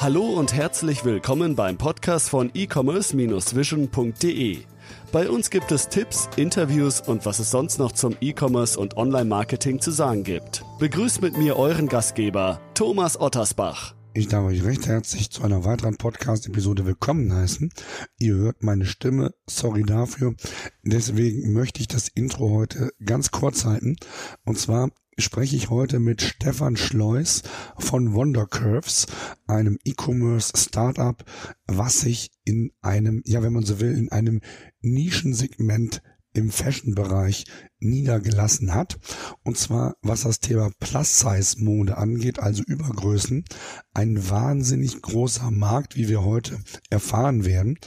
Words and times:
Hallo 0.00 0.24
und 0.24 0.54
herzlich 0.54 1.04
willkommen 1.04 1.56
beim 1.56 1.76
Podcast 1.76 2.30
von 2.30 2.50
e-commerce-vision.de. 2.54 4.60
Bei 5.12 5.28
uns 5.28 5.50
gibt 5.50 5.72
es 5.72 5.90
Tipps, 5.90 6.30
Interviews 6.36 7.02
und 7.02 7.26
was 7.26 7.38
es 7.38 7.50
sonst 7.50 7.78
noch 7.78 7.92
zum 7.92 8.16
E-Commerce 8.18 8.80
und 8.80 8.96
Online-Marketing 8.96 9.78
zu 9.78 9.90
sagen 9.90 10.24
gibt. 10.24 10.64
Begrüßt 10.78 11.20
mit 11.20 11.36
mir 11.36 11.56
euren 11.56 11.86
Gastgeber, 11.86 12.62
Thomas 12.72 13.20
Ottersbach. 13.20 13.94
Ich 14.14 14.28
darf 14.28 14.46
euch 14.46 14.64
recht 14.64 14.86
herzlich 14.86 15.30
zu 15.30 15.42
einer 15.42 15.66
weiteren 15.66 15.98
Podcast-Episode 15.98 16.86
willkommen 16.86 17.34
heißen. 17.34 17.70
Ihr 18.18 18.36
hört 18.36 18.62
meine 18.62 18.86
Stimme, 18.86 19.34
sorry 19.46 19.82
dafür. 19.82 20.32
Deswegen 20.82 21.52
möchte 21.52 21.82
ich 21.82 21.88
das 21.88 22.08
Intro 22.08 22.48
heute 22.48 22.90
ganz 23.04 23.32
kurz 23.32 23.66
halten. 23.66 23.96
Und 24.46 24.58
zwar 24.58 24.92
spreche 25.18 25.56
ich 25.56 25.70
heute 25.70 25.98
mit 25.98 26.22
Stefan 26.22 26.76
Schleus 26.76 27.42
von 27.78 28.14
Wondercurves, 28.14 29.06
einem 29.46 29.78
E-Commerce 29.84 30.52
Startup, 30.56 31.24
was 31.66 32.00
sich 32.00 32.30
in 32.44 32.72
einem, 32.80 33.22
ja, 33.26 33.42
wenn 33.42 33.52
man 33.52 33.64
so 33.64 33.80
will, 33.80 33.96
in 33.96 34.10
einem 34.10 34.40
Nischensegment 34.80 36.02
im 36.32 36.50
Fashion-Bereich 36.50 37.44
niedergelassen 37.80 38.74
hat. 38.74 38.98
Und 39.42 39.56
zwar, 39.56 39.94
was 40.02 40.22
das 40.22 40.40
Thema 40.40 40.70
Plus-Size-Mode 40.78 41.96
angeht, 41.96 42.38
also 42.38 42.62
Übergrößen. 42.62 43.44
Ein 43.94 44.28
wahnsinnig 44.28 45.00
großer 45.02 45.50
Markt, 45.50 45.96
wie 45.96 46.08
wir 46.08 46.24
heute 46.24 46.58
erfahren 46.90 47.44
werden. 47.44 47.78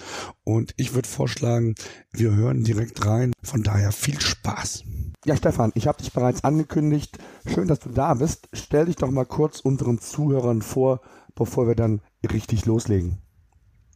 Und 0.44 0.74
ich 0.78 0.94
würde 0.94 1.08
vorschlagen, 1.08 1.76
wir 2.12 2.34
hören 2.36 2.64
direkt 2.64 3.06
rein. 3.06 3.34
Von 3.42 3.64
daher 3.64 3.92
viel 3.92 4.20
Spaß. 4.20 4.84
Ja, 5.26 5.38
Stefan, 5.38 5.72
ich 5.76 5.88
habe 5.88 6.00
dich 6.00 6.12
bereits 6.12 6.44
angekündigt. 6.44 7.18
Schön, 7.46 7.68
dass 7.68 7.80
du 7.80 7.90
da 7.90 8.14
bist. 8.16 8.50
Stell 8.52 8.88
dich 8.88 8.98
doch 8.98 9.10
mal 9.10 9.26
kurz 9.26 9.62
unseren 9.62 10.00
Zuhörern 10.00 10.62
vor, 10.62 11.02
bevor 11.34 11.68
wir 11.68 11.76
dann 11.76 12.02
richtig 12.30 12.66
loslegen. 12.66 13.23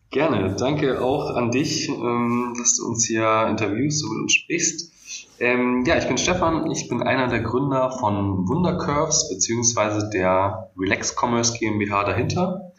Gerne. 0.10 0.56
Danke 0.58 1.02
auch 1.02 1.36
an 1.36 1.52
dich, 1.52 1.90
ähm, 1.90 2.56
dass 2.58 2.78
du 2.78 2.88
uns 2.88 3.06
hier 3.06 3.48
interviewst 3.50 4.04
und 4.04 4.12
mit 4.12 4.22
uns 4.24 4.34
sprichst. 4.34 4.92
Ähm, 5.40 5.84
ja, 5.86 5.98
ich 5.98 6.08
bin 6.08 6.18
Stefan. 6.18 6.72
Ich 6.72 6.88
bin 6.88 7.04
einer 7.04 7.28
der 7.28 7.42
Gründer 7.42 7.92
von 7.92 8.48
Wundercurves 8.48 9.30
beziehungsweise 9.30 10.10
der 10.10 10.72
Relax 10.78 11.16
Commerce 11.16 11.58
GmbH 11.58 12.06
dahinter. 12.06 12.72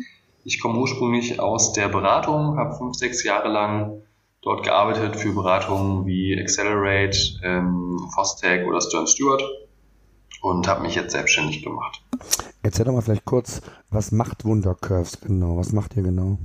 Ich 0.44 0.60
komme 0.60 0.78
ursprünglich 0.78 1.38
aus 1.38 1.72
der 1.74 1.88
Beratung, 1.88 2.58
habe 2.58 2.74
fünf, 2.76 2.96
sechs 2.96 3.22
Jahre 3.22 3.48
lang 3.48 4.02
dort 4.42 4.64
gearbeitet 4.64 5.16
für 5.16 5.32
Beratungen 5.32 6.06
wie 6.06 6.38
Accelerate, 6.40 7.18
ähm, 7.44 8.08
Fostech 8.14 8.66
oder 8.66 8.80
Stern 8.80 9.06
Stewart 9.06 9.42
und 10.40 10.66
habe 10.66 10.82
mich 10.82 10.94
jetzt 10.94 11.12
selbstständig 11.12 11.62
gemacht. 11.62 12.02
Erzähl 12.62 12.86
doch 12.86 12.92
mal 12.92 13.02
vielleicht 13.02 13.24
kurz, 13.24 13.60
was 13.90 14.10
macht 14.10 14.44
Wundercurves 14.44 15.20
genau? 15.20 15.56
Was 15.56 15.72
macht 15.72 15.96
ihr 15.96 16.02
genau? 16.02 16.38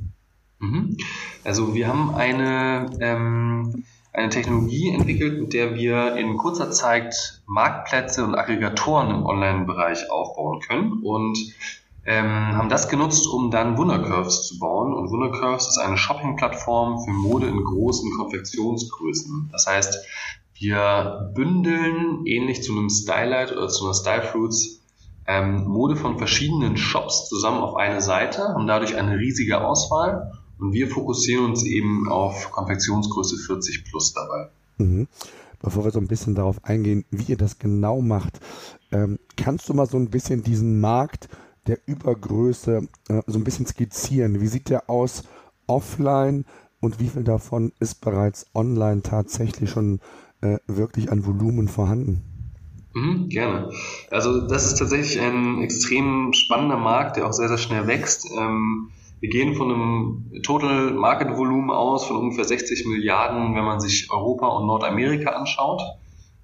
Mhm. 0.64 0.98
Also 1.44 1.74
wir 1.74 1.88
haben 1.88 2.16
eine, 2.16 2.90
ähm, 3.02 3.84
eine 4.14 4.30
Technologie 4.30 4.92
entwickelt, 4.94 5.42
mit 5.42 5.54
der 5.54 5.76
wir 5.76 6.16
in 6.16 6.38
kurzer 6.38 6.72
Zeit 6.72 7.42
Marktplätze 7.46 8.24
und 8.24 8.36
Aggregatoren 8.36 9.10
im 9.10 9.26
Online-Bereich 9.26 10.10
aufbauen 10.10 10.62
können 10.62 11.04
und 11.04 11.38
ähm, 12.06 12.58
haben 12.58 12.70
das 12.70 12.90
genutzt, 12.90 13.28
um 13.28 13.50
dann 13.52 13.78
Wundercurves 13.78 14.48
zu 14.48 14.60
bauen. 14.60 14.94
Und 14.94 15.10
Wundercurves 15.10 15.68
ist 15.68 15.78
eine 15.78 15.98
Shopping-Plattform 15.98 17.04
für 17.04 17.12
Mode 17.12 17.48
in 17.48 17.64
großen 17.64 18.12
Konfektionsgrößen. 18.12 19.50
Das 19.52 19.68
heißt, 19.68 20.06
wir 20.56 21.32
bündeln 21.34 22.26
ähnlich 22.26 22.64
zu 22.64 22.74
einem 22.74 22.90
Stylight 22.90 23.52
oder 23.52 23.68
zu 23.68 23.86
einer 23.86 23.94
Stylefruits 23.94 24.82
ähm, 25.28 25.66
Mode 25.66 25.96
von 25.96 26.18
verschiedenen 26.18 26.78
Shops 26.78 27.30
zusammen 27.30 27.60
auf 27.60 27.76
eine 27.76 28.02
Seite, 28.02 28.50
haben 28.50 28.68
dadurch 28.68 28.96
eine 28.96 29.18
riesige 29.18 29.66
Auswahl 29.66 30.32
und 30.64 30.72
wir 30.72 30.88
fokussieren 30.88 31.46
uns 31.46 31.66
eben 31.66 32.08
auf 32.08 32.50
Konfektionsgröße 32.52 33.38
40 33.38 33.84
plus 33.84 34.14
dabei. 34.14 34.50
Mhm. 34.78 35.08
Bevor 35.62 35.84
wir 35.84 35.92
so 35.92 36.00
ein 36.00 36.08
bisschen 36.08 36.36
darauf 36.36 36.64
eingehen, 36.64 37.04
wie 37.12 37.32
ihr 37.32 37.38
das 37.38 37.60
genau 37.60 38.02
macht, 38.02 38.40
ähm, 38.92 39.20
kannst 39.36 39.68
du 39.68 39.74
mal 39.74 39.88
so 39.88 39.98
ein 39.98 40.10
bisschen 40.10 40.42
diesen 40.42 40.80
Markt 40.80 41.28
der 41.68 41.80
Übergröße 41.86 42.88
äh, 43.10 43.22
so 43.28 43.38
ein 43.38 43.44
bisschen 43.44 43.66
skizzieren? 43.66 44.40
Wie 44.40 44.48
sieht 44.48 44.70
der 44.70 44.90
aus 44.90 45.24
offline 45.68 46.46
und 46.80 47.00
wie 47.00 47.10
viel 47.10 47.24
davon 47.24 47.74
ist 47.80 48.00
bereits 48.00 48.46
online 48.54 49.02
tatsächlich 49.02 49.70
schon 49.70 50.00
äh, 50.42 50.60
wirklich 50.68 51.12
an 51.12 51.26
Volumen 51.26 51.68
vorhanden? 51.68 52.22
Mhm, 52.94 53.28
gerne. 53.28 53.70
Also 54.12 54.48
das 54.48 54.66
ist 54.66 54.80
tatsächlich 54.80 55.20
ein 55.20 55.62
extrem 55.62 56.32
spannender 56.34 56.78
Markt, 56.78 57.18
der 57.18 57.28
auch 57.28 57.34
sehr, 57.34 57.50
sehr 57.50 57.58
schnell 57.58 57.88
wächst. 57.88 58.30
Ähm, 58.38 58.92
wir 59.24 59.30
gehen 59.30 59.56
von 59.56 59.72
einem 59.72 60.42
Total 60.44 60.92
Market 60.92 61.38
Volumen 61.38 61.72
aus 61.72 62.06
von 62.06 62.18
ungefähr 62.18 62.44
60 62.44 62.86
Milliarden, 62.88 63.56
wenn 63.56 63.64
man 63.64 63.80
sich 63.80 64.12
Europa 64.12 64.48
und 64.48 64.68
Nordamerika 64.68 65.30
anschaut. 65.30 65.82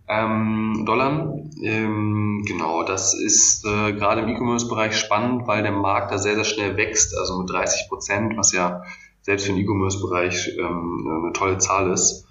Ähm, 0.07 0.85
Dollar. 0.85 1.35
Ähm, 1.61 2.45
genau, 2.47 2.83
das 2.83 3.13
ist 3.13 3.65
äh, 3.65 3.91
gerade 3.91 4.21
im 4.21 4.29
E-Commerce-Bereich 4.29 4.95
spannend, 4.95 5.45
weil 5.45 5.61
der 5.61 5.73
Markt 5.73 6.13
da 6.13 6.17
sehr, 6.17 6.35
sehr 6.35 6.45
schnell 6.45 6.77
wächst, 6.77 7.17
also 7.17 7.37
mit 7.39 7.49
30 7.49 7.89
Prozent, 7.89 8.37
was 8.37 8.53
ja 8.53 8.81
selbst 9.23 9.47
für 9.47 9.51
den 9.51 9.61
E-Commerce-Bereich 9.61 10.57
ähm, 10.57 11.21
eine 11.21 11.33
tolle 11.33 11.57
Zahl 11.57 11.91
ist. 11.91 12.27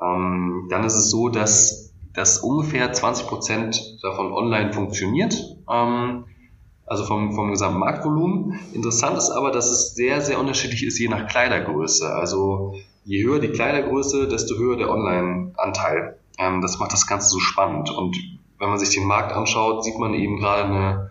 Ähm, 0.00 0.68
dann 0.70 0.82
ist 0.84 0.94
es 0.94 1.10
so, 1.10 1.28
dass, 1.28 1.92
dass 2.14 2.38
ungefähr 2.38 2.90
20 2.90 3.26
Prozent 3.26 3.98
davon 4.02 4.32
online 4.32 4.72
funktioniert. 4.72 5.58
Ähm, 5.70 6.24
also 6.90 7.04
vom, 7.04 7.32
vom 7.32 7.52
gesamten 7.52 7.78
Marktvolumen. 7.78 8.58
Interessant 8.74 9.16
ist 9.16 9.30
aber, 9.30 9.52
dass 9.52 9.70
es 9.70 9.94
sehr, 9.94 10.20
sehr 10.20 10.40
unterschiedlich 10.40 10.84
ist, 10.84 10.98
je 10.98 11.08
nach 11.08 11.28
Kleidergröße. 11.28 12.12
Also 12.12 12.74
je 13.04 13.22
höher 13.22 13.38
die 13.38 13.50
Kleidergröße, 13.50 14.26
desto 14.26 14.56
höher 14.56 14.76
der 14.76 14.90
Online-Anteil. 14.90 16.18
Ähm, 16.36 16.60
das 16.60 16.80
macht 16.80 16.92
das 16.92 17.06
Ganze 17.06 17.28
so 17.28 17.38
spannend. 17.38 17.90
Und 17.90 18.16
wenn 18.58 18.70
man 18.70 18.78
sich 18.80 18.90
den 18.90 19.06
Markt 19.06 19.32
anschaut, 19.32 19.84
sieht 19.84 20.00
man 20.00 20.14
eben 20.14 20.38
gerade 20.38 20.64
eine, 20.64 21.10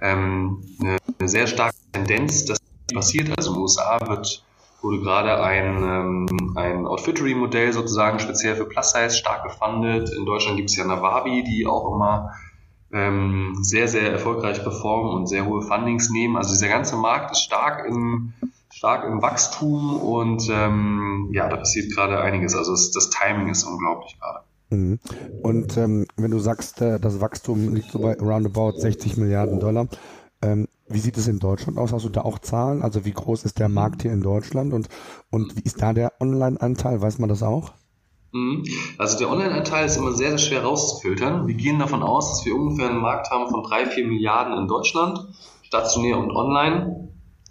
ähm, 0.00 0.64
eine, 0.80 0.96
eine 1.18 1.28
sehr 1.28 1.46
starke 1.46 1.76
Tendenz, 1.92 2.46
dass 2.46 2.58
passiert. 2.94 3.28
Also 3.36 3.50
in 3.50 3.56
den 3.56 3.62
USA 3.62 3.98
wird, 4.08 4.42
wurde 4.80 5.00
gerade 5.00 5.42
ein, 5.42 5.82
ähm, 5.82 6.56
ein 6.56 6.86
Outfittery-Modell 6.86 7.74
sozusagen 7.74 8.18
speziell 8.18 8.56
für 8.56 8.64
Plus-Size 8.64 9.10
stark 9.14 9.44
gefundet. 9.44 10.10
In 10.16 10.24
Deutschland 10.24 10.56
gibt 10.56 10.70
es 10.70 10.76
ja 10.76 10.86
Nawabi, 10.86 11.44
die 11.44 11.66
auch 11.66 11.94
immer 11.94 12.32
ähm, 12.92 13.56
sehr, 13.62 13.88
sehr 13.88 14.10
erfolgreich 14.10 14.62
performen 14.62 15.14
und 15.14 15.28
sehr 15.28 15.46
hohe 15.46 15.62
Fundings 15.62 16.10
nehmen. 16.10 16.36
Also 16.36 16.52
dieser 16.52 16.68
ganze 16.68 16.96
Markt 16.96 17.32
ist 17.32 17.42
stark 17.42 17.86
im, 17.86 18.32
stark 18.70 19.04
im 19.04 19.20
Wachstum 19.22 20.00
und 20.00 20.48
ähm, 20.50 21.30
ja, 21.32 21.48
da 21.48 21.56
passiert 21.56 21.92
gerade 21.92 22.20
einiges. 22.20 22.54
Also 22.54 22.72
es, 22.72 22.90
das 22.90 23.10
Timing 23.10 23.50
ist 23.50 23.64
unglaublich 23.64 24.18
gerade. 24.18 24.40
Mhm. 24.70 24.98
Und 25.42 25.76
ähm, 25.76 26.06
wenn 26.16 26.30
du 26.30 26.38
sagst, 26.38 26.80
äh, 26.80 26.98
das 26.98 27.20
Wachstum 27.20 27.74
liegt 27.74 27.90
so 27.90 28.00
bei 28.00 28.14
roundabout 28.14 28.78
60 28.78 29.16
Milliarden 29.16 29.60
Dollar, 29.60 29.88
ähm, 30.42 30.68
wie 30.88 31.00
sieht 31.00 31.18
es 31.18 31.28
in 31.28 31.38
Deutschland 31.38 31.78
aus? 31.78 31.92
Hast 31.92 32.04
du 32.04 32.08
da 32.08 32.22
auch 32.22 32.38
Zahlen? 32.38 32.82
Also 32.82 33.04
wie 33.04 33.12
groß 33.12 33.44
ist 33.44 33.58
der 33.58 33.68
Markt 33.68 34.02
hier 34.02 34.12
in 34.12 34.22
Deutschland 34.22 34.72
und, 34.72 34.88
und 35.30 35.56
wie 35.56 35.62
ist 35.62 35.82
da 35.82 35.92
der 35.92 36.12
Online-Anteil? 36.20 37.00
Weiß 37.00 37.18
man 37.18 37.28
das 37.28 37.42
auch? 37.42 37.72
Mhm. 38.32 38.64
Also 38.98 39.18
der 39.18 39.30
Online-Anteil 39.30 39.86
ist 39.86 39.96
immer 39.96 40.12
sehr, 40.12 40.30
sehr 40.30 40.38
schwer 40.38 40.64
rauszufiltern. 40.64 41.46
Wir 41.46 41.54
gehen 41.54 41.78
davon 41.78 42.02
aus, 42.02 42.30
dass 42.30 42.44
wir 42.44 42.54
ungefähr 42.54 42.90
einen 42.90 43.00
Markt 43.00 43.30
haben 43.30 43.48
von 43.48 43.62
drei, 43.62 43.86
vier 43.86 44.06
Milliarden 44.06 44.56
in 44.56 44.68
Deutschland, 44.68 45.20
stationär 45.62 46.18
und 46.18 46.30
online. 46.30 47.08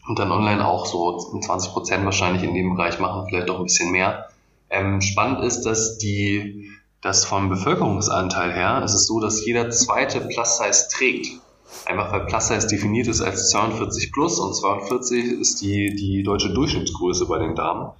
Und 0.07 0.19
dann 0.19 0.31
online 0.31 0.65
auch 0.65 0.85
so 0.85 1.17
20 1.17 1.73
Prozent 1.73 2.05
wahrscheinlich 2.05 2.43
in 2.43 2.53
dem 2.53 2.75
Bereich 2.75 2.97
machen, 2.99 3.25
vielleicht 3.27 3.49
auch 3.49 3.59
ein 3.59 3.65
bisschen 3.65 3.91
mehr. 3.91 4.29
Ähm, 4.69 5.01
spannend 5.01 5.43
ist, 5.43 5.63
dass 5.63 5.97
die, 5.97 6.71
dass 7.01 7.25
vom 7.25 7.49
Bevölkerungsanteil 7.49 8.53
her, 8.53 8.81
es 8.85 8.93
ist 8.93 9.07
so, 9.07 9.19
dass 9.19 9.45
jeder 9.45 9.69
zweite 9.69 10.21
Plus-Size 10.21 10.87
trägt. 10.89 11.41
Einfach 11.85 12.13
weil 12.13 12.25
Plus-Size 12.25 12.67
definiert 12.67 13.07
ist 13.07 13.21
als 13.21 13.49
42 13.49 14.13
plus 14.13 14.39
und 14.39 14.55
42 14.55 15.39
ist 15.39 15.61
die, 15.61 15.93
die 15.93 16.23
deutsche 16.23 16.53
Durchschnittsgröße 16.53 17.25
bei 17.25 17.39
den 17.39 17.55
Damen. 17.55 17.91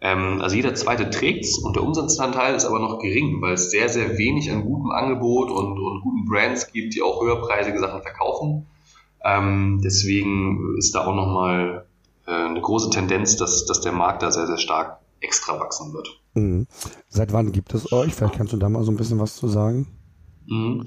Ähm, 0.00 0.40
also 0.40 0.56
jeder 0.56 0.74
zweite 0.74 1.10
trägt's 1.10 1.58
und 1.58 1.76
der 1.76 1.82
Umsatzanteil 1.82 2.54
ist 2.54 2.64
aber 2.64 2.78
noch 2.78 2.98
gering, 3.00 3.42
weil 3.42 3.54
es 3.54 3.70
sehr, 3.70 3.88
sehr 3.88 4.16
wenig 4.16 4.50
an 4.50 4.64
gutem 4.64 4.90
Angebot 4.90 5.50
und, 5.50 5.78
und 5.78 6.00
guten 6.02 6.24
Brands 6.26 6.72
gibt, 6.72 6.94
die 6.94 7.02
auch 7.02 7.22
höherpreisige 7.22 7.78
Sachen 7.78 8.02
verkaufen. 8.02 8.66
Ähm, 9.22 9.80
deswegen 9.84 10.76
ist 10.78 10.94
da 10.94 11.06
auch 11.06 11.14
nochmal 11.14 11.86
äh, 12.26 12.30
eine 12.30 12.60
große 12.60 12.90
Tendenz, 12.90 13.36
dass, 13.36 13.66
dass 13.66 13.82
der 13.82 13.92
Markt 13.92 14.22
da 14.22 14.30
sehr, 14.30 14.46
sehr 14.46 14.58
stark 14.58 15.00
extra 15.20 15.60
wachsen 15.60 15.92
wird. 15.92 16.08
Mhm. 16.34 16.66
Seit 17.08 17.32
wann 17.32 17.52
gibt 17.52 17.74
es 17.74 17.92
euch? 17.92 18.14
Vielleicht 18.14 18.36
kannst 18.36 18.52
du 18.52 18.56
da 18.56 18.68
mal 18.68 18.82
so 18.84 18.90
ein 18.90 18.96
bisschen 18.96 19.18
was 19.18 19.36
zu 19.36 19.48
sagen. 19.48 19.86
Mhm. 20.46 20.84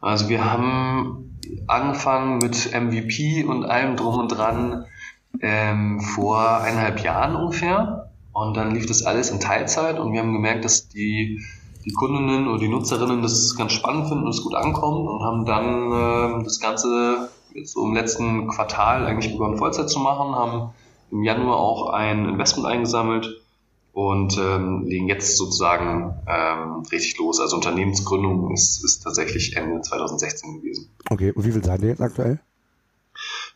Also 0.00 0.28
wir 0.28 0.44
haben 0.44 1.38
angefangen 1.68 2.38
mit 2.38 2.72
MVP 2.72 3.44
und 3.44 3.64
allem 3.64 3.96
drum 3.96 4.18
und 4.18 4.28
dran 4.28 4.86
ähm, 5.40 6.00
vor 6.00 6.60
eineinhalb 6.60 7.02
Jahren 7.04 7.36
ungefähr. 7.36 8.10
Und 8.36 8.54
dann 8.54 8.74
lief 8.74 8.84
das 8.84 9.02
alles 9.02 9.30
in 9.30 9.40
Teilzeit 9.40 9.98
und 9.98 10.12
wir 10.12 10.20
haben 10.20 10.34
gemerkt, 10.34 10.62
dass 10.66 10.90
die, 10.90 11.42
die 11.86 11.92
Kundinnen 11.92 12.48
oder 12.48 12.58
die 12.58 12.68
Nutzerinnen 12.68 13.22
das 13.22 13.56
ganz 13.56 13.72
spannend 13.72 14.08
finden 14.08 14.24
und 14.24 14.28
es 14.28 14.42
gut 14.42 14.54
ankommt 14.54 15.08
und 15.08 15.22
haben 15.22 15.46
dann 15.46 16.40
äh, 16.42 16.44
das 16.44 16.60
Ganze 16.60 17.30
jetzt 17.54 17.72
so 17.72 17.86
im 17.86 17.94
letzten 17.94 18.48
Quartal 18.48 19.06
eigentlich 19.06 19.32
begonnen 19.32 19.56
Vollzeit 19.56 19.88
zu 19.88 20.00
machen, 20.00 20.34
haben 20.34 20.74
im 21.10 21.22
Januar 21.22 21.56
auch 21.56 21.88
ein 21.88 22.28
Investment 22.28 22.68
eingesammelt 22.68 23.40
und 23.94 24.36
ähm, 24.36 24.84
legen 24.84 25.08
jetzt 25.08 25.38
sozusagen 25.38 26.14
ähm, 26.26 26.82
richtig 26.92 27.16
los. 27.16 27.40
Also 27.40 27.56
Unternehmensgründung 27.56 28.52
ist, 28.52 28.84
ist 28.84 29.02
tatsächlich 29.02 29.56
Ende 29.56 29.80
2016 29.80 30.60
gewesen. 30.60 30.90
Okay, 31.08 31.32
und 31.32 31.42
wie 31.46 31.52
viel 31.52 31.64
seid 31.64 31.80
ihr 31.80 31.88
jetzt 31.88 32.02
aktuell? 32.02 32.38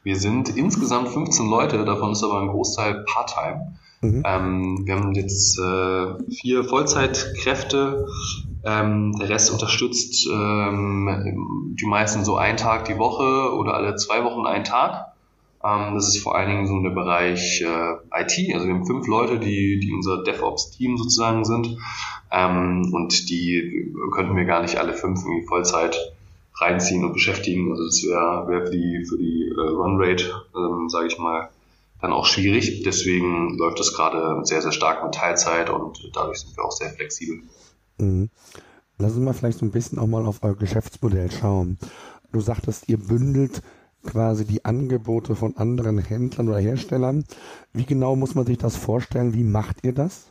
Wir 0.04 0.16
sind 0.16 0.56
insgesamt 0.56 1.10
15 1.10 1.50
Leute, 1.50 1.84
davon 1.84 2.12
ist 2.12 2.24
aber 2.24 2.40
ein 2.40 2.48
Großteil 2.48 3.04
Part-Time. 3.04 3.76
Mhm. 4.02 4.22
Ähm, 4.24 4.82
wir 4.86 4.94
haben 4.94 5.14
jetzt 5.14 5.58
äh, 5.58 6.30
vier 6.30 6.64
Vollzeitkräfte, 6.64 8.06
ähm, 8.64 9.14
der 9.18 9.28
Rest 9.28 9.50
unterstützt 9.50 10.26
ähm, 10.32 11.76
die 11.78 11.86
meisten 11.86 12.24
so 12.24 12.36
einen 12.36 12.56
Tag 12.56 12.86
die 12.86 12.98
Woche 12.98 13.54
oder 13.54 13.74
alle 13.74 13.96
zwei 13.96 14.24
Wochen 14.24 14.46
einen 14.46 14.64
Tag. 14.64 15.12
Ähm, 15.62 15.94
das 15.94 16.08
ist 16.08 16.22
vor 16.22 16.34
allen 16.34 16.48
Dingen 16.48 16.66
so 16.66 16.80
der 16.80 16.90
Bereich 16.90 17.60
äh, 17.60 18.22
IT. 18.22 18.54
Also 18.54 18.66
wir 18.66 18.74
haben 18.74 18.86
fünf 18.86 19.06
Leute, 19.06 19.38
die, 19.38 19.80
die 19.80 19.92
unser 19.92 20.22
DevOps-Team 20.24 20.96
sozusagen 20.96 21.44
sind. 21.44 21.76
Ähm, 22.32 22.90
und 22.94 23.28
die 23.28 23.92
könnten 24.14 24.34
wir 24.34 24.44
gar 24.44 24.62
nicht 24.62 24.78
alle 24.78 24.94
fünf 24.94 25.20
irgendwie 25.24 25.46
Vollzeit 25.46 25.98
reinziehen 26.58 27.04
und 27.04 27.12
beschäftigen. 27.12 27.70
Also 27.70 27.84
das 27.84 28.02
wäre 28.02 28.48
wär 28.48 28.66
für 28.66 28.72
die, 28.72 29.04
für 29.04 29.18
die 29.18 29.52
äh, 29.54 29.60
Runrate, 29.60 30.24
ähm, 30.56 30.88
sage 30.88 31.08
ich 31.08 31.18
mal, 31.18 31.50
dann 32.00 32.12
auch 32.12 32.26
schwierig. 32.26 32.82
Deswegen 32.82 33.56
läuft 33.58 33.78
das 33.78 33.94
gerade 33.94 34.40
sehr, 34.44 34.62
sehr 34.62 34.72
stark 34.72 35.04
mit 35.04 35.14
Teilzeit 35.14 35.70
und 35.70 36.10
dadurch 36.14 36.40
sind 36.40 36.56
wir 36.56 36.64
auch 36.64 36.72
sehr 36.72 36.90
flexibel. 36.90 37.42
Mhm. 37.98 38.30
Lass 38.98 39.14
uns 39.14 39.24
mal 39.24 39.32
vielleicht 39.32 39.58
so 39.58 39.64
ein 39.64 39.70
bisschen 39.70 39.98
auch 39.98 40.06
mal 40.06 40.26
auf 40.26 40.42
euer 40.42 40.56
Geschäftsmodell 40.56 41.30
schauen. 41.30 41.78
Du 42.32 42.40
sagtest, 42.40 42.88
ihr 42.88 42.98
bündelt 42.98 43.62
quasi 44.04 44.44
die 44.44 44.64
Angebote 44.64 45.34
von 45.34 45.56
anderen 45.56 45.98
Händlern 45.98 46.48
oder 46.48 46.58
Herstellern. 46.58 47.24
Wie 47.72 47.84
genau 47.84 48.16
muss 48.16 48.34
man 48.34 48.46
sich 48.46 48.58
das 48.58 48.76
vorstellen? 48.76 49.34
Wie 49.34 49.44
macht 49.44 49.78
ihr 49.84 49.94
das? 49.94 50.26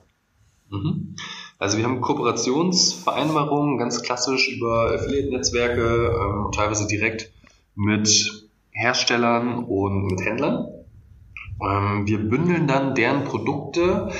Mhm. 0.69 1.15
Also 1.57 1.77
wir 1.77 1.83
haben 1.83 2.01
Kooperationsvereinbarungen 2.01 3.77
ganz 3.77 4.01
klassisch 4.01 4.49
über 4.49 4.93
Affiliate-Netzwerke, 4.93 6.15
ähm, 6.15 6.51
teilweise 6.51 6.87
direkt 6.87 7.31
mit 7.75 8.49
Herstellern 8.71 9.65
und 9.65 10.05
mit 10.05 10.21
Händlern. 10.21 10.67
Ähm, 11.61 12.07
wir 12.07 12.19
bündeln 12.19 12.67
dann 12.67 12.95
deren 12.95 13.23
Produkte 13.23 14.11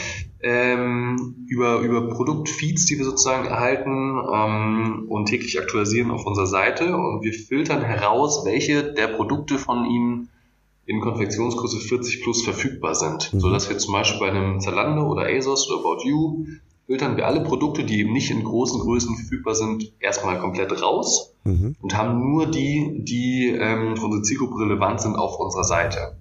ähm, 0.42 1.46
über, 1.48 1.80
über 1.80 2.10
Produktfeeds, 2.10 2.86
die 2.86 2.98
wir 2.98 3.06
sozusagen 3.06 3.48
erhalten 3.48 4.18
ähm, 4.34 5.06
und 5.10 5.26
täglich 5.26 5.60
aktualisieren 5.60 6.12
auf 6.12 6.26
unserer 6.26 6.48
Seite 6.48 6.96
und 6.96 7.24
wir 7.24 7.34
filtern 7.34 7.82
heraus, 7.82 8.46
welche 8.46 8.94
der 8.94 9.08
Produkte 9.08 9.58
von 9.58 9.86
ihnen 9.86 10.30
in 10.86 11.02
Konfektionsgröße 11.02 11.80
40 11.80 12.24
plus 12.24 12.42
verfügbar 12.42 12.96
sind, 12.96 13.34
mhm. 13.34 13.40
sodass 13.40 13.70
wir 13.70 13.78
zum 13.78 13.94
Beispiel 13.94 14.20
bei 14.20 14.32
einem 14.32 14.60
Zalando 14.60 15.08
oder 15.08 15.28
ASOS 15.28 15.70
oder 15.70 15.80
About 15.80 16.08
You 16.08 16.46
filtern 16.90 17.18
wir 17.18 17.28
alle 17.28 17.42
Produkte, 17.44 17.84
die 17.84 18.00
eben 18.00 18.14
nicht 18.14 18.32
in 18.32 18.44
großen 18.44 18.80
Größen 18.80 19.16
verfügbar 19.16 19.54
sind, 19.54 19.94
erstmal 20.00 20.40
komplett 20.40 20.82
raus 20.82 21.36
mhm. 21.44 21.76
und 21.80 21.96
haben 21.96 22.20
nur 22.20 22.48
die, 22.48 23.04
die 23.04 23.50
ähm, 23.50 23.96
für 23.96 24.06
unsere 24.06 24.24
Zielgruppe 24.24 24.60
relevant 24.62 25.00
sind, 25.00 25.16
auf 25.16 25.40
unserer 25.40 25.66
Seite. 25.66 26.18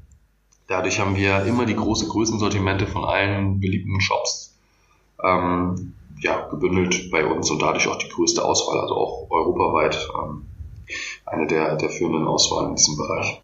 Dadurch 0.69 1.01
haben 1.01 1.17
wir 1.17 1.47
immer 1.47 1.65
die 1.65 1.75
große 1.75 2.07
Größensortimente 2.09 2.87
von 2.87 3.05
allen 3.05 3.59
beliebten 3.59 4.03
Shops 4.03 4.55
ähm, 5.25 5.95
ja, 6.21 6.47
gebündelt 6.49 7.11
bei 7.11 7.25
uns 7.25 7.51
und 7.51 7.63
dadurch 7.63 7.89
auch 7.89 7.97
die 7.97 8.11
größte 8.11 8.45
Auswahl, 8.45 8.79
also 8.81 8.95
auch 8.95 9.31
europaweit 9.31 9.99
ähm, 10.15 10.47
eine 11.25 11.47
der, 11.47 11.77
der 11.77 11.89
führenden 11.89 12.27
Auswahlen 12.27 12.71
in 12.71 12.77
diesem 12.77 12.99
Bereich. 12.99 13.43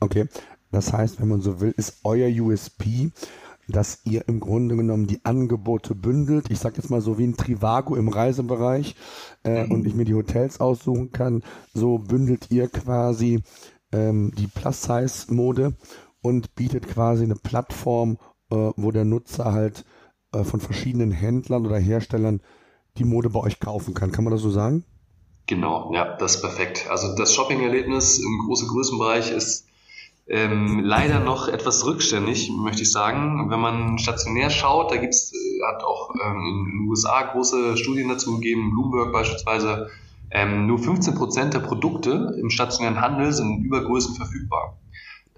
Okay, 0.00 0.28
das 0.70 0.92
heißt, 0.92 1.18
wenn 1.20 1.28
man 1.28 1.40
so 1.40 1.60
will, 1.60 1.72
ist 1.76 2.00
euer 2.04 2.28
USP, 2.28 3.10
dass 3.66 4.00
ihr 4.04 4.28
im 4.28 4.40
Grunde 4.40 4.76
genommen 4.76 5.06
die 5.06 5.24
Angebote 5.24 5.94
bündelt. 5.94 6.50
Ich 6.50 6.58
sage 6.58 6.76
jetzt 6.76 6.90
mal 6.90 7.00
so 7.00 7.16
wie 7.18 7.26
ein 7.26 7.38
Trivago 7.38 7.96
im 7.96 8.08
Reisebereich 8.08 8.96
äh, 9.44 9.64
mhm. 9.64 9.72
und 9.72 9.86
ich 9.86 9.94
mir 9.94 10.04
die 10.04 10.14
Hotels 10.14 10.60
aussuchen 10.60 11.10
kann. 11.10 11.42
So 11.72 11.96
bündelt 11.96 12.50
ihr 12.50 12.68
quasi 12.68 13.42
ähm, 13.92 14.32
die 14.36 14.46
Plus-Size-Mode 14.46 15.74
und 16.22 16.54
bietet 16.54 16.88
quasi 16.88 17.24
eine 17.24 17.36
Plattform, 17.36 18.18
äh, 18.50 18.70
wo 18.76 18.90
der 18.90 19.04
Nutzer 19.04 19.52
halt 19.52 19.84
äh, 20.32 20.44
von 20.44 20.60
verschiedenen 20.60 21.10
Händlern 21.10 21.66
oder 21.66 21.78
Herstellern 21.78 22.40
die 22.98 23.04
Mode 23.04 23.30
bei 23.30 23.40
euch 23.40 23.60
kaufen 23.60 23.94
kann. 23.94 24.12
Kann 24.12 24.24
man 24.24 24.32
das 24.32 24.42
so 24.42 24.50
sagen? 24.50 24.84
Genau, 25.46 25.92
ja, 25.92 26.16
das 26.16 26.36
ist 26.36 26.42
perfekt. 26.42 26.86
Also 26.90 27.14
das 27.16 27.34
Shopping-Erlebnis 27.34 28.18
im 28.18 28.46
großen 28.46 28.68
Größenbereich 28.68 29.32
ist 29.32 29.66
ähm, 30.28 30.80
leider 30.84 31.18
noch 31.18 31.48
etwas 31.48 31.84
rückständig, 31.84 32.52
möchte 32.56 32.82
ich 32.82 32.92
sagen. 32.92 33.50
Wenn 33.50 33.58
man 33.58 33.98
stationär 33.98 34.48
schaut, 34.48 34.92
da 34.92 34.96
gibt's, 34.96 35.32
äh, 35.32 35.74
hat 35.74 35.82
auch 35.82 36.14
ähm, 36.24 36.36
in 36.46 36.78
den 36.78 36.88
USA 36.88 37.22
große 37.32 37.76
Studien 37.76 38.08
dazu 38.08 38.36
gegeben, 38.36 38.70
Bloomberg 38.70 39.12
beispielsweise, 39.12 39.90
ähm, 40.30 40.68
nur 40.68 40.78
15 40.78 41.16
Prozent 41.16 41.54
der 41.54 41.58
Produkte 41.58 42.36
im 42.40 42.50
stationären 42.50 43.00
Handel 43.00 43.32
sind 43.32 43.58
in 43.58 43.64
Übergrößen 43.64 44.14
verfügbar. 44.14 44.78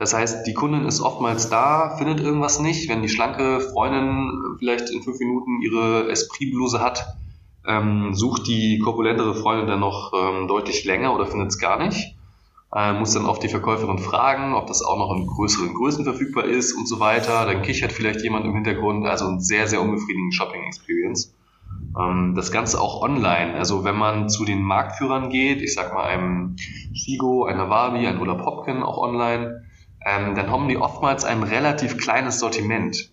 Das 0.03 0.15
heißt, 0.15 0.49
die 0.49 0.53
Kundin 0.53 0.85
ist 0.85 1.01
oftmals 1.01 1.49
da, 1.49 1.95
findet 1.97 2.19
irgendwas 2.19 2.59
nicht. 2.59 2.89
Wenn 2.89 3.03
die 3.03 3.09
schlanke 3.09 3.61
Freundin 3.61 4.57
vielleicht 4.59 4.91
in 4.91 5.01
fünf 5.01 5.21
Minuten 5.21 5.63
ihre 5.63 6.11
Esprit-Bluse 6.11 6.81
hat, 6.81 7.07
ähm, 7.69 8.13
sucht 8.13 8.49
die 8.49 8.81
korpulentere 8.81 9.37
Freundin 9.37 9.69
dann 9.69 9.79
noch 9.79 10.13
ähm, 10.13 10.49
deutlich 10.49 10.85
länger 10.85 11.15
oder 11.15 11.27
findet 11.27 11.51
es 11.51 11.59
gar 11.61 11.79
nicht. 11.79 12.17
Äh, 12.75 12.95
muss 12.95 13.15
dann 13.15 13.27
oft 13.27 13.45
die 13.45 13.49
Verkäuferin 13.49 14.01
fragen, 14.01 14.55
ob 14.55 14.67
das 14.67 14.83
auch 14.83 14.99
noch 14.99 15.15
in 15.15 15.25
größeren 15.25 15.73
Größen 15.73 16.03
verfügbar 16.03 16.47
ist 16.47 16.73
und 16.73 16.89
so 16.89 16.99
weiter. 16.99 17.47
Dann 17.47 17.63
kichert 17.63 17.93
vielleicht 17.93 18.23
jemand 18.23 18.45
im 18.45 18.55
Hintergrund. 18.55 19.07
Also 19.07 19.29
ein 19.29 19.39
sehr, 19.39 19.69
sehr 19.69 19.81
unbefriedigende 19.81 20.35
Shopping-Experience. 20.35 21.33
Ähm, 21.97 22.35
das 22.35 22.51
Ganze 22.51 22.81
auch 22.81 23.03
online. 23.03 23.55
Also 23.55 23.85
wenn 23.85 23.97
man 23.97 24.29
zu 24.29 24.45
den 24.45 24.65
Marktführern 24.65 25.31
geht, 25.31 25.63
ich 25.63 25.75
sag 25.75 25.95
mal 25.95 26.03
einem 26.03 26.57
Shigo, 26.93 27.45
einer 27.45 27.71
Wabi, 27.71 28.05
ein 28.05 28.19
Ulla 28.19 28.35
Popkin 28.35 28.83
auch 28.83 28.99
online, 28.99 29.63
ähm, 30.05 30.35
dann 30.35 30.51
haben 30.51 30.69
die 30.69 30.77
oftmals 30.77 31.25
ein 31.25 31.43
relativ 31.43 31.99
kleines 31.99 32.39
Sortiment. 32.39 33.11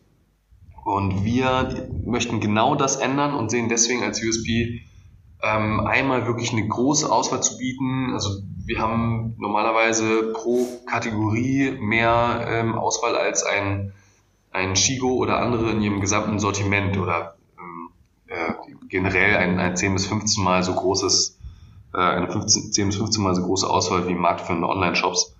Und 0.86 1.24
wir 1.24 1.88
möchten 2.06 2.40
genau 2.40 2.76
das 2.76 2.96
ändern 2.96 3.36
und 3.36 3.52
sehen 3.52 3.70
deswegen 3.70 4.04
als 4.04 4.24
USP 4.24 4.82
ähm, 5.42 5.86
einmal 5.86 6.26
wirklich 6.26 6.52
eine 6.52 6.68
große 6.68 7.12
Auswahl 7.12 7.42
zu 7.42 7.58
bieten. 7.58 8.12
Also 8.14 8.42
wir 8.66 8.80
haben 8.80 9.36
normalerweise 9.38 10.34
pro 10.34 10.68
Kategorie 10.90 11.78
mehr 11.80 12.46
ähm, 12.48 12.76
Auswahl 12.78 13.16
als 13.16 13.44
ein, 13.44 13.94
ein 14.52 14.76
Shigo 14.76 15.14
oder 15.14 15.40
andere 15.40 15.72
in 15.72 15.82
ihrem 15.82 16.02
gesamten 16.02 16.40
Sortiment 16.40 16.98
oder 16.98 17.36
ähm, 17.58 17.90
äh, 18.28 18.54
generell 18.90 19.38
ein, 19.38 19.60
ein 19.60 19.78
10 19.78 19.94
bis 19.94 20.08
15 20.08 20.44
Mal 20.44 20.64
so 20.64 20.74
großes, 20.74 21.40
äh, 21.94 21.98
eine 22.00 22.32
15, 22.32 22.74
10 22.74 22.88
bis 22.88 22.98
15 22.98 23.24
Mal 23.24 23.36
so 23.36 23.44
große 23.44 23.70
Auswahl 23.70 24.08
wie 24.08 24.16
marktführende 24.16 24.68
Online-Shops. 24.68 25.36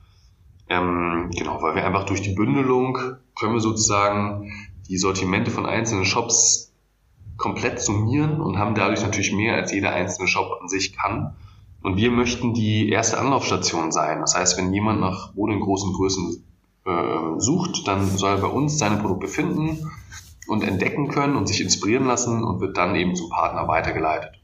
Ähm, 0.70 1.32
genau, 1.36 1.62
weil 1.62 1.76
wir 1.76 1.86
einfach 1.86 2.06
durch 2.06 2.22
die 2.22 2.34
Bündelung 2.34 2.98
können 3.38 3.54
wir 3.54 3.60
sozusagen 3.60 4.52
die 4.88 4.98
Sortimente 4.98 5.52
von 5.52 5.66
einzelnen 5.66 6.06
Shops 6.06 6.74
komplett 7.38 7.82
summieren 7.82 8.40
und 8.40 8.60
haben 8.60 8.76
dadurch 8.76 9.02
natürlich 9.02 9.34
mehr 9.34 9.56
als 9.56 9.72
jeder 9.72 9.94
einzelne 9.94 10.28
Shop 10.28 10.60
an 10.62 10.68
sich 10.68 10.96
kann. 10.96 11.36
Und 11.82 11.96
wir 11.96 12.12
möchten 12.12 12.54
die 12.54 12.90
erste 12.90 13.18
Anlaufstation 13.18 13.92
sein. 13.92 14.20
Das 14.20 14.36
heißt, 14.36 14.58
wenn 14.58 14.74
jemand 14.74 15.00
nach 15.00 15.36
Wohnen 15.36 15.58
in 15.58 15.62
großen 15.62 15.94
Größen 15.94 16.44
äh, 16.86 17.40
sucht, 17.40 17.88
dann 17.88 18.06
soll 18.18 18.36
er 18.36 18.42
bei 18.42 18.48
uns 18.48 18.78
seine 18.78 18.98
Produkte 18.98 19.28
finden 19.28 19.90
und 20.48 20.64
entdecken 20.64 21.08
können 21.08 21.36
und 21.36 21.48
sich 21.48 21.62
inspirieren 21.62 22.06
lassen 22.06 22.44
und 22.44 22.60
wird 22.60 22.78
dann 22.78 22.96
eben 22.96 23.16
zum 23.16 23.30
Partner 23.30 23.68
weitergeleitet. 23.68 24.42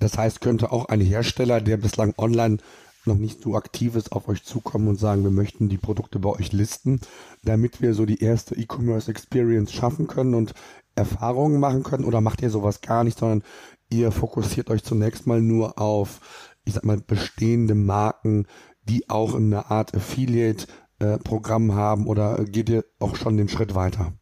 Das 0.00 0.16
heißt, 0.16 0.40
könnte 0.40 0.70
auch 0.70 0.84
ein 0.86 1.00
Hersteller, 1.00 1.60
der 1.60 1.76
bislang 1.76 2.14
online 2.16 2.58
noch 3.04 3.16
nicht 3.16 3.42
so 3.42 3.54
aktiv 3.54 3.96
ist, 3.96 4.12
auf 4.12 4.28
euch 4.28 4.44
zukommen 4.44 4.88
und 4.88 4.98
sagen, 4.98 5.24
wir 5.24 5.30
möchten 5.30 5.68
die 5.68 5.78
Produkte 5.78 6.18
bei 6.18 6.30
euch 6.30 6.52
listen, 6.52 7.00
damit 7.42 7.80
wir 7.80 7.94
so 7.94 8.06
die 8.06 8.22
erste 8.22 8.54
E-Commerce 8.56 9.10
Experience 9.10 9.72
schaffen 9.72 10.06
können 10.06 10.34
und 10.34 10.54
Erfahrungen 10.94 11.60
machen 11.60 11.82
können? 11.82 12.04
Oder 12.04 12.20
macht 12.20 12.42
ihr 12.42 12.50
sowas 12.50 12.80
gar 12.80 13.04
nicht, 13.04 13.18
sondern 13.18 13.42
ihr 13.90 14.12
fokussiert 14.12 14.70
euch 14.70 14.82
zunächst 14.82 15.26
mal 15.26 15.40
nur 15.40 15.78
auf, 15.78 16.54
ich 16.64 16.74
sag 16.74 16.84
mal, 16.84 16.98
bestehende 16.98 17.74
Marken, 17.74 18.46
die 18.82 19.08
auch 19.08 19.34
eine 19.34 19.70
Art 19.70 19.94
Affiliate-Programm 19.94 21.74
haben 21.74 22.06
oder 22.06 22.44
geht 22.44 22.68
ihr 22.68 22.84
auch 22.98 23.16
schon 23.16 23.36
den 23.36 23.48
Schritt 23.48 23.74
weiter? 23.74 24.12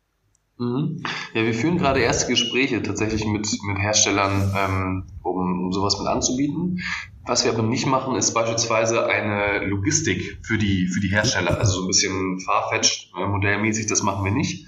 Mhm. 0.59 1.03
Ja, 1.35 1.45
wir 1.45 1.55
führen 1.55 1.77
gerade 1.79 2.01
erste 2.01 2.31
Gespräche 2.31 2.83
tatsächlich 2.83 3.27
mit, 3.27 3.47
mit 3.67 3.79
Herstellern, 3.79 4.53
ähm, 4.57 5.05
um, 5.23 5.67
um 5.67 5.73
sowas 5.73 5.99
mit 5.99 6.09
anzubieten. 6.09 6.81
Was 7.27 7.45
wir 7.45 7.53
aber 7.53 7.65
nicht 7.65 7.87
machen, 7.87 8.15
ist 8.15 8.35
beispielsweise 8.35 9.07
eine 9.07 9.67
Logistik 9.67 10.39
für 10.43 10.59
die, 10.59 10.87
für 10.87 11.01
die 11.01 11.09
Hersteller. 11.09 11.59
Also 11.59 11.73
so 11.73 11.81
ein 11.83 11.89
bisschen 11.89 12.41
Farfetch 12.41 13.11
äh, 13.19 13.27
modellmäßig, 13.27 13.87
das 13.87 14.05
machen 14.05 14.25
wir 14.25 14.31
nicht. 14.31 14.67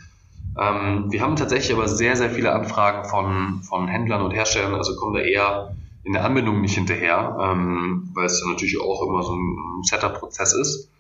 Ähm, 0.59 1.07
wir 1.11 1.23
haben 1.23 1.37
tatsächlich 1.37 1.73
aber 1.77 1.87
sehr, 1.87 2.17
sehr 2.17 2.31
viele 2.31 2.53
Anfragen 2.53 3.09
von, 3.09 3.63
von 3.63 3.87
Händlern 3.87 4.23
und 4.23 4.33
Herstellern, 4.33 4.75
also 4.75 4.97
kommen 4.97 5.15
da 5.15 5.21
eher 5.21 5.77
in 6.03 6.15
der 6.15 6.25
Anbindung 6.25 6.61
nicht 6.61 6.75
hinterher, 6.75 7.37
ähm, 7.41 8.11
weil 8.15 8.27
es 8.27 8.41
dann 8.41 8.51
natürlich 8.51 8.81
auch 8.81 9.07
immer 9.07 9.23
so 9.23 9.37
ein 9.37 9.83
Setup-Prozess 9.85 10.53
ist. 10.55 10.91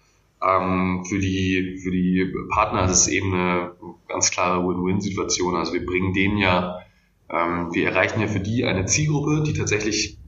Ähm, 0.41 1.05
für, 1.09 1.19
die, 1.19 1.81
für 1.83 1.91
die 1.91 2.33
Partner 2.50 2.85
ist 2.85 2.93
es 2.93 3.09
eben 3.09 3.35
eine 3.35 3.73
ganz 4.07 4.31
klare 4.31 4.62
Win-Win-Situation. 4.62 5.57
Also 5.57 5.73
wir 5.73 5.85
bringen 5.85 6.12
denen 6.12 6.38
ja, 6.38 6.81
ähm, 7.29 7.71
wir 7.73 7.88
erreichen 7.88 8.21
ja 8.21 8.29
für 8.29 8.38
die 8.38 8.65
eine 8.65 8.87
Zielgruppe, 8.87 9.43
die 9.43 9.55
tatsächlich 9.55 10.19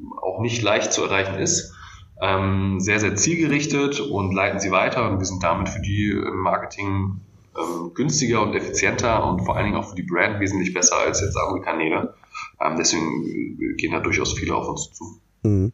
auch 0.40 0.42
nicht 0.42 0.62
leicht 0.62 0.92
zu 0.92 1.04
erreichen 1.04 1.38
ist. 1.38 1.74
Ähm, 2.22 2.80
sehr, 2.80 3.00
sehr 3.00 3.14
zielgerichtet 3.14 4.00
und 4.00 4.34
leiten 4.34 4.60
sie 4.60 4.70
weiter 4.70 5.10
und 5.10 5.18
wir 5.18 5.24
sind 5.24 5.42
damit 5.42 5.70
für 5.70 5.80
die 5.80 6.10
im 6.10 6.40
Marketing 6.40 7.20
ähm, 7.56 7.92
günstiger 7.94 8.42
und 8.42 8.54
effizienter 8.54 9.26
und 9.26 9.44
vor 9.44 9.56
allen 9.56 9.66
Dingen 9.66 9.76
auch 9.76 9.88
für 9.88 9.96
die 9.96 10.02
Brand 10.02 10.38
wesentlich 10.38 10.74
besser 10.74 10.96
als 10.98 11.20
jetzt 11.20 11.36
andere 11.36 11.62
Kanäle. 11.62 12.14
Ähm, 12.60 12.76
deswegen 12.78 13.76
gehen 13.78 13.92
da 13.92 14.00
durchaus 14.00 14.34
viele 14.34 14.54
auf 14.54 14.68
uns 14.68 14.90
zu. 14.92 15.20
Mhm. 15.42 15.72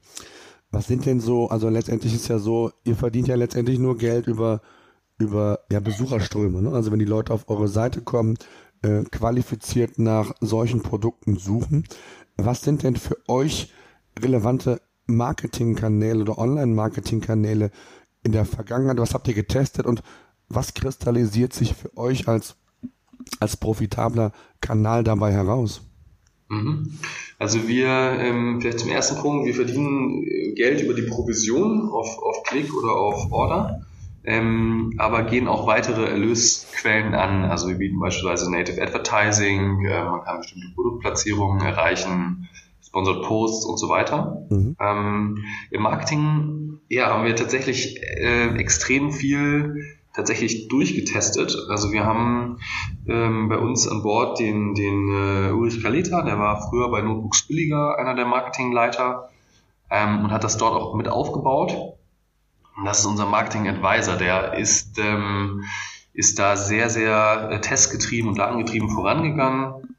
Was 0.71 0.87
sind 0.87 1.07
denn 1.07 1.21
so, 1.21 1.49
also 1.49 1.69
letztendlich 1.69 2.15
ist 2.15 2.29
ja 2.29 2.39
so, 2.39 2.71
ihr 2.85 2.97
verdient 2.97 3.29
ja 3.29 3.35
letztendlich 3.35 3.79
nur 3.79 3.97
Geld 3.97 4.29
über, 4.29 4.61
über 5.19 5.61
ja, 5.73 5.81
Besucherströme. 5.81 6.63
Ne? 6.63 6.73
Also 6.73 6.93
wenn 6.93 6.99
die 6.99 7.05
Leute 7.05 7.33
auf 7.33 7.49
eure 7.49 7.69
Seite 7.69 8.03
kommen, 8.03 8.37
äh, 8.83 9.03
qualifiziert 9.05 9.99
nach 9.99 10.33
solchen 10.41 10.83
Produkten 10.83 11.37
suchen. 11.37 11.85
Was 12.37 12.61
sind 12.61 12.85
denn 12.85 12.95
für 12.95 13.17
euch 13.27 13.73
relevante 14.21 14.81
Marketingkanäle 15.07 16.23
oder 16.23 16.39
Online-Marketingkanäle 16.39 17.71
in 18.23 18.33
der 18.33 18.45
Vergangenheit? 18.45 18.99
Was 18.99 19.15
habt 19.15 19.29
ihr 19.29 19.35
getestet 19.35 19.87
und 19.87 20.03
was 20.49 20.75
kristallisiert 20.75 21.53
sich 21.53 21.75
für 21.75 21.97
euch 21.97 22.29
als, 22.29 22.57
als 23.41 23.57
profitabler 23.57 24.33
Kanal 24.61 25.05
dabei 25.05 25.33
heraus? 25.33 25.83
Mhm. 26.49 26.99
Also 27.39 27.67
wir, 27.67 27.89
ähm, 27.89 28.61
vielleicht 28.61 28.81
zum 28.81 28.91
ersten 28.91 29.21
Punkt, 29.21 29.47
wir 29.47 29.55
verdienen 29.55 30.23
äh, 30.25 30.53
Geld 30.55 30.81
über 30.81 30.95
die 30.95 31.03
Provision 31.03 31.89
auf, 31.91 32.19
auf 32.19 32.43
Klick 32.45 32.73
oder 32.73 32.93
auf 32.93 33.33
Order, 33.33 33.85
ähm, 34.25 34.95
aber 34.99 35.25
gehen 35.25 35.49
auch 35.49 35.67
weitere 35.67 36.05
Erlösquellen 36.07 37.15
an. 37.15 37.45
Also 37.45 37.69
wir 37.69 37.77
bieten 37.77 37.99
beispielsweise 37.99 38.51
Native 38.51 38.81
Advertising, 38.81 39.85
äh, 39.85 40.05
man 40.05 40.23
kann 40.23 40.39
bestimmte 40.39 40.69
Produktplatzierungen 40.75 41.61
erreichen, 41.61 42.49
Sponsored 42.87 43.23
Posts 43.23 43.67
und 43.67 43.79
so 43.79 43.89
weiter. 43.89 44.47
Mhm. 44.51 44.77
Ähm, 44.81 45.45
Im 45.71 45.83
Marketing 45.83 46.81
ja, 46.89 47.09
haben 47.09 47.25
wir 47.25 47.35
tatsächlich 47.35 48.01
äh, 48.03 48.57
extrem 48.57 49.13
viel 49.13 49.97
tatsächlich 50.15 50.69
durchgetestet. 50.69 51.55
Also 51.69 51.93
wir 51.93 52.05
haben 52.05 52.59
ähm, 53.07 53.49
bei 53.49 53.59
uns 53.59 53.87
an 53.87 54.03
Bord 54.03 54.39
den, 54.39 54.75
den 54.75 55.09
äh, 55.11 55.51
Ulrich 55.53 55.83
Kaleta, 55.83 56.23
der 56.23 56.39
war 56.39 56.69
früher 56.69 56.91
bei 56.91 57.03
Notebooks 57.03 57.47
Billiger 57.47 57.99
einer 57.99 58.15
der 58.15 58.25
Marketingleiter 58.25 59.29
ähm, 59.91 60.25
und 60.25 60.31
hat 60.31 60.43
das 60.43 60.57
dort 60.57 60.75
auch 60.75 60.95
mit 60.95 61.09
aufgebaut. 61.09 61.77
Und 62.77 62.85
das 62.85 63.01
ist 63.01 63.07
unser 63.07 63.27
Marketing 63.27 63.69
Advisor, 63.69 64.17
der 64.17 64.55
ist, 64.55 64.99
ähm, 64.99 65.65
ist 66.15 66.39
da 66.39 66.57
sehr, 66.57 66.89
sehr 66.89 67.51
äh, 67.51 67.61
testgetrieben 67.61 68.31
und 68.31 68.39
datengetrieben 68.39 68.91
vorangegangen. 68.91 69.97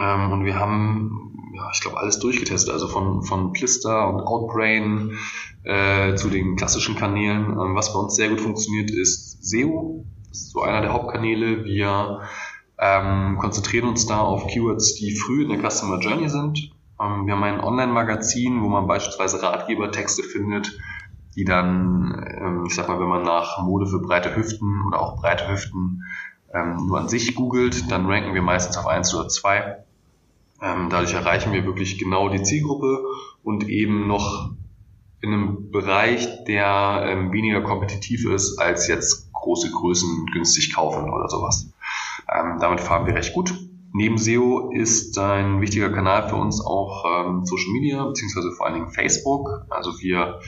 Ähm, 0.00 0.32
und 0.32 0.44
wir 0.44 0.58
haben 0.58 1.28
ja, 1.58 1.70
ich 1.72 1.80
glaube, 1.80 1.98
alles 1.98 2.18
durchgetestet. 2.20 2.72
Also 2.72 2.88
von, 2.88 3.22
von 3.22 3.52
Plister 3.52 4.08
und 4.08 4.20
Outbrain 4.20 5.18
äh, 5.64 6.14
zu 6.14 6.30
den 6.30 6.56
klassischen 6.56 6.94
Kanälen. 6.94 7.50
Ähm, 7.50 7.74
was 7.74 7.92
bei 7.92 7.98
uns 7.98 8.14
sehr 8.14 8.28
gut 8.28 8.40
funktioniert, 8.40 8.90
ist 8.90 9.44
SEO. 9.44 10.04
Das 10.28 10.38
ist 10.38 10.52
so 10.52 10.62
einer 10.62 10.80
der 10.80 10.92
Hauptkanäle. 10.92 11.64
Wir 11.64 12.20
ähm, 12.78 13.38
konzentrieren 13.38 13.88
uns 13.88 14.06
da 14.06 14.20
auf 14.20 14.46
Keywords, 14.46 14.94
die 14.94 15.16
früh 15.16 15.42
in 15.42 15.48
der 15.48 15.70
Customer 15.70 15.98
Journey 15.98 16.28
sind. 16.28 16.70
Ähm, 17.00 17.26
wir 17.26 17.34
haben 17.34 17.42
ein 17.42 17.60
Online-Magazin, 17.60 18.62
wo 18.62 18.68
man 18.68 18.86
beispielsweise 18.86 19.42
Ratgebertexte 19.42 20.22
findet, 20.22 20.78
die 21.34 21.44
dann, 21.44 22.24
ähm, 22.40 22.64
ich 22.66 22.74
sag 22.74 22.88
mal, 22.88 23.00
wenn 23.00 23.08
man 23.08 23.22
nach 23.22 23.62
Mode 23.62 23.86
für 23.86 24.00
breite 24.00 24.36
Hüften 24.36 24.84
oder 24.86 25.00
auch 25.00 25.20
breite 25.20 25.48
Hüften 25.48 26.04
ähm, 26.54 26.86
nur 26.86 27.00
an 27.00 27.08
sich 27.08 27.34
googelt, 27.34 27.90
dann 27.90 28.06
ranken 28.06 28.32
wir 28.32 28.42
meistens 28.42 28.76
auf 28.76 28.86
eins 28.86 29.12
oder 29.14 29.28
zwei 29.28 29.84
dadurch 30.60 31.14
erreichen 31.14 31.52
wir 31.52 31.64
wirklich 31.64 31.98
genau 31.98 32.28
die 32.28 32.42
Zielgruppe 32.42 33.04
und 33.42 33.68
eben 33.68 34.06
noch 34.06 34.50
in 35.20 35.32
einem 35.32 35.70
Bereich, 35.70 36.44
der 36.44 37.04
ähm, 37.06 37.32
weniger 37.32 37.62
kompetitiv 37.62 38.26
ist, 38.26 38.58
als 38.58 38.88
jetzt 38.88 39.32
große 39.32 39.70
Größen 39.70 40.26
günstig 40.32 40.74
kaufen 40.74 41.10
oder 41.10 41.28
sowas. 41.28 41.72
Ähm, 42.32 42.58
damit 42.60 42.80
fahren 42.80 43.06
wir 43.06 43.14
recht 43.14 43.32
gut. 43.34 43.54
Neben 43.92 44.18
SEO 44.18 44.70
ist 44.72 45.18
ein 45.18 45.60
wichtiger 45.60 45.90
Kanal 45.90 46.28
für 46.28 46.36
uns 46.36 46.60
auch 46.64 47.04
ähm, 47.06 47.46
Social 47.46 47.72
Media, 47.72 48.04
beziehungsweise 48.04 48.52
vor 48.52 48.66
allen 48.66 48.74
Dingen 48.74 48.90
Facebook. 48.90 49.66
Also 49.70 49.98
wir 50.00 50.40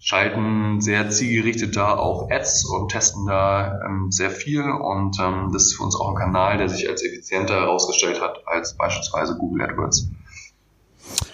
schalten 0.00 0.80
sehr 0.80 1.10
zielgerichtet 1.10 1.76
da 1.76 1.94
auch 1.94 2.30
Ads 2.30 2.64
und 2.64 2.90
testen 2.90 3.26
da 3.26 3.78
ähm, 3.86 4.10
sehr 4.10 4.30
viel 4.30 4.62
und 4.62 5.18
ähm, 5.20 5.50
das 5.52 5.66
ist 5.66 5.76
für 5.76 5.84
uns 5.84 5.94
auch 5.94 6.08
ein 6.08 6.16
Kanal, 6.16 6.56
der 6.56 6.70
sich 6.70 6.88
als 6.88 7.04
effizienter 7.04 7.54
herausgestellt 7.54 8.20
hat 8.20 8.42
als 8.46 8.76
beispielsweise 8.76 9.36
Google 9.36 9.62
AdWords. 9.62 10.10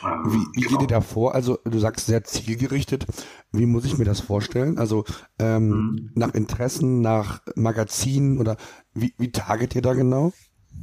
Ähm, 0.05 0.23
wie, 0.27 0.57
wie 0.57 0.61
genau. 0.63 0.79
geht 0.79 0.83
ihr 0.83 0.95
da 0.97 1.01
vor? 1.01 1.35
Also 1.35 1.59
du 1.65 1.79
sagst 1.79 2.07
sehr 2.07 2.25
zielgerichtet. 2.25 3.07
Wie 3.53 3.67
muss 3.67 3.85
ich 3.85 3.99
mir 3.99 4.05
das 4.05 4.21
vorstellen? 4.21 4.79
Also 4.79 5.05
ähm, 5.39 5.69
mhm. 5.69 6.11
nach 6.15 6.35
Interessen, 6.35 7.01
nach 7.01 7.43
Magazinen 7.55 8.39
oder 8.39 8.57
wie, 8.95 9.15
wie 9.17 9.31
target 9.31 9.77
ihr 9.77 9.83
da 9.83 9.95
genau? 9.95 10.33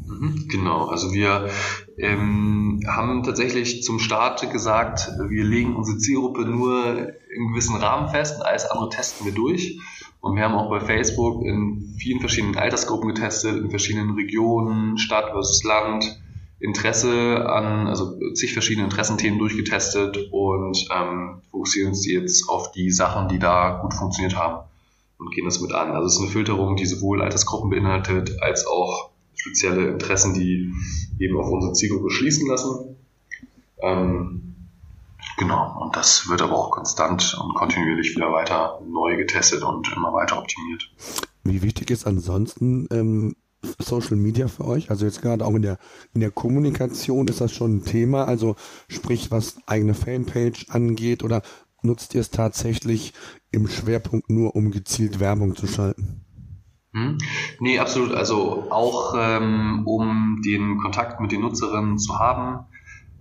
Mhm, 0.05 0.47
genau, 0.50 0.85
also 0.88 1.13
wir 1.13 1.50
ähm, 1.97 2.81
haben 2.88 3.23
tatsächlich 3.23 3.83
zum 3.83 4.00
Start 4.00 4.51
gesagt, 4.51 5.12
wir 5.29 5.43
legen 5.43 5.75
unsere 5.75 5.97
Zielgruppe 5.97 6.41
nur 6.41 7.13
im 7.35 7.50
gewissen 7.50 7.75
Rahmen 7.75 8.09
fest 8.09 8.38
und 8.38 8.45
alles 8.45 8.65
andere 8.65 8.89
testen 8.89 9.25
wir 9.25 9.33
durch. 9.33 9.79
Und 10.19 10.38
wir 10.38 10.43
haben 10.43 10.55
auch 10.55 10.69
bei 10.69 10.79
Facebook 10.79 11.43
in 11.43 11.95
vielen 11.97 12.21
verschiedenen 12.21 12.55
Altersgruppen 12.55 13.13
getestet, 13.13 13.57
in 13.57 13.69
verschiedenen 13.69 14.12
Regionen, 14.12 14.97
Stadt 14.97 15.31
versus 15.31 15.63
Land, 15.63 16.17
Interesse 16.59 17.45
an, 17.50 17.88
also 17.88 18.17
zig 18.33 18.53
verschiedene 18.53 18.85
Interessenthemen 18.85 19.38
durchgetestet 19.38 20.29
und 20.31 20.88
ähm, 20.95 21.41
fokussieren 21.51 21.89
uns 21.89 22.07
jetzt 22.07 22.47
auf 22.47 22.71
die 22.71 22.89
Sachen, 22.89 23.27
die 23.27 23.38
da 23.38 23.79
gut 23.81 23.93
funktioniert 23.93 24.38
haben 24.38 24.63
und 25.17 25.35
gehen 25.35 25.43
das 25.43 25.59
mit 25.59 25.73
an. 25.73 25.91
Also 25.91 26.07
es 26.07 26.13
ist 26.13 26.21
eine 26.21 26.29
Filterung, 26.29 26.77
die 26.77 26.85
sowohl 26.85 27.21
Altersgruppen 27.21 27.69
beinhaltet 27.69 28.41
als 28.41 28.65
auch 28.65 29.09
spezielle 29.43 29.89
Interessen, 29.89 30.33
die 30.33 30.71
eben 31.19 31.38
auf 31.38 31.50
unsere 31.50 31.73
Zielgruppe 31.73 32.09
schließen 32.09 32.47
lassen. 32.47 32.95
Ähm, 33.81 34.55
genau, 35.38 35.83
und 35.83 35.95
das 35.95 36.29
wird 36.29 36.41
aber 36.41 36.57
auch 36.57 36.71
konstant 36.71 37.38
und 37.41 37.53
kontinuierlich 37.55 38.15
wieder 38.15 38.31
weiter 38.31 38.79
neu 38.88 39.17
getestet 39.17 39.63
und 39.63 39.91
immer 39.95 40.13
weiter 40.13 40.39
optimiert. 40.39 40.89
Wie 41.43 41.62
wichtig 41.62 41.91
ist 41.91 42.07
ansonsten 42.07 42.88
ähm, 42.91 43.35
Social 43.79 44.15
Media 44.15 44.47
für 44.47 44.65
euch? 44.65 44.89
Also 44.89 45.05
jetzt 45.05 45.21
gerade 45.21 45.45
auch 45.45 45.53
in 45.53 45.62
der, 45.62 45.77
in 46.13 46.21
der 46.21 46.31
Kommunikation 46.31 47.27
ist 47.27 47.41
das 47.41 47.51
schon 47.51 47.77
ein 47.77 47.85
Thema, 47.85 48.25
also 48.25 48.55
sprich 48.88 49.31
was 49.31 49.57
eigene 49.65 49.93
Fanpage 49.93 50.69
angeht 50.69 51.23
oder 51.23 51.41
nutzt 51.81 52.15
ihr 52.15 52.21
es 52.21 52.29
tatsächlich 52.29 53.13
im 53.51 53.67
Schwerpunkt 53.67 54.29
nur, 54.29 54.55
um 54.55 54.71
gezielt 54.71 55.19
Werbung 55.19 55.55
zu 55.57 55.67
schalten? 55.67 56.21
Hm? 56.93 57.17
Nee, 57.59 57.79
absolut. 57.79 58.13
Also 58.13 58.67
auch 58.69 59.15
ähm, 59.17 59.83
um 59.85 60.41
den 60.45 60.77
Kontakt 60.77 61.19
mit 61.19 61.31
den 61.31 61.41
Nutzerinnen 61.41 61.97
zu 61.97 62.19
haben. 62.19 62.65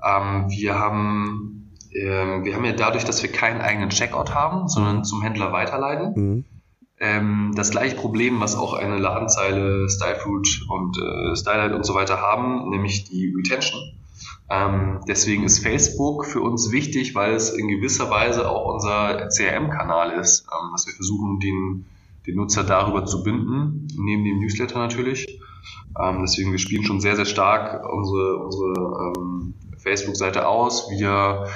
Ähm, 0.04 0.48
wir 0.50 0.78
haben 0.78 1.62
ähm, 1.94 2.44
wir 2.44 2.54
haben 2.54 2.64
ja 2.64 2.72
dadurch, 2.72 3.04
dass 3.04 3.22
wir 3.22 3.30
keinen 3.30 3.60
eigenen 3.60 3.90
Checkout 3.90 4.34
haben, 4.34 4.68
sondern 4.68 5.04
zum 5.04 5.22
Händler 5.22 5.52
weiterleiten. 5.52 6.12
Mhm. 6.14 6.44
Ähm, 6.98 7.52
das 7.54 7.70
gleiche 7.70 7.96
Problem, 7.96 8.40
was 8.40 8.54
auch 8.54 8.74
eine 8.74 8.98
Ladenzeile, 8.98 9.88
Stylefood 9.88 10.66
und 10.68 10.98
äh, 10.98 11.36
Stylight 11.36 11.72
und 11.72 11.84
so 11.84 11.94
weiter 11.94 12.20
haben, 12.20 12.70
nämlich 12.70 13.04
die 13.04 13.34
Retention. 13.36 13.80
Ähm, 14.48 15.00
deswegen 15.08 15.44
ist 15.44 15.60
Facebook 15.60 16.26
für 16.26 16.40
uns 16.40 16.70
wichtig, 16.70 17.14
weil 17.14 17.34
es 17.34 17.50
in 17.50 17.68
gewisser 17.68 18.10
Weise 18.10 18.48
auch 18.48 18.72
unser 18.72 19.28
CRM-Kanal 19.28 20.12
ist, 20.12 20.46
ähm, 20.52 20.70
dass 20.72 20.86
wir 20.86 20.94
versuchen, 20.94 21.40
den 21.40 21.86
den 22.26 22.36
Nutzer 22.36 22.64
darüber 22.64 23.04
zu 23.04 23.22
binden, 23.22 23.88
neben 23.96 24.24
dem 24.24 24.40
Newsletter 24.40 24.78
natürlich. 24.78 25.40
Ähm, 26.00 26.20
deswegen, 26.22 26.52
wir 26.52 26.58
spielen 26.58 26.84
schon 26.84 27.00
sehr, 27.00 27.16
sehr 27.16 27.24
stark 27.24 27.84
unsere, 27.92 28.36
unsere 28.36 29.12
ähm, 29.16 29.54
Facebook-Seite 29.78 30.46
aus. 30.48 30.90
Wir 30.90 31.46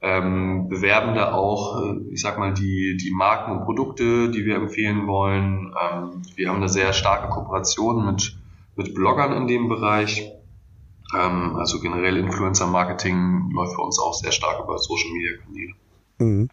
ähm, 0.00 0.68
bewerben 0.68 1.14
da 1.14 1.32
auch, 1.32 1.82
äh, 1.82 1.96
ich 2.10 2.20
sag 2.20 2.38
mal, 2.38 2.52
die, 2.52 2.96
die 2.96 3.10
Marken 3.10 3.52
und 3.52 3.64
Produkte, 3.64 4.30
die 4.30 4.44
wir 4.44 4.56
empfehlen 4.56 5.06
wollen. 5.06 5.74
Ähm, 5.80 6.22
wir 6.34 6.48
haben 6.48 6.56
eine 6.56 6.68
sehr 6.68 6.92
starke 6.92 7.28
Kooperation 7.28 8.04
mit, 8.06 8.36
mit 8.76 8.94
Bloggern 8.94 9.32
in 9.32 9.46
dem 9.46 9.68
Bereich. 9.68 10.32
Ähm, 11.14 11.56
also 11.56 11.80
generell 11.80 12.16
Influencer-Marketing 12.16 13.50
läuft 13.52 13.74
für 13.74 13.82
uns 13.82 13.98
auch 13.98 14.14
sehr 14.14 14.32
stark 14.32 14.62
über 14.62 14.78
Social-Media-Kanäle. 14.78 15.72
Mhm. 16.18 16.48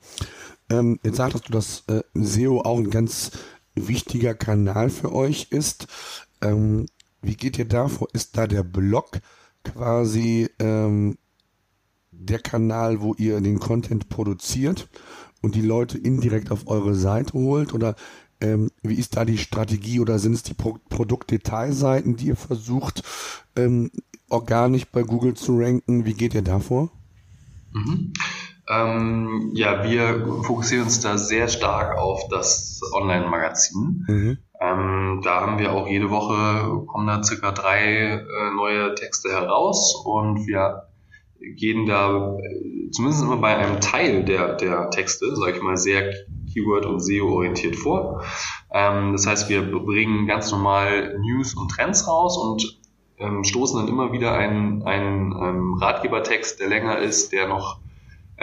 Ähm, 0.73 0.99
jetzt 1.03 1.17
sagtest 1.17 1.49
du, 1.49 1.53
dass 1.53 1.83
äh, 1.87 2.01
SEO 2.15 2.61
auch 2.61 2.79
ein 2.79 2.89
ganz 2.89 3.31
wichtiger 3.75 4.33
Kanal 4.33 4.89
für 4.89 5.13
euch 5.13 5.47
ist. 5.51 5.87
Ähm, 6.41 6.87
wie 7.21 7.35
geht 7.35 7.59
ihr 7.59 7.67
da 7.67 7.87
vor? 7.87 8.07
Ist 8.13 8.37
da 8.37 8.47
der 8.47 8.63
Blog 8.63 9.19
quasi 9.63 10.49
ähm, 10.59 11.17
der 12.11 12.39
Kanal, 12.39 13.01
wo 13.01 13.13
ihr 13.13 13.39
den 13.39 13.59
Content 13.59 14.09
produziert 14.09 14.89
und 15.41 15.53
die 15.53 15.61
Leute 15.61 15.97
indirekt 15.97 16.51
auf 16.51 16.67
eure 16.67 16.95
Seite 16.95 17.33
holt? 17.33 17.73
Oder 17.73 17.95
ähm, 18.41 18.71
wie 18.81 18.95
ist 18.95 19.15
da 19.15 19.25
die 19.25 19.37
Strategie 19.37 19.99
oder 19.99 20.17
sind 20.17 20.33
es 20.33 20.43
die 20.43 20.55
Pro 20.55 20.79
Produktdetailseiten, 20.89 22.15
die 22.15 22.27
ihr 22.27 22.35
versucht, 22.35 23.03
ähm, 23.55 23.91
organisch 24.27 24.85
bei 24.85 25.03
Google 25.03 25.35
zu 25.35 25.55
ranken? 25.55 26.05
Wie 26.05 26.15
geht 26.15 26.33
ihr 26.33 26.41
da 26.41 26.59
vor? 26.59 26.91
Mhm. 27.73 28.13
Ähm, 28.69 29.51
ja, 29.53 29.83
wir 29.83 30.25
fokussieren 30.43 30.85
uns 30.85 31.01
da 31.01 31.17
sehr 31.17 31.47
stark 31.47 31.97
auf 31.97 32.27
das 32.29 32.79
Online-Magazin. 32.93 34.05
Mhm. 34.07 34.37
Ähm, 34.61 35.21
da 35.23 35.41
haben 35.41 35.59
wir 35.59 35.73
auch 35.73 35.87
jede 35.87 36.09
Woche, 36.09 36.85
kommen 36.85 37.07
da 37.07 37.21
circa 37.23 37.51
drei 37.51 37.81
äh, 37.81 38.55
neue 38.55 38.95
Texte 38.95 39.29
heraus 39.29 40.01
und 40.05 40.47
wir 40.47 40.83
gehen 41.57 41.85
da 41.85 42.37
äh, 42.37 42.89
zumindest 42.91 43.23
immer 43.23 43.37
bei 43.37 43.57
einem 43.57 43.81
Teil 43.81 44.23
der, 44.23 44.55
der 44.55 44.89
Texte, 44.89 45.35
sage 45.35 45.57
ich 45.57 45.61
mal, 45.61 45.75
sehr 45.75 46.13
Keyword- 46.53 46.85
und 46.85 47.01
SEO-orientiert 47.01 47.75
vor. 47.75 48.23
Ähm, 48.71 49.11
das 49.11 49.27
heißt, 49.27 49.49
wir 49.49 49.69
bringen 49.71 50.27
ganz 50.27 50.51
normal 50.51 51.19
News 51.19 51.55
und 51.55 51.69
Trends 51.69 52.07
raus 52.07 52.37
und 52.37 52.79
ähm, 53.17 53.43
stoßen 53.43 53.79
dann 53.79 53.89
immer 53.89 54.13
wieder 54.13 54.33
einen, 54.33 54.83
einen 54.83 55.31
ähm, 55.33 55.73
Ratgebertext, 55.75 56.59
der 56.59 56.69
länger 56.69 56.99
ist, 56.99 57.33
der 57.33 57.47
noch 57.47 57.79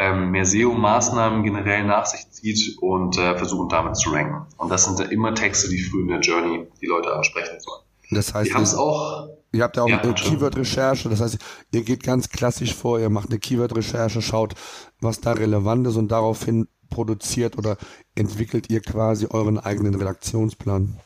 ähm, 0.00 0.30
mehr 0.30 0.47
SEO-Maßnahmen 0.47 1.42
generell 1.42 1.85
nach 1.85 2.07
sich 2.07 2.30
zieht 2.30 2.78
und 2.80 3.19
äh, 3.19 3.37
versuchen 3.37 3.69
damit 3.69 3.97
zu 3.97 4.11
ranken. 4.11 4.47
Und 4.57 4.71
das 4.71 4.87
sind 4.87 4.99
immer 5.12 5.35
Texte, 5.35 5.69
die 5.69 5.78
früh 5.78 6.00
in 6.00 6.09
der 6.09 6.21
Journey 6.21 6.66
die 6.80 6.87
Leute 6.87 7.12
ansprechen 7.14 7.61
sollen. 7.61 7.83
Das 8.11 8.33
heißt, 8.33 8.50
ihr, 8.50 8.78
auch, 8.78 9.28
ihr 9.52 9.62
habt 9.62 9.76
ja 9.76 9.83
auch 9.83 9.88
ja, 9.88 10.00
eine 10.00 10.14
Keyword-Recherche, 10.14 11.11
das 11.11 11.21
heißt, 11.21 11.38
ihr 11.73 11.83
geht 11.83 12.02
ganz 12.02 12.30
klassisch 12.30 12.75
vor, 12.75 12.99
ihr 12.99 13.11
macht 13.11 13.28
eine 13.28 13.38
Keyword-Recherche, 13.38 14.23
schaut, 14.23 14.54
was 15.00 15.21
da 15.21 15.33
relevant 15.33 15.87
ist 15.87 15.97
und 15.97 16.09
daraufhin 16.09 16.66
produziert 16.88 17.59
oder 17.59 17.76
entwickelt 18.14 18.71
ihr 18.71 18.80
quasi 18.80 19.26
euren 19.30 19.59
eigenen 19.59 19.95
Redaktionsplan? 19.95 20.97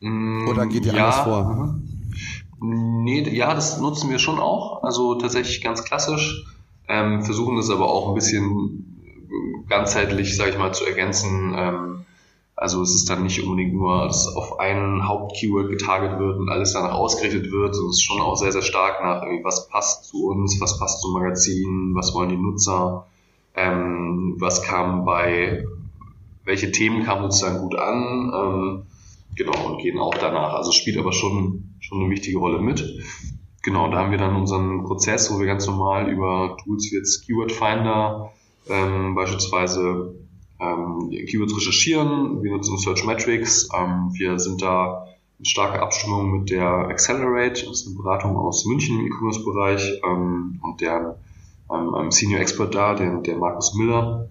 Mm, 0.00 0.48
oder 0.48 0.66
geht 0.66 0.84
ihr 0.86 0.92
ja, 0.92 1.04
anders 1.04 1.24
vor? 1.24 1.78
Nee, 2.60 3.22
ja, 3.30 3.54
das 3.54 3.78
nutzen 3.78 4.10
wir 4.10 4.18
schon 4.18 4.40
auch. 4.40 4.82
Also 4.82 5.14
tatsächlich 5.14 5.62
ganz 5.62 5.84
klassisch 5.84 6.44
ähm, 6.88 7.22
versuchen 7.22 7.56
das 7.56 7.70
aber 7.70 7.88
auch 7.88 8.08
ein 8.08 8.14
bisschen 8.14 9.64
ganzheitlich, 9.68 10.36
sage 10.36 10.50
ich 10.50 10.58
mal, 10.58 10.72
zu 10.72 10.84
ergänzen. 10.84 11.54
Ähm, 11.56 12.04
also 12.54 12.80
es 12.80 12.94
ist 12.94 13.10
dann 13.10 13.22
nicht 13.22 13.42
unbedingt 13.42 13.74
nur, 13.74 14.06
dass 14.06 14.34
auf 14.34 14.58
einen 14.58 15.06
Hauptkeyword 15.06 15.68
getarget 15.68 16.18
wird 16.18 16.38
und 16.38 16.48
alles 16.48 16.72
danach 16.72 16.94
ausgerichtet 16.94 17.52
wird, 17.52 17.74
sondern 17.74 17.90
es 17.90 17.98
ist 17.98 18.04
schon 18.04 18.22
auch 18.22 18.36
sehr, 18.36 18.52
sehr 18.52 18.62
stark 18.62 19.02
nach, 19.02 19.22
was 19.42 19.68
passt 19.68 20.06
zu 20.06 20.28
uns, 20.28 20.58
was 20.58 20.78
passt 20.78 21.02
zum 21.02 21.12
Magazin, 21.12 21.92
was 21.94 22.14
wollen 22.14 22.30
die 22.30 22.38
Nutzer, 22.38 23.06
ähm, 23.54 24.36
was 24.38 24.62
kam 24.62 25.04
bei, 25.04 25.66
welche 26.44 26.72
Themen 26.72 27.04
kamen 27.04 27.30
sozusagen 27.30 27.58
gut 27.58 27.76
an, 27.76 28.32
ähm, 28.34 28.82
genau, 29.34 29.66
und 29.66 29.78
gehen 29.78 29.98
auch 29.98 30.14
danach. 30.14 30.54
Also 30.54 30.72
spielt 30.72 30.96
aber 30.96 31.12
schon, 31.12 31.74
schon 31.80 32.00
eine 32.00 32.10
wichtige 32.10 32.38
Rolle 32.38 32.60
mit. 32.60 32.82
Genau, 33.66 33.90
da 33.90 33.98
haben 33.98 34.12
wir 34.12 34.18
dann 34.18 34.36
unseren 34.36 34.84
Prozess, 34.84 35.28
wo 35.28 35.40
wir 35.40 35.46
ganz 35.46 35.66
normal 35.66 36.08
über 36.08 36.56
Tools 36.62 36.88
wie 36.88 36.98
jetzt 36.98 37.26
Keyword 37.26 37.50
Finder 37.50 38.30
ähm, 38.70 39.16
beispielsweise 39.16 40.14
ähm, 40.60 41.10
Keywords 41.10 41.56
recherchieren. 41.56 42.44
Wir 42.44 42.52
nutzen 42.52 42.78
Search 42.78 43.04
Metrics. 43.04 43.68
Ähm, 43.76 44.10
wir 44.12 44.38
sind 44.38 44.62
da 44.62 45.08
in 45.40 45.44
starker 45.44 45.82
Abstimmung 45.82 46.30
mit 46.30 46.50
der 46.50 46.86
Accelerate, 46.86 47.66
das 47.66 47.80
ist 47.80 47.88
eine 47.88 47.96
Beratung 47.96 48.36
aus 48.36 48.64
München 48.66 49.00
im 49.00 49.06
E-Commerce-Bereich 49.06 50.00
ähm, 50.04 50.60
und 50.62 50.80
der 50.80 51.18
ähm, 51.68 52.12
Senior 52.12 52.42
Expert 52.42 52.72
da, 52.72 52.94
der, 52.94 53.16
der 53.16 53.36
Markus 53.36 53.74
Miller, 53.74 54.28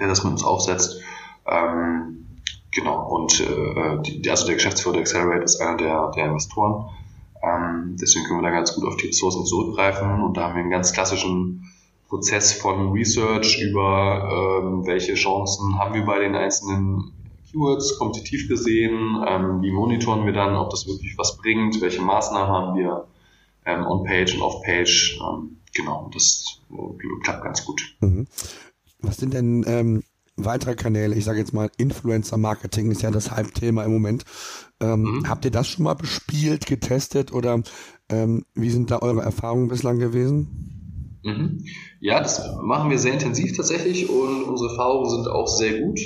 der 0.00 0.08
das 0.08 0.24
mit 0.24 0.32
uns 0.32 0.44
aufsetzt. 0.44 0.98
Ähm, 1.46 2.26
genau, 2.74 3.06
und 3.06 3.38
äh, 3.38 4.00
die, 4.00 4.30
also 4.30 4.46
der 4.46 4.54
Geschäftsführer 4.54 4.94
der 4.94 5.02
Accelerate 5.02 5.44
ist 5.44 5.60
einer 5.60 5.76
der, 5.76 6.10
der 6.12 6.24
Investoren. 6.24 6.86
Ähm, 7.42 7.96
deswegen 8.00 8.26
können 8.26 8.40
wir 8.40 8.48
da 8.48 8.54
ganz 8.54 8.74
gut 8.74 8.84
auf 8.84 8.96
die 8.96 9.08
Ressourcen 9.08 9.44
zurückgreifen 9.44 10.22
und 10.22 10.36
da 10.36 10.44
haben 10.44 10.54
wir 10.54 10.60
einen 10.60 10.70
ganz 10.70 10.92
klassischen 10.92 11.64
Prozess 12.08 12.52
von 12.52 12.92
Research 12.92 13.60
über 13.62 14.60
ähm, 14.62 14.86
welche 14.86 15.14
Chancen 15.14 15.78
haben 15.78 15.94
wir 15.94 16.04
bei 16.04 16.18
den 16.18 16.34
einzelnen 16.34 17.12
Keywords 17.50 17.98
kompetitiv 17.98 18.48
gesehen, 18.48 19.24
ähm, 19.26 19.62
wie 19.62 19.70
monitoren 19.70 20.24
wir 20.26 20.32
dann, 20.32 20.56
ob 20.56 20.70
das 20.70 20.86
wirklich 20.86 21.16
was 21.18 21.36
bringt, 21.36 21.80
welche 21.80 22.02
Maßnahmen 22.02 22.48
haben 22.48 22.78
wir 22.78 23.06
ähm, 23.64 23.86
on-page 23.86 24.34
und 24.36 24.42
off-page. 24.42 25.18
Ähm, 25.20 25.56
genau, 25.74 26.10
das 26.12 26.60
äh, 26.70 27.20
klappt 27.22 27.44
ganz 27.44 27.64
gut. 27.64 27.96
Mhm. 28.00 28.26
Was 29.00 29.16
sind 29.16 29.34
denn 29.34 29.64
ähm, 29.66 30.02
weitere 30.36 30.74
Kanäle? 30.74 31.14
Ich 31.14 31.24
sage 31.24 31.38
jetzt 31.38 31.52
mal, 31.52 31.70
Influencer-Marketing 31.76 32.90
ist 32.90 33.02
ja 33.02 33.10
das 33.10 33.30
Halbthema 33.30 33.84
im 33.84 33.92
Moment. 33.92 34.24
Ähm, 34.80 35.02
mhm. 35.02 35.28
Habt 35.28 35.44
ihr 35.44 35.50
das 35.50 35.68
schon 35.68 35.84
mal 35.84 35.94
bespielt, 35.94 36.66
getestet 36.66 37.32
oder 37.32 37.62
ähm, 38.08 38.44
wie 38.54 38.70
sind 38.70 38.90
da 38.90 38.98
eure 38.98 39.22
Erfahrungen 39.22 39.68
bislang 39.68 39.98
gewesen? 39.98 41.20
Mhm. 41.24 41.64
Ja, 42.00 42.20
das 42.20 42.42
machen 42.62 42.90
wir 42.90 42.98
sehr 42.98 43.14
intensiv 43.14 43.56
tatsächlich 43.56 44.08
und 44.08 44.44
unsere 44.44 44.70
Erfahrungen 44.70 45.10
sind 45.10 45.28
auch 45.28 45.48
sehr 45.48 45.80
gut. 45.80 46.00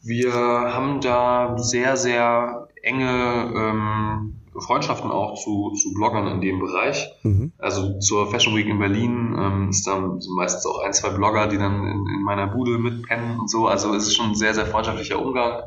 Wir 0.00 0.32
haben 0.32 1.00
da 1.00 1.56
sehr, 1.58 1.96
sehr 1.96 2.68
enge 2.82 3.52
ähm, 3.54 4.34
Freundschaften 4.60 5.10
auch 5.10 5.34
zu, 5.34 5.72
zu 5.72 5.94
Bloggern 5.94 6.26
in 6.26 6.40
dem 6.40 6.58
Bereich. 6.58 7.08
Mhm. 7.22 7.52
Also 7.58 7.98
zur 7.98 8.30
Fashion 8.30 8.56
Week 8.56 8.66
in 8.66 8.78
Berlin 8.78 9.36
ähm, 9.38 9.68
ist 9.70 9.86
dann 9.86 10.20
meistens 10.36 10.66
auch 10.66 10.82
ein, 10.84 10.92
zwei 10.92 11.10
Blogger, 11.10 11.46
die 11.46 11.58
dann 11.58 11.86
in, 11.86 12.06
in 12.06 12.22
meiner 12.22 12.46
Bude 12.46 12.78
mitpennen 12.78 13.38
und 13.40 13.50
so. 13.50 13.66
Also 13.66 13.94
es 13.94 14.06
ist 14.06 14.16
schon 14.16 14.30
ein 14.30 14.34
sehr, 14.34 14.54
sehr 14.54 14.66
freundschaftlicher 14.66 15.20
Umgang. 15.20 15.62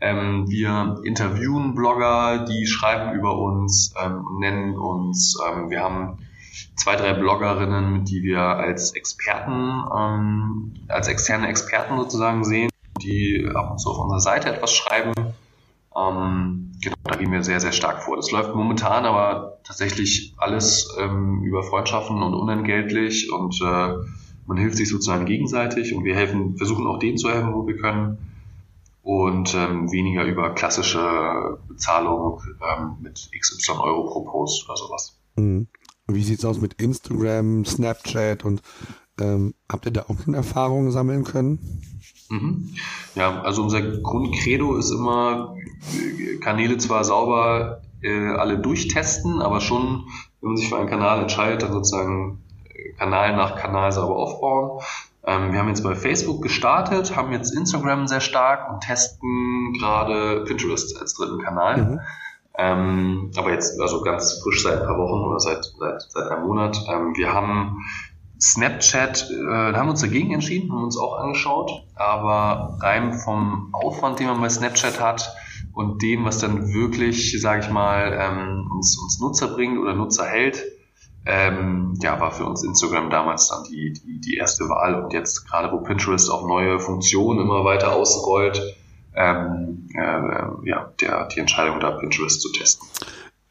Ähm, 0.00 0.46
wir 0.48 1.00
interviewen 1.04 1.74
Blogger, 1.74 2.44
die 2.44 2.66
schreiben 2.66 3.16
über 3.16 3.38
uns 3.38 3.94
ähm, 4.02 4.26
und 4.26 4.40
nennen 4.40 4.76
uns. 4.76 5.38
Ähm, 5.48 5.70
wir 5.70 5.82
haben 5.82 6.18
zwei, 6.76 6.96
drei 6.96 7.12
Bloggerinnen, 7.12 8.04
die 8.04 8.22
wir 8.22 8.40
als 8.40 8.94
Experten, 8.94 9.84
ähm, 9.96 10.74
als 10.88 11.08
externe 11.08 11.48
Experten 11.48 11.96
sozusagen 11.98 12.44
sehen, 12.44 12.70
die 13.00 13.48
ab 13.54 13.70
und 13.70 13.78
zu 13.78 13.90
auf 13.90 13.98
unserer 13.98 14.20
Seite 14.20 14.50
etwas 14.50 14.72
schreiben. 14.72 15.12
Ähm, 15.96 16.72
genau, 16.82 16.96
da 17.04 17.16
gehen 17.16 17.32
wir 17.32 17.42
sehr, 17.42 17.60
sehr 17.60 17.72
stark 17.72 18.02
vor. 18.02 18.16
Das 18.16 18.30
läuft 18.30 18.54
momentan 18.54 19.04
aber 19.04 19.58
tatsächlich 19.64 20.34
alles 20.38 20.88
ähm, 20.98 21.42
über 21.44 21.62
Freundschaften 21.62 22.22
und 22.22 22.34
unentgeltlich 22.34 23.32
und 23.32 23.60
äh, 23.60 23.94
man 24.46 24.56
hilft 24.56 24.76
sich 24.76 24.88
sozusagen 24.88 25.26
gegenseitig 25.26 25.94
und 25.94 26.04
wir 26.04 26.14
helfen, 26.14 26.56
versuchen 26.56 26.86
auch 26.86 26.98
denen 26.98 27.16
zu 27.16 27.30
helfen, 27.30 27.54
wo 27.54 27.66
wir 27.66 27.76
können 27.76 28.18
und 29.02 29.54
ähm, 29.54 29.90
weniger 29.90 30.24
über 30.24 30.54
klassische 30.54 31.58
Bezahlung 31.68 32.40
ähm, 32.60 32.96
mit 33.00 33.30
XY 33.38 33.72
Euro 33.72 34.10
pro 34.10 34.24
Post 34.24 34.68
oder 34.68 34.76
sowas. 34.76 35.18
Mhm. 35.36 35.68
Wie 36.08 36.22
sieht's 36.22 36.44
aus 36.44 36.60
mit 36.60 36.74
Instagram, 36.74 37.64
Snapchat 37.64 38.44
und 38.44 38.62
ähm, 39.20 39.54
habt 39.70 39.86
ihr 39.86 39.92
da 39.92 40.06
auch 40.08 40.18
schon 40.22 40.34
Erfahrungen 40.34 40.90
sammeln 40.90 41.24
können? 41.24 41.82
Mhm. 42.32 42.74
Ja, 43.14 43.42
also 43.42 43.62
unser 43.62 43.82
Grundcredo 43.82 44.76
ist 44.76 44.90
immer, 44.90 45.54
Kanäle 46.40 46.78
zwar 46.78 47.04
sauber 47.04 47.82
äh, 48.00 48.30
alle 48.30 48.58
durchtesten, 48.58 49.42
aber 49.42 49.60
schon, 49.60 50.06
wenn 50.40 50.48
man 50.48 50.56
sich 50.56 50.70
für 50.70 50.78
einen 50.78 50.88
Kanal 50.88 51.20
entscheidet, 51.20 51.62
dann 51.62 51.72
sozusagen 51.72 52.42
äh, 52.64 52.92
Kanal 52.94 53.36
nach 53.36 53.56
Kanal 53.56 53.92
sauber 53.92 54.16
aufbauen. 54.16 54.80
Ähm, 55.24 55.52
wir 55.52 55.58
haben 55.58 55.68
jetzt 55.68 55.84
bei 55.84 55.94
Facebook 55.94 56.40
gestartet, 56.42 57.14
haben 57.14 57.32
jetzt 57.32 57.54
Instagram 57.54 58.08
sehr 58.08 58.20
stark 58.20 58.72
und 58.72 58.80
testen 58.80 59.74
gerade 59.78 60.44
Pinterest 60.44 60.98
als 60.98 61.14
dritten 61.14 61.42
Kanal. 61.42 61.76
Mhm. 61.76 62.00
Ähm, 62.56 63.30
aber 63.36 63.52
jetzt 63.52 63.78
also 63.80 64.02
ganz 64.02 64.40
frisch 64.42 64.62
seit 64.62 64.80
ein 64.80 64.86
paar 64.86 64.98
Wochen 64.98 65.24
oder 65.24 65.38
seit, 65.38 65.64
seit, 65.78 66.02
seit 66.08 66.30
einem 66.30 66.46
Monat. 66.46 66.78
Ähm, 66.88 67.14
wir 67.14 67.32
haben 67.32 67.84
Snapchat, 68.42 69.30
äh, 69.30 69.72
da 69.72 69.74
haben 69.74 69.86
wir 69.86 69.92
uns 69.92 70.00
dagegen 70.00 70.34
entschieden, 70.34 70.72
haben 70.72 70.82
uns 70.82 70.98
auch 70.98 71.16
angeschaut, 71.18 71.70
aber 71.94 72.76
rein 72.80 73.14
vom 73.14 73.72
Aufwand, 73.72 74.18
den 74.18 74.26
man 74.26 74.40
bei 74.40 74.48
Snapchat 74.48 75.00
hat 75.00 75.32
und 75.72 76.02
dem, 76.02 76.24
was 76.24 76.38
dann 76.38 76.72
wirklich, 76.74 77.40
sage 77.40 77.62
ich 77.64 77.70
mal, 77.70 78.12
ähm, 78.18 78.68
uns, 78.74 78.98
uns 78.98 79.20
Nutzer 79.20 79.46
bringt 79.46 79.78
oder 79.78 79.94
Nutzer 79.94 80.26
hält, 80.26 80.60
ähm, 81.24 81.94
ja, 82.02 82.18
war 82.18 82.32
für 82.32 82.44
uns 82.44 82.64
Instagram 82.64 83.10
damals 83.10 83.48
dann 83.48 83.62
die, 83.62 83.92
die, 83.92 84.20
die 84.20 84.34
erste 84.34 84.68
Wahl 84.68 85.00
und 85.00 85.12
jetzt 85.12 85.48
gerade 85.48 85.72
wo 85.72 85.78
Pinterest 85.78 86.28
auch 86.28 86.44
neue 86.44 86.80
Funktionen 86.80 87.40
immer 87.40 87.64
weiter 87.64 87.92
ausrollt, 87.92 88.60
ähm, 89.14 89.88
äh, 89.94 90.68
ja, 90.68 90.92
der, 91.00 91.28
die 91.28 91.38
Entscheidung 91.38 91.78
da 91.78 91.92
Pinterest 91.92 92.40
zu 92.40 92.50
testen. 92.50 92.88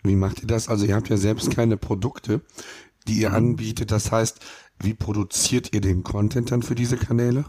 Wie 0.04 0.18
macht 0.18 0.42
ihr 0.42 0.48
das? 0.48 0.68
Also 0.68 0.86
ihr 0.86 0.96
habt 0.96 1.08
ja 1.08 1.16
selbst 1.16 1.56
keine 1.56 1.78
Produkte, 1.78 2.42
die 3.08 3.22
ihr 3.22 3.30
mhm. 3.30 3.36
anbietet. 3.36 3.92
Das 3.92 4.12
heißt, 4.12 4.40
wie 4.84 4.94
produziert 4.94 5.74
ihr 5.74 5.82
den 5.82 6.04
Content 6.04 6.52
dann 6.52 6.64
für 6.64 6.76
diese 6.76 6.98
Kanäle? 6.98 7.46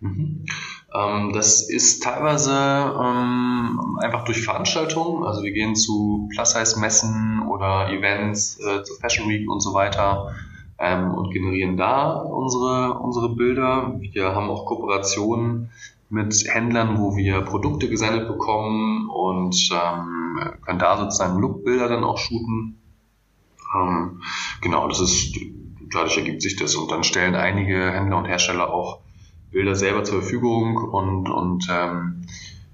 Mhm. 0.00 0.44
Ähm, 0.94 1.32
das 1.32 1.68
ist 1.68 2.02
teilweise 2.02 2.52
ähm, 2.52 3.98
einfach 4.00 4.24
durch 4.24 4.42
Veranstaltungen. 4.42 5.24
Also 5.24 5.42
wir 5.42 5.52
gehen 5.52 5.74
zu 5.76 6.28
Plus-Size-Messen 6.34 7.46
oder 7.48 7.90
Events, 7.90 8.58
äh, 8.60 8.82
zur 8.82 8.96
Fashion 9.00 9.28
Week 9.28 9.48
und 9.50 9.60
so 9.60 9.74
weiter. 9.74 10.34
ähm, 10.78 11.14
und 11.14 11.32
generieren 11.32 11.76
da 11.76 12.12
unsere, 12.16 12.98
unsere 12.98 13.34
Bilder. 13.34 13.94
Wir 14.00 14.34
haben 14.34 14.50
auch 14.50 14.66
Kooperationen 14.66 15.70
mit 16.10 16.34
Händlern, 16.48 16.98
wo 16.98 17.16
wir 17.16 17.42
Produkte 17.42 17.88
gesendet 17.88 18.28
bekommen 18.28 19.08
und 19.08 19.70
ähm, 19.72 20.38
können 20.64 20.78
da 20.78 20.98
sozusagen 20.98 21.40
Lookbilder 21.40 21.88
dann 21.88 22.04
auch 22.04 22.18
shooten. 22.18 22.78
Ähm, 23.74 24.20
genau, 24.60 24.88
das 24.88 25.00
ist, 25.00 25.36
dadurch 25.94 26.16
ergibt 26.16 26.42
sich 26.42 26.56
das. 26.56 26.74
Und 26.74 26.90
dann 26.90 27.04
stellen 27.04 27.34
einige 27.34 27.92
Händler 27.92 28.18
und 28.18 28.26
Hersteller 28.26 28.72
auch 28.72 29.00
Bilder 29.50 29.74
selber 29.74 30.04
zur 30.04 30.20
Verfügung 30.20 30.76
und, 30.76 31.30
und 31.30 31.68
ähm, 31.70 32.26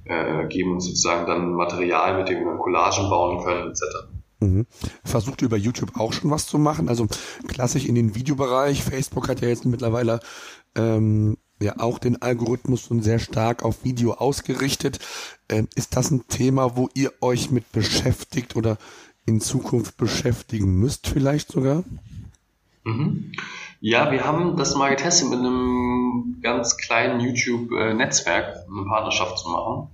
äh, 0.05 0.47
geben 0.49 0.73
uns 0.73 0.87
sozusagen 0.87 1.27
dann 1.27 1.53
Material, 1.53 2.19
mit 2.19 2.29
dem 2.29 2.45
wir 2.45 2.57
Collagen 2.57 3.09
bauen 3.11 3.45
können, 3.45 3.71
etc. 3.71 3.85
Mhm. 4.41 4.67
Versucht 5.05 5.43
über 5.43 5.57
YouTube 5.57 6.01
auch 6.01 6.13
schon 6.13 6.31
was 6.31 6.47
zu 6.47 6.59
machen? 6.59 6.89
Also 6.89 7.07
klassisch 7.47 7.85
in 7.85 7.95
den 7.95 8.15
Videobereich. 8.15 8.83
Facebook 8.83 9.29
hat 9.29 9.43
ja 9.43 9.49
jetzt 9.49 9.67
mittlerweile 9.67 10.21
ähm, 10.75 11.37
ja 11.63 11.79
auch 11.79 11.99
den 11.99 12.23
Algorithmus 12.23 12.81
schon 12.81 13.03
sehr 13.03 13.19
stark 13.19 13.63
auf 13.63 13.85
Video 13.85 14.15
ausgerichtet. 14.15 14.99
Ähm, 15.51 15.69
ist 15.75 15.97
das 15.97 16.11
ein 16.11 16.27
Thema, 16.29 16.77
wo 16.77 16.89
ihr 16.95 17.13
euch 17.21 17.51
mit 17.51 17.71
beschäftigt 17.73 18.57
oder 18.57 18.79
in 19.27 19.41
Zukunft 19.41 19.99
beschäftigen 19.99 20.75
müsst 20.75 21.07
vielleicht 21.07 21.53
sogar? 21.53 21.85
Mhm. 22.85 23.33
Ja, 23.81 24.11
wir 24.13 24.27
haben 24.27 24.57
das 24.57 24.75
mal 24.75 24.91
getestet 24.91 25.31
mit 25.31 25.39
einem 25.39 26.39
ganz 26.43 26.77
kleinen 26.77 27.21
YouTube-Netzwerk, 27.21 28.67
eine 28.71 28.85
Partnerschaft 28.85 29.39
zu 29.39 29.49
machen. 29.49 29.89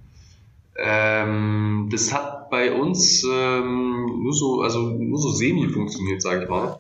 Ähm, 0.79 1.89
das 1.91 2.13
hat 2.13 2.51
bei 2.51 2.73
uns 2.73 3.25
ähm, 3.25 4.23
nur 4.23 4.33
so, 4.33 4.61
also 4.61 4.81
nur 4.81 5.19
so 5.19 5.31
semi 5.31 5.69
funktioniert, 5.69 6.21
sage 6.21 6.45
ich 6.45 6.51
mal. 6.51 6.79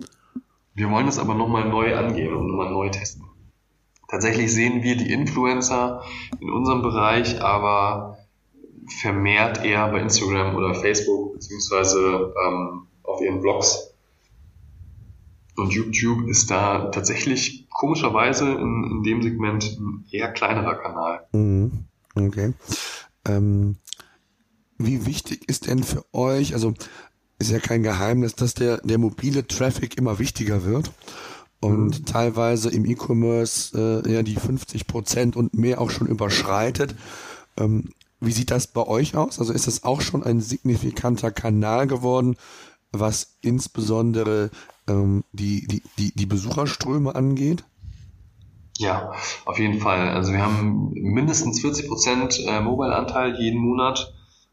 Wir 0.75 0.91
wollen 0.91 1.07
das 1.07 1.19
aber 1.19 1.35
nochmal 1.35 1.69
neu 1.69 1.97
angehen 1.97 2.35
und 2.35 2.49
nochmal 2.49 2.71
neu 2.71 2.91
testen. 2.91 3.25
Tatsächlich 4.09 4.53
sehen 4.53 4.83
wir 4.83 4.97
die 4.97 5.11
Influencer 5.11 6.03
in 6.41 6.51
unserem 6.51 6.83
Bereich, 6.83 7.41
aber 7.41 8.19
vermehrt 9.01 9.65
eher 9.65 9.89
bei 9.89 10.01
Instagram 10.01 10.55
oder 10.55 10.75
Facebook 10.75 11.33
beziehungsweise 11.33 12.35
ähm, 12.47 12.87
auf 13.03 13.21
ihren 13.21 13.41
Blogs. 13.41 13.96
Und 15.57 15.73
YouTube 15.73 16.29
ist 16.29 16.51
da 16.51 16.91
tatsächlich 16.91 17.69
komischerweise 17.71 18.53
in, 18.53 18.85
in 18.91 19.03
dem 19.03 19.23
Segment 19.23 19.79
ein 19.79 20.05
eher 20.11 20.33
kleinerer 20.33 20.75
Kanal. 20.77 21.27
Mhm. 21.33 21.85
Okay. 22.15 22.55
Ähm, 23.27 23.77
wie 24.79 25.07
wichtig 25.07 25.49
ist 25.49 25.67
denn 25.67 25.83
für 25.83 26.05
euch, 26.13 26.55
also 26.55 26.75
ist 27.39 27.51
ja 27.51 27.59
kein 27.59 27.83
Geheimnis, 27.83 28.35
dass 28.35 28.55
der, 28.55 28.79
der 28.79 28.99
mobile 28.99 29.47
Traffic 29.47 29.99
immer 29.99 30.19
wichtiger 30.19 30.65
wird 30.65 30.91
und 31.61 32.01
mhm. 32.01 32.05
teilweise 32.05 32.71
im 32.71 32.85
E-Commerce 32.85 34.03
äh, 34.07 34.13
ja 34.13 34.23
die 34.23 34.37
50 34.37 34.87
Prozent 34.87 35.37
und 35.37 35.55
mehr 35.55 35.81
auch 35.81 35.91
schon 35.91 36.07
überschreitet. 36.07 36.95
Ähm, 37.59 37.91
wie 38.21 38.33
sieht 38.33 38.51
das 38.51 38.67
bei 38.67 38.87
euch 38.87 39.17
aus? 39.17 39.39
Also 39.39 39.53
ist 39.53 39.67
das 39.67 39.85
auch 39.85 40.01
schon 40.01 40.23
ein 40.23 40.41
signifikanter 40.41 41.31
Kanal 41.31 41.87
geworden, 41.87 42.37
was 42.93 43.37
insbesondere 43.43 44.51
ähm, 44.89 45.25
die, 45.33 45.67
die, 45.67 45.83
die, 45.99 46.15
die 46.15 46.27
Besucherströme 46.27 47.15
angeht? 47.15 47.65
Ja, 48.79 49.13
auf 49.45 49.59
jeden 49.59 49.81
Fall. 49.81 50.11
Also 50.11 50.33
wir 50.33 50.43
haben 50.43 50.91
mindestens 50.93 51.61
40 51.61 51.89
Prozent 51.89 52.39
äh, 52.47 52.61
Mobile-Anteil 52.61 53.37
jeden 53.41 53.61
Monat, 53.61 54.13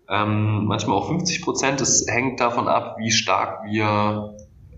ähm, 0.10 0.66
manchmal 0.66 0.98
auch 0.98 1.08
50 1.08 1.42
Prozent. 1.42 1.82
Es 1.82 2.06
hängt 2.08 2.40
davon 2.40 2.68
ab, 2.68 2.96
wie 3.00 3.12
stark 3.12 3.66
wir 3.66 4.38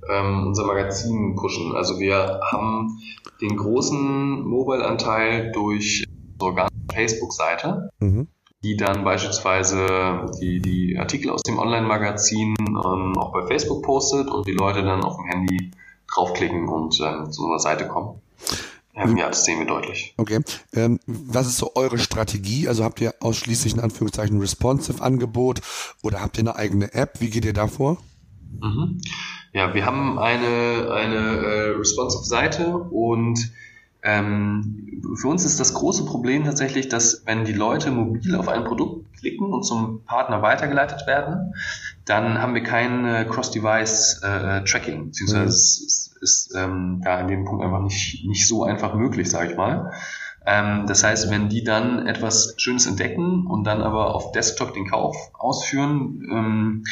ähm, 0.10 0.48
unser 0.48 0.66
Magazin 0.66 1.36
pushen. 1.36 1.76
Also 1.76 2.00
wir 2.00 2.40
haben 2.52 3.00
den 3.42 3.56
großen 3.56 4.44
Mobile-Anteil 4.48 5.52
durch 5.52 6.06
unsere 6.40 6.68
Facebook-Seite. 6.94 7.90
Mhm 8.00 8.28
die 8.66 8.76
dann 8.76 9.04
beispielsweise 9.04 10.26
die, 10.42 10.60
die 10.60 10.98
Artikel 10.98 11.30
aus 11.30 11.44
dem 11.44 11.60
Online-Magazin 11.60 12.56
ähm, 12.60 13.16
auch 13.16 13.32
bei 13.32 13.46
Facebook 13.46 13.84
postet 13.84 14.28
und 14.28 14.48
die 14.48 14.54
Leute 14.54 14.82
dann 14.82 15.04
auf 15.04 15.18
dem 15.18 15.26
Handy 15.26 15.70
draufklicken 16.12 16.68
und 16.68 17.00
ähm, 17.00 17.32
zu 17.32 17.44
unserer 17.44 17.60
Seite 17.60 17.88
kommen. 17.88 18.20
Ähm, 18.96 19.18
ja, 19.18 19.28
das 19.28 19.46
sehen 19.46 19.60
wir 19.60 19.68
deutlich. 19.68 20.16
Okay. 20.18 20.40
Ähm, 20.74 21.00
was 21.06 21.46
ist 21.46 21.58
so 21.58 21.76
eure 21.76 22.00
Strategie? 22.00 22.68
Also 22.68 22.84
habt 22.84 23.00
ihr 23.02 23.14
ausschließlich 23.20 23.76
in 23.76 23.82
Anführungszeichen 23.82 24.40
responsive 24.40 25.00
Angebot 25.00 25.62
oder 26.02 26.22
habt 26.22 26.40
ihr 26.40 26.42
eine 26.42 26.56
eigene 26.56 26.92
App? 26.96 27.22
Wie 27.22 27.30
geht 27.30 27.46
ihr 27.46 27.54
da 27.54 27.68
vor? 27.68 27.98
Mhm. 28.64 29.00
Ja, 29.54 29.76
wir 29.76 29.86
haben 29.86 30.18
eine, 30.18 30.92
eine 30.92 31.18
äh, 31.18 31.70
responsive 31.78 32.24
Seite 32.24 32.76
und 32.76 33.52
ähm, 34.06 35.02
für 35.20 35.28
uns 35.28 35.46
ist 35.46 35.60
das 35.60 35.74
große 35.74 36.06
Problem 36.06 36.44
tatsächlich, 36.44 36.90
dass 36.90 37.24
wenn 37.26 37.44
die 37.44 37.54
Leute 37.54 37.90
mobil 37.90 38.36
auf 38.36 38.48
ein 38.48 38.64
Produkt 38.64 39.18
klicken 39.18 39.52
und 39.52 39.64
zum 39.64 40.04
Partner 40.06 40.44
weitergeleitet 40.44 41.08
werden, 41.08 41.56
dann 42.06 42.40
haben 42.40 42.54
wir 42.54 42.62
kein 42.62 43.06
äh, 43.06 43.26
Cross-Device-Tracking, 43.28 45.02
äh, 45.02 45.06
beziehungsweise 45.06 45.42
mhm. 45.42 45.48
es 45.48 45.82
ist, 45.82 46.18
ist 46.22 46.56
ähm, 46.56 47.02
ja 47.04 47.20
in 47.20 47.28
dem 47.28 47.46
Punkt 47.46 47.64
einfach 47.64 47.82
nicht, 47.82 48.26
nicht 48.28 48.48
so 48.48 48.64
einfach 48.64 48.94
möglich, 48.94 49.30
sage 49.30 49.52
ich 49.52 49.58
mal. 49.58 49.92
Ähm, 50.46 50.86
das 50.86 51.04
heißt, 51.04 51.32
wenn 51.32 51.50
die 51.50 51.64
dann 51.64 52.06
etwas 52.06 52.54
Schönes 52.58 52.86
entdecken 52.86 53.48
und 53.48 53.64
dann 53.64 53.82
aber 53.82 54.14
auf 54.14 54.32
Desktop 54.34 54.76
den 54.76 54.88
Kauf 54.88 55.18
ausführen, 55.34 56.22
ähm, 56.32 56.84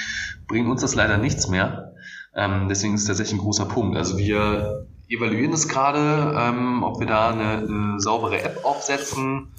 bringt 0.47 0.67
uns 0.67 0.81
das 0.81 0.95
leider 0.95 1.19
nichts 1.19 1.47
mehr. 1.47 1.93
Ähm, 2.35 2.67
deswegen 2.67 2.95
ist 2.95 3.01
es 3.01 3.07
tatsächlich 3.07 3.39
ein 3.39 3.43
großer 3.43 3.65
Punkt. 3.65 3.95
Also 3.97 4.17
wir 4.17 4.87
evaluieren 5.09 5.53
es 5.53 5.67
gerade, 5.67 6.35
ähm, 6.37 6.83
ob 6.83 6.99
wir 6.99 7.07
da 7.07 7.29
eine, 7.29 7.67
eine, 7.67 7.99
saubere 7.99 8.41
App 8.41 8.63
aufsetzen 8.63 9.51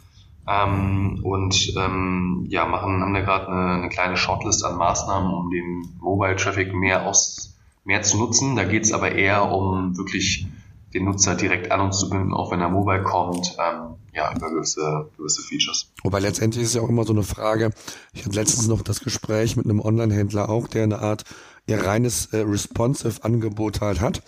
ähm, 0.49 1.21
und 1.23 1.75
ähm, 1.77 2.47
ja, 2.49 2.67
machen, 2.67 3.03
haben 3.03 3.15
da 3.15 3.21
gerade 3.21 3.49
eine, 3.49 3.73
eine, 3.75 3.89
kleine 3.89 4.17
Shortlist 4.17 4.65
an 4.65 4.77
Maßnahmen, 4.77 5.33
um 5.33 5.51
den 5.51 5.97
Mobile 6.01 6.37
Traffic 6.37 6.75
mehr 6.75 7.07
aus 7.07 7.55
mehr 7.85 8.03
zu 8.03 8.17
nutzen. 8.19 8.57
Da 8.57 8.65
geht 8.65 8.85
es 8.85 8.93
aber 8.93 9.13
eher 9.13 9.51
um 9.53 9.97
wirklich 9.97 10.47
den 10.95 11.05
Nutzer 11.05 11.35
direkt 11.35 11.73
an 11.73 11.81
uns 11.81 11.99
zu 11.99 12.09
binden, 12.09 12.33
auch 12.33 12.53
wenn 12.53 12.61
er 12.61 12.69
mobile 12.69 13.03
kommt, 13.03 13.57
ähm, 13.59 13.97
ja, 14.15 14.33
über 14.35 14.49
gewisse, 14.51 15.11
gewisse 15.17 15.43
Features. 15.43 15.91
Wobei 16.05 16.21
letztendlich 16.21 16.65
ist 16.65 16.75
ja 16.75 16.83
auch 16.83 16.89
immer 16.89 17.05
so 17.05 17.13
eine 17.13 17.25
Frage, 17.25 17.71
ich 18.13 18.25
hatte 18.25 18.37
letztens 18.37 18.69
noch 18.69 18.83
das 18.83 19.01
Gespräch 19.01 19.57
mit 19.57 19.67
einem 19.67 19.81
Online-Händler 19.81 20.49
auch, 20.49 20.69
der 20.69 20.85
eine 20.85 21.01
Art 21.01 21.25
ihr 21.67 21.85
reines 21.85 22.27
äh, 22.27 22.39
responsive 22.39 23.25
Angebot 23.25 23.81
halt 23.81 24.01
hat. 24.01 24.23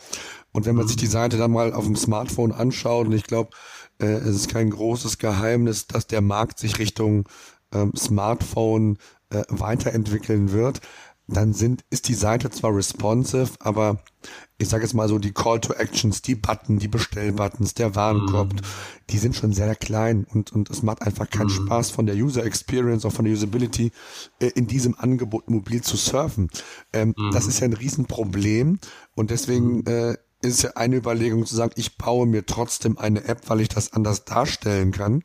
Und 0.57 0.65
wenn 0.65 0.75
man 0.75 0.89
sich 0.89 0.97
die 0.97 1.07
Seite 1.07 1.37
dann 1.37 1.51
mal 1.51 1.75
auf 1.75 1.85
dem 1.85 1.97
Smartphone 1.97 2.51
anschaut, 2.51 3.09
und 3.09 3.13
ich 3.13 3.25
glaube, 3.25 3.51
äh, 3.99 4.07
es 4.07 4.37
ist 4.37 4.49
kein 4.49 4.71
großes 4.71 5.19
Geheimnis, 5.19 5.87
dass 5.87 6.07
der 6.07 6.23
Markt 6.23 6.59
sich 6.59 6.79
Richtung 6.79 7.29
ähm, 7.75 7.93
Smartphone 7.95 8.97
äh, 9.29 9.43
weiterentwickeln 9.49 10.53
wird, 10.53 10.81
dann 11.29 11.53
sind, 11.53 11.85
ist 11.91 12.09
die 12.09 12.15
Seite 12.15 12.49
zwar 12.49 12.75
responsive, 12.75 13.51
aber 13.59 14.03
ich 14.57 14.69
sage 14.69 14.85
jetzt 14.85 14.95
mal 14.95 15.09
so, 15.09 15.19
die 15.19 15.33
Call 15.33 15.61
to 15.61 15.75
Actions, 15.75 16.23
die 16.23 16.37
Button, 16.37 16.79
die 16.79 16.89
Bestellbuttons, 16.89 17.75
der 17.75 17.95
Warenkorb, 17.95 18.55
mhm. 18.55 18.61
die 19.11 19.19
sind 19.19 19.37
schon 19.37 19.53
sehr 19.53 19.75
klein 19.75 20.25
und, 20.33 20.53
und 20.53 20.71
es 20.71 20.83
macht 20.83 21.03
einfach 21.03 21.29
keinen 21.29 21.49
mhm. 21.49 21.67
Spaß 21.67 21.91
von 21.91 22.07
der 22.07 22.15
User 22.15 22.47
Experience, 22.47 23.05
auch 23.05 23.13
von 23.13 23.27
der 23.27 23.35
Usability, 23.35 23.91
äh, 24.41 24.47
in 24.55 24.69
diesem 24.69 24.95
Angebot 24.99 25.51
mobil 25.51 25.83
zu 25.83 25.99
surfen. 25.99 26.49
Ähm, 26.95 27.15
mhm. 27.15 27.31
Das 27.33 27.47
ist 27.47 27.61
ja 27.61 27.67
ein 27.67 27.75
Riesenproblem 27.75 28.79
und 29.15 29.31
deswegen 29.31 29.79
mhm. 29.79 29.87
äh, 29.87 30.17
ist 30.43 30.63
ja 30.63 30.71
eine 30.75 30.97
Überlegung 30.97 31.47
zu 31.47 31.57
sagen, 31.57 31.73
ich 31.77 31.97
baue 31.99 32.27
mir 32.27 32.47
trotzdem 32.47 32.99
eine 32.99 33.25
App, 33.25 33.49
weil 33.49 33.61
ich 33.61 33.69
das 33.69 33.93
anders 33.93 34.25
darstellen 34.25 34.93
kann. 34.93 35.23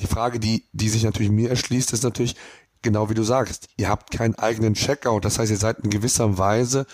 Die 0.00 0.06
Frage, 0.06 0.38
die, 0.38 0.68
die 0.72 0.88
sich 0.88 1.04
natürlich 1.04 1.30
mir 1.30 1.50
erschließt, 1.50 1.92
ist 1.92 2.04
natürlich, 2.04 2.36
genau 2.82 3.10
wie 3.10 3.14
du 3.14 3.22
sagst, 3.22 3.68
ihr 3.76 3.88
habt 3.88 4.10
keinen 4.10 4.34
eigenen 4.34 4.74
Checkout. 4.74 5.24
Das 5.24 5.38
heißt, 5.38 5.50
ihr 5.50 5.56
seid 5.56 5.80
in 5.80 5.90
gewisser 5.90 6.38
Weise 6.38 6.86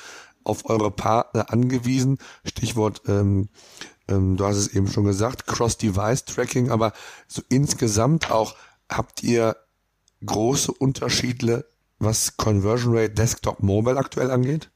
auf 0.44 0.66
eure 0.66 0.90
Partner 0.90 1.50
angewiesen. 1.50 2.18
Stichwort, 2.44 3.02
ähm, 3.08 3.48
ähm, 4.08 4.36
du 4.36 4.44
hast 4.44 4.56
es 4.56 4.68
eben 4.68 4.88
schon 4.88 5.04
gesagt, 5.04 5.46
Cross-Device-Tracking, 5.46 6.70
aber 6.70 6.92
so 7.26 7.42
insgesamt 7.48 8.30
auch 8.30 8.54
habt 8.88 9.22
ihr 9.22 9.56
große 10.24 10.72
Unterschiede, 10.72 11.66
was 11.98 12.36
Conversion 12.36 12.96
Rate 12.96 13.14
Desktop 13.14 13.62
Mobile 13.62 13.96
aktuell 13.96 14.30
angeht? 14.30 14.70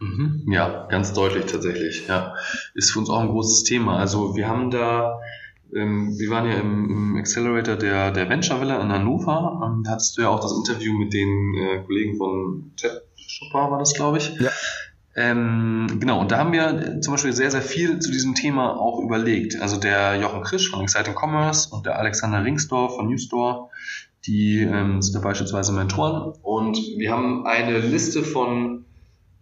Mhm. 0.00 0.44
Ja, 0.48 0.86
ganz 0.88 1.12
deutlich 1.12 1.46
tatsächlich. 1.46 2.06
Ja, 2.06 2.34
ist 2.74 2.92
für 2.92 3.00
uns 3.00 3.10
auch 3.10 3.20
ein 3.20 3.28
großes 3.28 3.64
Thema. 3.64 3.98
Also 3.98 4.36
wir 4.36 4.48
haben 4.48 4.70
da, 4.70 5.20
ähm, 5.74 6.16
wir 6.18 6.30
waren 6.30 6.46
ja 6.46 6.58
im, 6.58 6.90
im 6.90 7.16
Accelerator 7.16 7.76
der, 7.76 8.12
der 8.12 8.28
Venture 8.28 8.60
Villa 8.60 8.80
in 8.80 8.92
Hannover. 8.92 9.60
Ähm, 9.64 9.82
da 9.84 9.92
hattest 9.92 10.16
du 10.16 10.22
ja 10.22 10.28
auch 10.28 10.40
das 10.40 10.52
Interview 10.52 10.92
mit 10.96 11.12
den 11.12 11.54
äh, 11.54 11.82
Kollegen 11.84 12.16
von 12.16 12.72
Chat 12.76 13.02
Shopper, 13.16 13.70
war 13.70 13.78
das, 13.78 13.94
glaube 13.94 14.18
ich. 14.18 14.38
Ja. 14.40 14.50
Ähm, 15.16 15.98
genau, 15.98 16.20
und 16.20 16.30
da 16.30 16.38
haben 16.38 16.52
wir 16.52 17.00
zum 17.00 17.12
Beispiel 17.12 17.32
sehr, 17.32 17.50
sehr 17.50 17.62
viel 17.62 17.98
zu 17.98 18.12
diesem 18.12 18.36
Thema 18.36 18.78
auch 18.78 19.00
überlegt. 19.00 19.60
Also 19.60 19.76
der 19.76 20.14
Jochen 20.20 20.42
Krisch 20.42 20.70
von 20.70 20.80
Exciting 20.80 21.14
Commerce 21.20 21.74
und 21.74 21.86
der 21.86 21.98
Alexander 21.98 22.44
Ringsdorf 22.44 22.94
von 22.94 23.08
Newstore, 23.08 23.68
die 24.26 24.60
ähm, 24.60 25.02
sind 25.02 25.16
da 25.16 25.20
beispielsweise 25.20 25.72
Mentoren. 25.72 26.34
Und 26.42 26.78
wir 26.98 27.10
haben 27.10 27.46
eine 27.46 27.80
Liste 27.80 28.22
von 28.22 28.84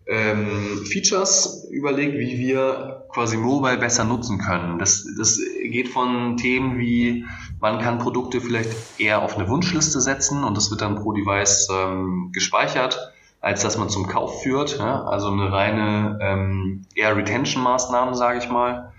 ähm, 0.06 0.84
Features 0.86 1.66
überlegt, 1.70 2.18
wie 2.18 2.38
wir 2.38 3.06
quasi 3.12 3.36
Mobile 3.36 3.78
besser 3.78 4.04
nutzen 4.04 4.38
können. 4.38 4.78
Das, 4.78 5.06
das 5.18 5.40
geht 5.64 5.88
von 5.88 6.36
Themen 6.36 6.78
wie, 6.78 7.24
man 7.60 7.80
kann 7.80 7.98
Produkte 7.98 8.40
vielleicht 8.40 8.70
eher 8.98 9.22
auf 9.22 9.36
eine 9.36 9.48
Wunschliste 9.48 10.00
setzen 10.00 10.44
und 10.44 10.56
das 10.56 10.70
wird 10.70 10.80
dann 10.80 10.96
pro 10.96 11.12
Device 11.12 11.68
ähm, 11.72 12.30
gespeichert, 12.32 13.12
als 13.40 13.62
dass 13.62 13.78
man 13.78 13.88
zum 13.88 14.06
Kauf 14.06 14.42
führt. 14.42 14.78
Ja? 14.78 15.04
Also 15.04 15.28
eine 15.28 15.50
reine 15.50 16.18
ähm, 16.22 16.82
eher 16.94 17.16
Retention-Maßnahme, 17.16 18.14
sage 18.14 18.38
ich 18.38 18.48
mal. 18.48 18.92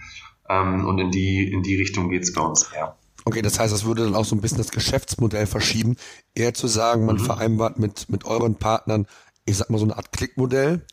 Ähm, 0.49 0.85
und 0.85 0.99
in 0.99 1.11
die, 1.11 1.51
in 1.51 1.63
die 1.63 1.75
Richtung 1.75 2.09
geht's 2.09 2.33
bei 2.33 2.41
uns 2.41 2.63
eher. 2.73 2.95
Okay, 3.25 3.41
das 3.41 3.59
heißt, 3.59 3.73
das 3.73 3.83
würde 3.83 4.05
dann 4.05 4.15
auch 4.15 4.23
so 4.23 4.37
ein 4.37 4.41
bisschen 4.41 4.57
das 4.57 4.71
Geschäftsmodell 4.71 5.47
verschieben, 5.47 5.97
eher 6.33 6.53
zu 6.53 6.67
sagen, 6.67 7.05
man 7.05 7.17
mhm. 7.17 7.25
vereinbart 7.25 7.77
mit, 7.77 8.07
mit 8.09 8.23
euren 8.23 8.55
Partnern 8.55 9.05
ich 9.47 9.57
sag 9.57 9.69
mal 9.69 9.77
so 9.77 9.85
eine 9.85 9.97
Art 9.97 10.11
Klickmodell, 10.11 10.85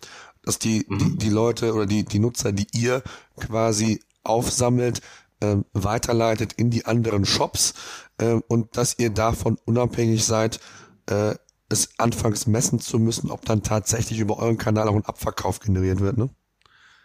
dass 0.43 0.59
die, 0.59 0.87
mhm. 0.89 0.99
die, 0.99 1.19
die 1.19 1.31
Leute 1.31 1.75
oder 1.75 1.87
die, 1.87 2.05
die 2.05 2.19
Nutzer, 2.19 2.53
die 2.53 2.67
ihr 2.73 3.03
quasi 3.39 4.01
aufsammelt, 4.23 5.01
äh, 5.41 5.57
weiterleitet 5.73 6.55
in 6.55 6.71
die 6.71 6.87
anderen 6.87 7.27
Shops 7.27 7.75
äh, 8.19 8.41
und 8.49 8.77
dass 8.77 8.99
ihr 8.99 9.11
davon 9.11 9.59
unabhängig 9.65 10.25
seid, 10.25 10.61
äh, 11.07 11.35
es 11.69 11.99
anfangs 11.99 12.47
messen 12.47 12.79
zu 12.79 12.99
müssen, 12.99 13.31
ob 13.31 13.45
dann 13.45 13.63
tatsächlich 13.63 14.21
über 14.21 14.39
euren 14.39 14.59
Kanal 14.59 14.89
auch 14.89 14.95
ein 14.95 15.05
Abverkauf 15.05 15.61
generiert 15.61 16.01
wird, 16.01 16.17
ne? 16.17 16.31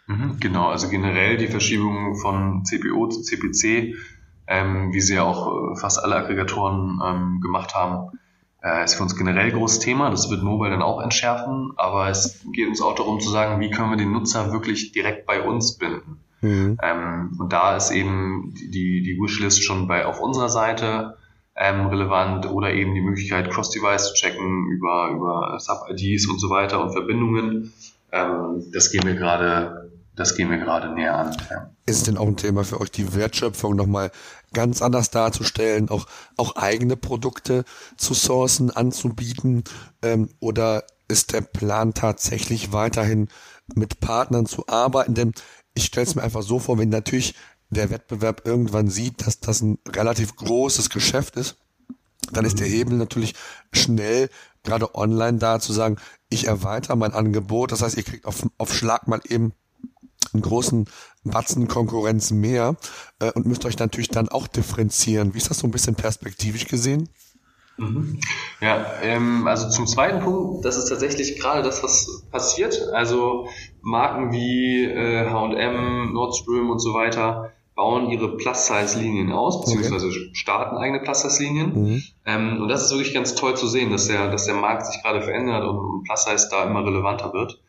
Mhm, 0.06 0.38
genau, 0.40 0.68
also 0.68 0.88
generell 0.88 1.36
die 1.36 1.48
Verschiebung 1.48 2.16
von 2.16 2.64
CPO 2.64 3.08
zu 3.08 3.22
CPC, 3.22 3.94
ähm, 4.46 4.92
wie 4.92 5.00
sie 5.00 5.14
ja 5.14 5.22
auch 5.22 5.72
äh, 5.72 5.76
fast 5.76 6.02
alle 6.02 6.16
Aggregatoren 6.16 7.00
ähm, 7.04 7.40
gemacht 7.40 7.74
haben, 7.74 8.18
äh, 8.62 8.84
ist 8.84 8.94
für 8.94 9.02
uns 9.02 9.16
generell 9.16 9.46
ein 9.46 9.52
großes 9.52 9.78
Thema. 9.78 10.10
Das 10.10 10.30
wird 10.30 10.42
Mobile 10.42 10.70
dann 10.70 10.82
auch 10.82 11.00
entschärfen. 11.00 11.72
Aber 11.76 12.08
es 12.08 12.44
geht 12.52 12.68
uns 12.68 12.80
auch 12.82 12.94
darum 12.94 13.20
zu 13.20 13.30
sagen, 13.30 13.60
wie 13.60 13.70
können 13.70 13.90
wir 13.90 13.96
den 13.96 14.12
Nutzer 14.12 14.52
wirklich 14.52 14.92
direkt 14.92 15.26
bei 15.26 15.42
uns 15.42 15.76
binden. 15.78 16.20
Mhm. 16.40 16.78
Ähm, 16.82 17.36
und 17.38 17.52
da 17.52 17.76
ist 17.76 17.90
eben 17.90 18.54
die, 18.54 19.02
die 19.02 19.18
Wishlist 19.20 19.62
schon 19.62 19.88
bei 19.88 20.06
auf 20.06 20.20
unserer 20.20 20.48
Seite 20.48 21.16
ähm, 21.56 21.86
relevant 21.86 22.50
oder 22.50 22.72
eben 22.72 22.94
die 22.94 23.02
Möglichkeit, 23.02 23.50
Cross-Device 23.50 24.08
zu 24.08 24.14
checken 24.14 24.66
über, 24.68 25.10
über 25.14 25.58
Sub-IDs 25.58 26.26
und 26.28 26.38
so 26.38 26.48
weiter 26.48 26.82
und 26.82 26.92
Verbindungen. 26.92 27.72
Ähm, 28.12 28.64
das 28.72 28.90
gehen 28.90 29.04
wir 29.04 29.14
gerade, 29.14 29.79
das 30.20 30.36
gehen 30.36 30.50
wir 30.50 30.58
gerade 30.58 30.92
näher 30.92 31.16
an. 31.16 31.36
Ja. 31.50 31.70
Ist 31.86 32.06
denn 32.06 32.18
auch 32.18 32.26
ein 32.26 32.36
Thema 32.36 32.62
für 32.62 32.78
euch, 32.78 32.90
die 32.90 33.14
Wertschöpfung 33.14 33.74
nochmal 33.74 34.12
ganz 34.52 34.82
anders 34.82 35.10
darzustellen, 35.10 35.88
auch, 35.88 36.06
auch 36.36 36.56
eigene 36.56 36.96
Produkte 36.96 37.64
zu 37.96 38.12
sourcen, 38.12 38.70
anzubieten? 38.70 39.64
Ähm, 40.02 40.28
oder 40.38 40.84
ist 41.08 41.32
der 41.32 41.40
Plan 41.40 41.94
tatsächlich 41.94 42.72
weiterhin 42.72 43.28
mit 43.74 44.00
Partnern 44.00 44.44
zu 44.44 44.68
arbeiten? 44.68 45.14
Denn 45.14 45.32
ich 45.72 45.86
stelle 45.86 46.06
es 46.06 46.14
mir 46.14 46.22
einfach 46.22 46.42
so 46.42 46.58
vor, 46.58 46.76
wenn 46.76 46.90
natürlich 46.90 47.34
der 47.70 47.88
Wettbewerb 47.88 48.42
irgendwann 48.44 48.90
sieht, 48.90 49.26
dass 49.26 49.40
das 49.40 49.62
ein 49.62 49.78
relativ 49.88 50.36
großes 50.36 50.90
Geschäft 50.90 51.36
ist, 51.36 51.56
dann 52.30 52.44
ist 52.44 52.60
der 52.60 52.66
Hebel 52.66 52.98
natürlich 52.98 53.34
schnell, 53.72 54.28
gerade 54.64 54.94
online 54.94 55.38
da 55.38 55.60
zu 55.60 55.72
sagen, 55.72 55.96
ich 56.28 56.46
erweitere 56.46 56.96
mein 56.96 57.14
Angebot. 57.14 57.72
Das 57.72 57.80
heißt, 57.80 57.96
ihr 57.96 58.02
kriegt 58.02 58.26
auf, 58.26 58.46
auf 58.58 58.74
Schlag 58.74 59.08
mal 59.08 59.20
eben 59.26 59.54
einen 60.34 60.42
großen 60.42 60.86
Batzen 61.24 61.68
Konkurrenz 61.68 62.30
mehr 62.30 62.76
äh, 63.18 63.30
und 63.32 63.46
müsst 63.46 63.64
euch 63.64 63.78
natürlich 63.78 64.08
dann 64.08 64.28
auch 64.28 64.46
differenzieren. 64.46 65.34
Wie 65.34 65.38
ist 65.38 65.50
das 65.50 65.58
so 65.58 65.66
ein 65.66 65.70
bisschen 65.70 65.94
perspektivisch 65.94 66.66
gesehen? 66.66 67.08
Mhm. 67.80 68.20
Ja, 68.60 68.84
ähm, 69.02 69.46
also 69.46 69.68
zum 69.70 69.86
zweiten 69.86 70.20
Punkt, 70.20 70.64
das 70.64 70.76
ist 70.76 70.88
tatsächlich 70.88 71.38
gerade 71.38 71.62
das, 71.62 71.82
was 71.82 72.24
passiert. 72.30 72.80
Also 72.92 73.48
Marken 73.80 74.32
wie 74.32 74.84
äh, 74.84 75.28
H&M, 75.28 76.12
Nordstrom 76.12 76.70
und 76.70 76.78
so 76.78 76.94
weiter 76.94 77.52
bauen 77.74 78.10
ihre 78.10 78.36
Plus-Size-Linien 78.36 79.32
aus, 79.32 79.62
beziehungsweise 79.62 80.08
okay. 80.08 80.30
starten 80.34 80.76
eigene 80.76 81.00
Plus-Size-Linien. 81.00 81.72
Mhm. 81.72 82.02
Ähm, 82.26 82.62
und 82.62 82.68
das 82.68 82.84
ist 82.84 82.90
wirklich 82.90 83.14
ganz 83.14 83.34
toll 83.34 83.56
zu 83.56 83.66
sehen, 83.66 83.90
dass 83.90 84.06
der, 84.06 84.30
dass 84.30 84.44
der 84.44 84.56
Markt 84.56 84.86
sich 84.86 85.02
gerade 85.02 85.22
verändert 85.22 85.64
und, 85.64 85.78
und 85.78 86.04
Plus-Size 86.04 86.48
da 86.50 86.64
immer 86.64 86.84
relevanter 86.84 87.32
wird. 87.32 87.62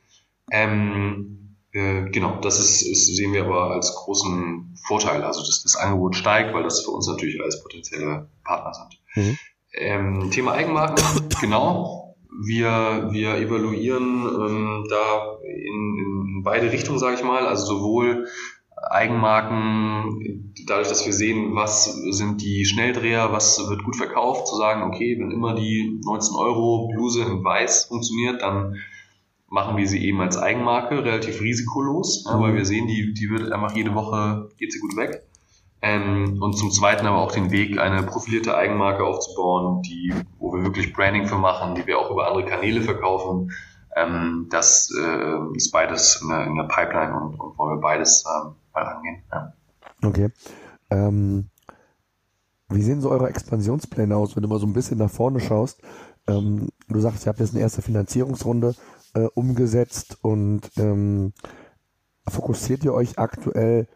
Ähm, 0.51 1.40
äh, 1.73 2.09
genau, 2.09 2.39
das 2.41 2.59
ist, 2.59 2.81
ist, 2.81 3.15
sehen 3.15 3.33
wir 3.33 3.45
aber 3.45 3.71
als 3.71 3.95
großen 3.95 4.75
Vorteil, 4.87 5.23
also 5.23 5.41
dass 5.41 5.63
das 5.63 5.75
Angebot 5.75 6.15
steigt, 6.15 6.53
weil 6.53 6.63
das 6.63 6.83
für 6.83 6.91
uns 6.91 7.07
natürlich 7.07 7.41
alles 7.41 7.61
potenzielle 7.61 8.29
Partner 8.43 8.73
sind. 8.73 8.99
Mhm. 9.15 9.37
Ähm, 9.73 10.31
Thema 10.31 10.53
Eigenmarken, 10.53 11.03
genau. 11.41 12.17
Wir, 12.43 13.09
wir 13.11 13.35
evaluieren 13.35 14.25
ähm, 14.25 14.85
da 14.89 15.37
in, 15.43 15.97
in 15.99 16.43
beide 16.43 16.71
Richtungen, 16.71 16.99
sage 16.99 17.15
ich 17.15 17.23
mal, 17.23 17.45
also 17.45 17.65
sowohl 17.65 18.27
Eigenmarken, 18.89 20.53
dadurch, 20.65 20.89
dass 20.89 21.05
wir 21.05 21.13
sehen, 21.13 21.55
was 21.55 21.85
sind 21.85 22.41
die 22.41 22.65
Schnelldreher, 22.65 23.31
was 23.31 23.69
wird 23.69 23.83
gut 23.83 23.95
verkauft, 23.95 24.47
zu 24.47 24.55
sagen, 24.55 24.83
okay, 24.83 25.17
wenn 25.19 25.31
immer 25.31 25.53
die 25.53 25.99
19 26.03 26.35
Euro 26.35 26.87
Bluse 26.87 27.21
in 27.21 27.43
Weiß 27.43 27.85
funktioniert, 27.85 28.41
dann 28.41 28.75
machen 29.51 29.75
wir 29.75 29.85
sie 29.85 30.03
eben 30.05 30.21
als 30.21 30.37
Eigenmarke, 30.37 31.03
relativ 31.03 31.41
risikolos, 31.41 32.23
ja, 32.25 32.39
weil 32.39 32.55
wir 32.55 32.65
sehen, 32.65 32.87
die, 32.87 33.13
die 33.13 33.29
wird 33.29 33.51
einfach 33.51 33.75
jede 33.75 33.93
Woche, 33.93 34.49
geht 34.57 34.71
sie 34.71 34.79
gut 34.79 34.95
weg. 34.95 35.23
Ähm, 35.81 36.41
und 36.41 36.57
zum 36.57 36.71
Zweiten 36.71 37.05
aber 37.05 37.17
auch 37.17 37.33
den 37.33 37.51
Weg, 37.51 37.77
eine 37.77 38.03
profilierte 38.03 38.55
Eigenmarke 38.55 39.03
aufzubauen, 39.03 39.81
die, 39.81 40.13
wo 40.39 40.53
wir 40.53 40.63
wirklich 40.63 40.93
Branding 40.93 41.27
für 41.27 41.37
machen, 41.37 41.75
die 41.75 41.85
wir 41.85 41.99
auch 41.99 42.09
über 42.09 42.27
andere 42.27 42.45
Kanäle 42.45 42.81
verkaufen. 42.81 43.51
Ähm, 43.97 44.47
das 44.49 44.89
äh, 44.97 45.57
ist 45.57 45.71
beides 45.71 46.21
in 46.21 46.29
der, 46.29 46.45
in 46.45 46.55
der 46.55 46.63
Pipeline 46.63 47.13
und, 47.13 47.37
und 47.37 47.57
wollen 47.57 47.77
wir 47.77 47.81
beides 47.81 48.23
ähm, 48.25 48.53
mal 48.73 48.83
angehen. 48.83 49.21
Ja. 49.33 49.53
Okay. 50.01 50.29
Ähm, 50.91 51.49
wie 52.69 52.83
sehen 52.83 53.01
so 53.01 53.09
eure 53.09 53.27
Expansionspläne 53.27 54.15
aus, 54.15 54.37
wenn 54.37 54.43
du 54.43 54.49
mal 54.49 54.59
so 54.59 54.65
ein 54.65 54.73
bisschen 54.73 54.97
nach 54.97 55.11
vorne 55.11 55.41
schaust? 55.41 55.81
Ähm, 56.27 56.69
du 56.87 56.99
sagst, 57.01 57.25
ihr 57.25 57.29
habt 57.29 57.41
jetzt 57.41 57.53
eine 57.53 57.61
erste 57.61 57.81
Finanzierungsrunde 57.81 58.75
äh, 59.13 59.27
umgesetzt 59.33 60.17
und 60.21 60.69
ähm, 60.77 61.33
fokussiert 62.27 62.83
ihr 62.83 62.93
euch 62.93 63.17
aktuell 63.17 63.87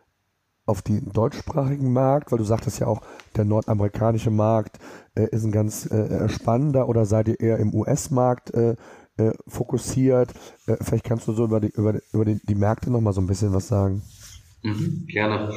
auf 0.65 0.82
den 0.82 1.12
deutschsprachigen 1.12 1.93
Markt, 1.93 2.32
weil 2.32 2.39
du 2.39 2.43
sagtest 2.43 2.80
ja 2.80 2.88
auch, 2.88 3.01
der 3.36 3.45
nordamerikanische 3.45 4.32
Markt 4.32 4.80
äh, 5.15 5.28
ist 5.30 5.43
ein 5.43 5.51
ganz 5.51 5.86
äh, 5.91 5.95
äh 5.95 6.30
spannender 6.30 6.89
oder 6.89 7.06
seid 7.06 7.28
ihr 7.28 7.39
eher 7.39 7.60
im 7.60 7.73
US-Markt 7.73 8.54
äh, 8.54 8.75
äh, 9.17 9.32
fokussiert? 9.47 10.34
Äh, 10.65 10.78
vielleicht 10.82 11.06
kannst 11.06 11.28
du 11.28 11.34
so 11.34 11.45
über 11.45 11.60
die, 11.60 11.69
über, 11.69 11.99
über 12.13 12.25
die, 12.25 12.39
die 12.43 12.56
Märkte 12.56 12.89
nochmal 12.89 13.13
so 13.13 13.21
ein 13.21 13.28
bisschen 13.28 13.54
was 13.54 13.67
sagen. 13.67 14.01
Mhm, 14.63 15.06
gerne. 15.08 15.54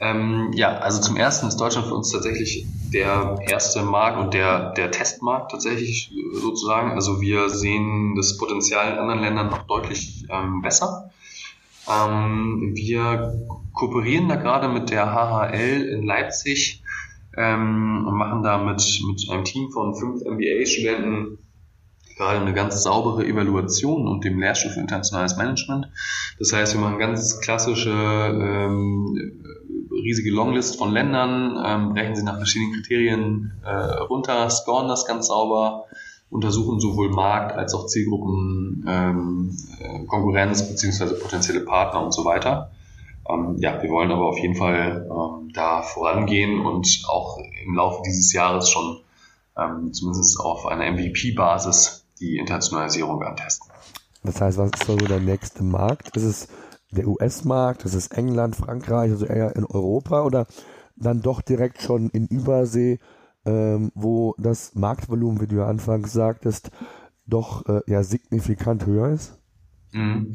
Ähm, 0.00 0.50
ja, 0.54 0.78
also 0.78 1.00
zum 1.02 1.16
ersten 1.16 1.46
ist 1.48 1.58
Deutschland 1.58 1.86
für 1.86 1.94
uns 1.94 2.10
tatsächlich 2.10 2.66
der 2.92 3.38
erste 3.46 3.82
Markt 3.82 4.18
und 4.18 4.32
der, 4.32 4.72
der 4.72 4.90
Testmarkt 4.90 5.50
tatsächlich 5.50 6.10
sozusagen. 6.32 6.92
Also 6.92 7.20
wir 7.20 7.50
sehen 7.50 8.14
das 8.16 8.38
Potenzial 8.38 8.92
in 8.92 8.98
anderen 8.98 9.20
Ländern 9.20 9.50
noch 9.50 9.66
deutlich 9.66 10.26
ähm, 10.30 10.62
besser. 10.62 11.10
Ähm, 11.86 12.72
wir 12.74 13.46
kooperieren 13.74 14.28
da 14.28 14.36
gerade 14.36 14.68
mit 14.68 14.88
der 14.88 15.12
HHL 15.12 15.82
in 15.82 16.06
Leipzig 16.06 16.82
ähm, 17.36 18.06
und 18.08 18.16
machen 18.16 18.42
da 18.42 18.56
mit, 18.56 18.82
mit 19.06 19.30
einem 19.30 19.44
Team 19.44 19.70
von 19.70 19.94
fünf 19.94 20.22
MBA-Studenten 20.24 21.38
gerade 22.16 22.40
eine 22.40 22.52
ganz 22.52 22.82
saubere 22.82 23.26
Evaluation 23.26 24.06
und 24.06 24.24
dem 24.24 24.38
Lehrstuhl 24.38 24.72
für 24.72 24.80
internationales 24.80 25.36
Management. 25.36 25.88
Das 26.38 26.52
heißt, 26.52 26.74
wir 26.74 26.80
machen 26.80 26.98
ganz 26.98 27.40
klassische 27.40 27.90
ähm, 27.90 29.42
riesige 29.90 30.30
Longlist 30.30 30.78
von 30.78 30.92
Ländern, 30.92 31.62
ähm, 31.64 31.94
brechen 31.94 32.16
sie 32.16 32.22
nach 32.22 32.36
verschiedenen 32.36 32.74
Kriterien 32.74 33.52
äh, 33.64 33.70
runter, 34.04 34.48
scoren 34.50 34.88
das 34.88 35.06
ganz 35.06 35.28
sauber, 35.28 35.86
untersuchen 36.30 36.80
sowohl 36.80 37.10
Markt 37.10 37.56
als 37.56 37.74
auch 37.74 37.86
Zielgruppen, 37.86 38.84
ähm, 38.88 39.56
äh, 39.80 40.04
Konkurrenz 40.06 40.68
beziehungsweise 40.68 41.18
potenzielle 41.18 41.60
Partner 41.60 42.02
und 42.04 42.12
so 42.12 42.24
weiter. 42.24 42.70
Ähm, 43.28 43.56
ja, 43.58 43.82
wir 43.82 43.90
wollen 43.90 44.10
aber 44.10 44.26
auf 44.26 44.38
jeden 44.38 44.54
Fall 44.54 45.06
ähm, 45.10 45.50
da 45.52 45.82
vorangehen 45.82 46.64
und 46.64 47.02
auch 47.08 47.38
im 47.64 47.74
Laufe 47.74 48.02
dieses 48.06 48.32
Jahres 48.32 48.70
schon 48.70 49.00
ähm, 49.58 49.92
zumindest 49.92 50.40
auf 50.40 50.66
einer 50.66 50.90
MVP-Basis 50.90 52.04
die 52.20 52.36
Internationalisierung 52.36 53.22
antesten. 53.22 53.70
Das 54.22 54.40
heißt, 54.40 54.58
was 54.58 54.70
ist 54.72 54.84
so 54.86 54.96
der 54.96 55.20
nächste 55.20 55.62
Markt? 55.62 56.14
Ist 56.16 56.24
es 56.24 56.48
der 56.90 57.06
US-Markt, 57.06 57.84
das 57.84 57.94
ist 57.94 58.16
England, 58.16 58.56
Frankreich, 58.56 59.10
also 59.10 59.26
eher 59.26 59.54
in 59.56 59.64
Europa 59.64 60.22
oder 60.22 60.46
dann 60.96 61.22
doch 61.22 61.40
direkt 61.40 61.82
schon 61.82 62.10
in 62.10 62.26
Übersee, 62.26 62.98
ähm, 63.46 63.90
wo 63.94 64.34
das 64.38 64.74
Marktvolumen, 64.74 65.40
wie 65.40 65.46
du 65.46 65.56
ja 65.56 65.66
anfangs 65.66 66.12
sagtest, 66.12 66.70
doch 67.26 67.66
äh, 67.66 67.80
ja 67.86 68.02
signifikant 68.02 68.86
höher 68.86 69.08
ist? 69.10 69.38
Mhm. 69.92 70.32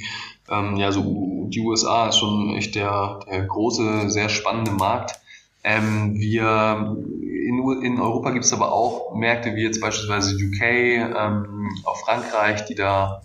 Ähm, 0.50 0.76
ja, 0.78 0.92
so 0.92 1.48
die 1.50 1.62
USA 1.62 2.10
ist 2.10 2.18
schon 2.18 2.56
echt 2.56 2.76
der, 2.76 3.20
der 3.30 3.46
große, 3.46 4.10
sehr 4.10 4.30
spannende 4.30 4.72
Markt. 4.72 5.20
Ähm, 5.64 6.16
wir 6.16 6.98
in, 7.12 7.84
in 7.84 8.00
Europa 8.00 8.32
gibt 8.32 8.46
es 8.46 8.54
aber 8.54 8.72
auch 8.72 9.16
Märkte 9.16 9.56
wie 9.56 9.64
jetzt 9.64 9.82
beispielsweise 9.82 10.36
UK, 10.36 10.62
ähm, 10.62 11.70
auch 11.86 11.98
Frankreich, 11.98 12.66
die 12.66 12.76
da 12.76 13.22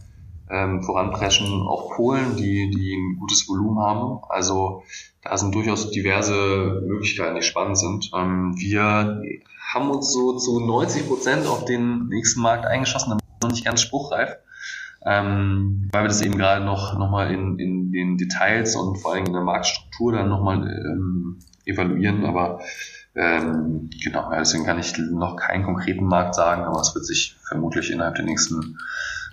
ähm, 0.50 0.82
voranpreschen, 0.82 1.62
auch 1.66 1.94
Polen, 1.94 2.36
die, 2.36 2.70
die 2.70 2.94
ein 2.94 3.18
gutes 3.18 3.48
Volumen 3.48 3.78
haben. 3.78 4.20
Also 4.28 4.82
da 5.22 5.36
sind 5.36 5.54
durchaus 5.54 5.90
diverse 5.90 6.82
Möglichkeiten, 6.86 7.36
die 7.36 7.42
spannend 7.42 7.78
sind. 7.78 8.10
Ähm, 8.14 8.54
wir 8.58 9.22
haben 9.72 9.90
uns 9.90 10.12
so 10.12 10.36
zu 10.38 10.60
90 10.60 11.06
Prozent 11.06 11.46
auf 11.46 11.64
den 11.64 12.08
nächsten 12.08 12.40
Markt 12.40 12.66
eingeschossen, 12.66 13.12
aber 13.12 13.20
noch 13.42 13.50
nicht 13.50 13.64
ganz 13.64 13.80
spruchreif, 13.80 14.36
ähm, 15.04 15.88
weil 15.92 16.04
wir 16.04 16.08
das 16.08 16.22
eben 16.22 16.36
gerade 16.36 16.64
noch, 16.64 16.98
noch 16.98 17.10
mal 17.10 17.30
in, 17.32 17.58
in 17.58 17.92
den 17.92 18.16
Details 18.18 18.74
und 18.76 18.96
vor 18.98 19.14
allem 19.14 19.26
in 19.26 19.32
der 19.32 19.42
Marktstruktur 19.42 20.12
dann 20.12 20.28
nochmal 20.28 20.66
ähm, 20.66 21.38
evaluieren. 21.64 22.24
Aber 22.24 22.60
ähm, 23.14 23.90
genau, 24.02 24.30
deswegen 24.36 24.64
kann 24.64 24.78
ich 24.78 24.96
noch 24.98 25.36
keinen 25.36 25.64
konkreten 25.64 26.06
Markt 26.06 26.34
sagen, 26.34 26.64
aber 26.64 26.80
es 26.80 26.94
wird 26.94 27.06
sich 27.06 27.36
vermutlich 27.46 27.90
innerhalb 27.90 28.16
der 28.16 28.24
nächsten 28.24 28.78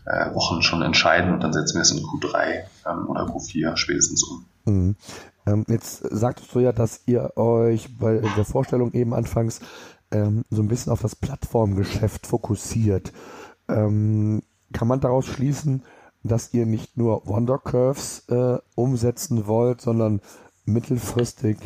äh, 0.08 0.34
Wochen 0.34 0.62
schon 0.62 0.82
entscheiden 0.82 1.34
und 1.34 1.44
dann 1.44 1.54
setzen 1.54 1.76
wir 1.76 1.82
es 1.82 1.92
in 1.92 2.04
Q3 2.04 2.64
ähm, 2.86 3.10
oder 3.10 3.24
Q4 3.26 3.76
spätestens 3.76 4.24
um. 4.24 4.46
Mhm. 4.66 4.96
Ähm, 5.46 5.66
jetzt 5.68 6.00
sagtest 6.00 6.54
du 6.54 6.60
ja, 6.60 6.72
dass 6.72 7.02
ihr 7.06 7.36
euch 7.38 7.98
bei 7.98 8.22
der 8.36 8.46
Vorstellung 8.46 8.94
eben 8.94 9.14
anfangs 9.14 9.62
ähm, 10.12 10.44
so 10.50 10.62
ein 10.62 10.68
bisschen 10.68 10.92
auf 10.92 11.02
das 11.02 11.16
Plattformgeschäft 11.16 12.28
fokussiert. 12.28 13.12
Ähm, 13.68 14.44
kann 14.74 14.88
man 14.88 15.00
daraus 15.00 15.26
schließen, 15.26 15.84
dass 16.24 16.54
ihr 16.54 16.66
nicht 16.66 16.98
nur 16.98 17.26
Wonder 17.28 17.58
Curves 17.58 18.28
äh, 18.30 18.58
umsetzen 18.76 19.48
wollt, 19.48 19.82
sondern 19.82 20.22
mittelfristig 20.66 21.58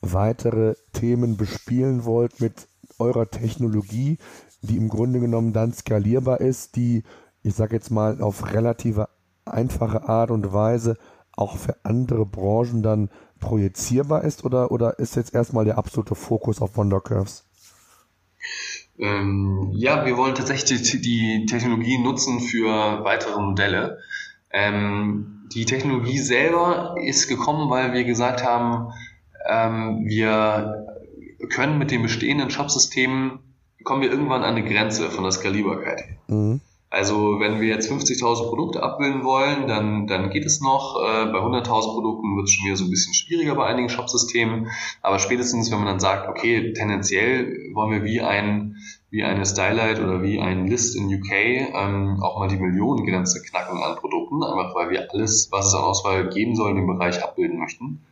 weitere 0.00 0.74
Themen 0.92 1.36
bespielen 1.36 2.04
wollt 2.04 2.40
mit 2.40 2.68
eurer 2.98 3.30
Technologie, 3.30 4.18
die 4.62 4.76
im 4.76 4.88
Grunde 4.88 5.20
genommen 5.20 5.52
dann 5.52 5.72
skalierbar 5.72 6.40
ist, 6.40 6.76
die, 6.76 7.04
ich 7.48 7.54
sage 7.54 7.74
jetzt 7.74 7.90
mal, 7.90 8.20
auf 8.20 8.52
relative 8.52 9.08
einfache 9.44 10.08
Art 10.08 10.30
und 10.30 10.52
Weise 10.52 10.96
auch 11.32 11.56
für 11.56 11.76
andere 11.84 12.26
Branchen 12.26 12.82
dann 12.82 13.10
projizierbar 13.40 14.24
ist 14.24 14.44
oder, 14.44 14.70
oder 14.72 14.98
ist 14.98 15.16
jetzt 15.16 15.34
erstmal 15.34 15.64
der 15.64 15.78
absolute 15.78 16.14
Fokus 16.14 16.60
auf 16.60 16.76
Wonder 16.76 17.00
Curves? 17.00 17.44
Ähm, 18.98 19.70
ja, 19.74 20.04
wir 20.04 20.16
wollen 20.16 20.34
tatsächlich 20.34 20.82
die 21.00 21.46
Technologie 21.46 21.98
nutzen 21.98 22.40
für 22.40 23.04
weitere 23.04 23.40
Modelle. 23.40 23.98
Ähm, 24.50 25.46
die 25.54 25.64
Technologie 25.64 26.18
selber 26.18 26.96
ist 27.00 27.28
gekommen, 27.28 27.70
weil 27.70 27.92
wir 27.92 28.04
gesagt 28.04 28.44
haben, 28.44 28.92
ähm, 29.48 30.04
wir 30.06 30.86
können 31.50 31.78
mit 31.78 31.92
den 31.92 32.02
bestehenden 32.02 32.50
Shopsystemen, 32.50 33.38
kommen 33.84 34.02
wir 34.02 34.10
irgendwann 34.10 34.42
an 34.42 34.56
eine 34.56 34.68
Grenze 34.68 35.10
von 35.10 35.22
der 35.22 35.32
Skalierbarkeit. 35.32 36.04
Mhm. 36.26 36.60
Also 36.90 37.38
wenn 37.38 37.60
wir 37.60 37.68
jetzt 37.68 37.90
50.000 37.90 38.48
Produkte 38.48 38.82
abbilden 38.82 39.22
wollen, 39.22 39.66
dann, 39.66 40.06
dann 40.06 40.30
geht 40.30 40.46
es 40.46 40.60
noch. 40.60 40.96
Äh, 40.96 41.26
bei 41.26 41.38
100.000 41.38 41.64
Produkten 41.64 42.36
wird 42.36 42.46
es 42.46 42.52
schon 42.52 42.66
wieder 42.66 42.76
so 42.76 42.84
ein 42.84 42.90
bisschen 42.90 43.12
schwieriger 43.12 43.54
bei 43.54 43.66
einigen 43.66 43.90
Shopsystemen. 43.90 44.68
Aber 45.02 45.18
spätestens, 45.18 45.70
wenn 45.70 45.78
man 45.78 45.88
dann 45.88 46.00
sagt, 46.00 46.28
okay, 46.28 46.72
tendenziell 46.72 47.72
wollen 47.74 47.90
wir 47.90 48.04
wie 48.04 48.22
ein 48.22 48.76
wie 49.10 49.22
eine 49.22 49.46
Stylight 49.46 50.00
oder 50.00 50.22
wie 50.22 50.38
ein 50.38 50.66
List 50.66 50.94
in 50.94 51.06
UK 51.06 51.32
ähm, 51.32 52.22
auch 52.22 52.38
mal 52.38 52.48
die 52.48 52.58
Millionengrenze 52.58 53.42
knacken 53.42 53.82
an 53.82 53.96
Produkten, 53.96 54.42
einfach 54.42 54.74
weil 54.74 54.90
wir 54.90 55.10
alles, 55.10 55.48
was 55.50 55.68
es 55.68 55.74
an 55.74 55.82
Auswahl 55.82 56.28
geben 56.28 56.54
soll, 56.54 56.70
in 56.70 56.76
dem 56.76 56.86
Bereich 56.86 57.22
abbilden 57.22 57.58
möchten. 57.58 58.02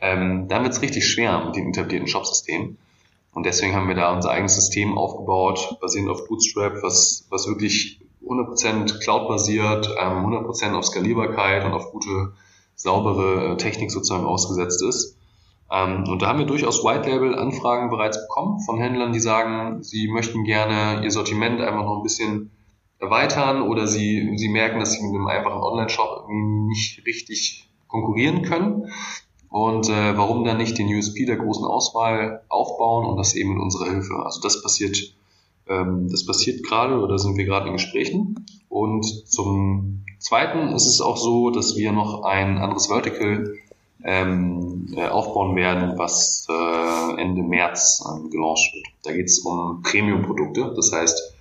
Ähm, 0.00 0.48
dann 0.48 0.62
wird 0.62 0.72
es 0.72 0.80
richtig 0.80 1.06
schwer 1.06 1.44
mit 1.44 1.56
dem 1.56 1.68
etablierten 1.68 2.08
Shopsystem. 2.08 2.78
Und 3.34 3.44
deswegen 3.44 3.74
haben 3.74 3.88
wir 3.88 3.94
da 3.94 4.14
unser 4.14 4.30
eigenes 4.30 4.54
System 4.54 4.96
aufgebaut, 4.96 5.76
basierend 5.80 6.10
auf 6.10 6.26
Bootstrap, 6.26 6.82
was, 6.82 7.26
was 7.28 7.46
wirklich 7.46 8.00
100% 8.28 9.00
Cloud-basiert, 9.00 9.94
ähm, 9.98 10.24
100% 10.24 10.74
auf 10.74 10.84
Skalierbarkeit 10.84 11.64
und 11.64 11.72
auf 11.72 11.90
gute, 11.90 12.32
saubere 12.74 13.52
äh, 13.52 13.56
Technik 13.56 13.90
sozusagen 13.90 14.24
ausgesetzt 14.24 14.82
ist. 14.82 15.16
Ähm, 15.70 16.04
und 16.08 16.22
da 16.22 16.28
haben 16.28 16.38
wir 16.38 16.46
durchaus 16.46 16.84
White-Label-Anfragen 16.84 17.90
bereits 17.90 18.20
bekommen 18.20 18.60
von 18.60 18.78
Händlern, 18.78 19.12
die 19.12 19.20
sagen, 19.20 19.82
sie 19.82 20.08
möchten 20.08 20.44
gerne 20.44 21.04
ihr 21.04 21.10
Sortiment 21.10 21.60
einfach 21.60 21.84
noch 21.84 21.98
ein 21.98 22.02
bisschen 22.02 22.50
erweitern 22.98 23.62
oder 23.62 23.86
sie, 23.86 24.32
sie 24.36 24.48
merken, 24.48 24.80
dass 24.80 24.92
sie 24.92 25.02
mit 25.02 25.14
einem 25.14 25.28
einfachen 25.28 25.62
Online-Shop 25.62 26.26
nicht 26.28 27.04
richtig 27.06 27.68
konkurrieren 27.86 28.42
können. 28.42 28.90
Und 29.50 29.88
äh, 29.88 30.16
warum 30.16 30.44
dann 30.44 30.58
nicht 30.58 30.76
den 30.78 30.88
USP 30.88 31.24
der 31.24 31.36
großen 31.36 31.64
Auswahl 31.64 32.42
aufbauen 32.48 33.06
und 33.06 33.16
das 33.16 33.34
eben 33.34 33.54
mit 33.54 33.62
unserer 33.62 33.88
Hilfe? 33.88 34.14
Also 34.24 34.40
das 34.40 34.62
passiert, 34.62 34.96
ähm, 34.96 35.14
das 35.68 36.24
passiert 36.24 36.64
gerade 36.64 36.98
oder 37.00 37.18
sind 37.18 37.36
wir 37.36 37.44
gerade 37.44 37.66
in 37.66 37.74
Gesprächen. 37.74 38.46
Und 38.68 39.04
zum 39.04 40.04
Zweiten 40.18 40.74
ist 40.74 40.86
es 40.86 41.00
auch 41.00 41.16
so, 41.16 41.50
dass 41.50 41.76
wir 41.76 41.92
noch 41.92 42.24
ein 42.24 42.58
anderes 42.58 42.86
Vertical 42.86 43.54
ähm, 44.04 44.94
äh, 44.96 45.06
aufbauen 45.06 45.56
werden, 45.56 45.98
was 45.98 46.46
äh, 46.48 47.20
Ende 47.20 47.42
März 47.42 48.04
ähm, 48.08 48.30
gelauncht 48.30 48.72
wird. 48.74 48.86
Da 49.04 49.12
geht 49.12 49.26
es 49.26 49.40
um 49.40 49.82
Premium-Produkte, 49.82 50.72
das 50.74 50.92
heißt, 50.92 51.34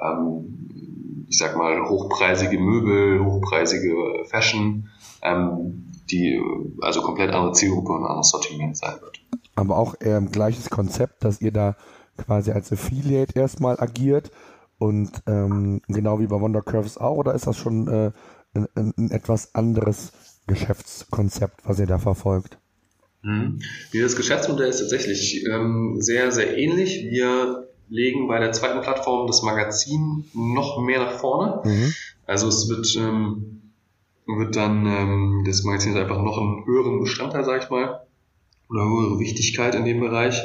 ähm, 0.00 1.26
ich 1.28 1.38
sag 1.38 1.56
mal, 1.56 1.88
hochpreisige 1.88 2.58
Möbel, 2.58 3.24
hochpreisige 3.24 4.24
Fashion, 4.28 4.88
ähm, 5.22 5.92
die 6.10 6.40
also 6.80 7.02
komplett 7.02 7.32
andere 7.32 7.52
Zielgruppe 7.52 7.92
und 7.92 8.04
anderes 8.04 8.30
Sortiment 8.30 8.76
sein 8.76 8.94
wird. 9.00 9.20
Aber 9.54 9.76
auch 9.76 9.94
ähm, 10.00 10.30
gleiches 10.30 10.70
Konzept, 10.70 11.22
dass 11.24 11.40
ihr 11.40 11.52
da 11.52 11.76
quasi 12.24 12.52
als 12.52 12.72
Affiliate 12.72 13.38
erstmal 13.38 13.80
agiert 13.80 14.30
und 14.78 15.10
ähm, 15.26 15.82
genau 15.88 16.20
wie 16.20 16.26
bei 16.26 16.40
Wonder 16.40 16.62
Curves 16.62 16.96
auch, 16.96 17.16
oder 17.16 17.34
ist 17.34 17.46
das 17.46 17.56
schon 17.56 17.86
äh, 17.88 18.12
ein, 18.54 18.92
ein 18.96 19.10
etwas 19.10 19.54
anderes 19.54 20.12
Geschäftskonzept, 20.46 21.60
was 21.64 21.78
ihr 21.78 21.86
da 21.86 21.98
verfolgt? 21.98 22.58
Mhm. 23.22 23.60
Das 23.92 24.16
Geschäftsmodell 24.16 24.68
ist 24.68 24.80
tatsächlich 24.80 25.44
ähm, 25.46 25.96
sehr, 26.00 26.32
sehr 26.32 26.56
ähnlich. 26.56 27.04
Wir 27.10 27.68
legen 27.88 28.28
bei 28.28 28.38
der 28.38 28.52
zweiten 28.52 28.80
Plattform 28.80 29.26
das 29.26 29.42
Magazin 29.42 30.24
noch 30.32 30.80
mehr 30.80 31.00
nach 31.00 31.18
vorne. 31.18 31.60
Mhm. 31.64 31.92
Also 32.26 32.48
es 32.48 32.68
wird, 32.68 32.86
ähm, 32.96 33.72
wird 34.26 34.56
dann, 34.56 34.86
ähm, 34.86 35.44
das 35.46 35.62
Magazin 35.64 35.92
ist 35.92 35.98
einfach 35.98 36.22
noch 36.22 36.38
einen 36.38 36.64
höheren 36.64 37.00
Bestandteil, 37.00 37.44
sag 37.44 37.64
ich 37.64 37.70
mal, 37.70 38.06
oder 38.68 38.84
höhere 38.84 39.18
Wichtigkeit 39.18 39.74
in 39.74 39.84
dem 39.84 40.00
Bereich. 40.00 40.40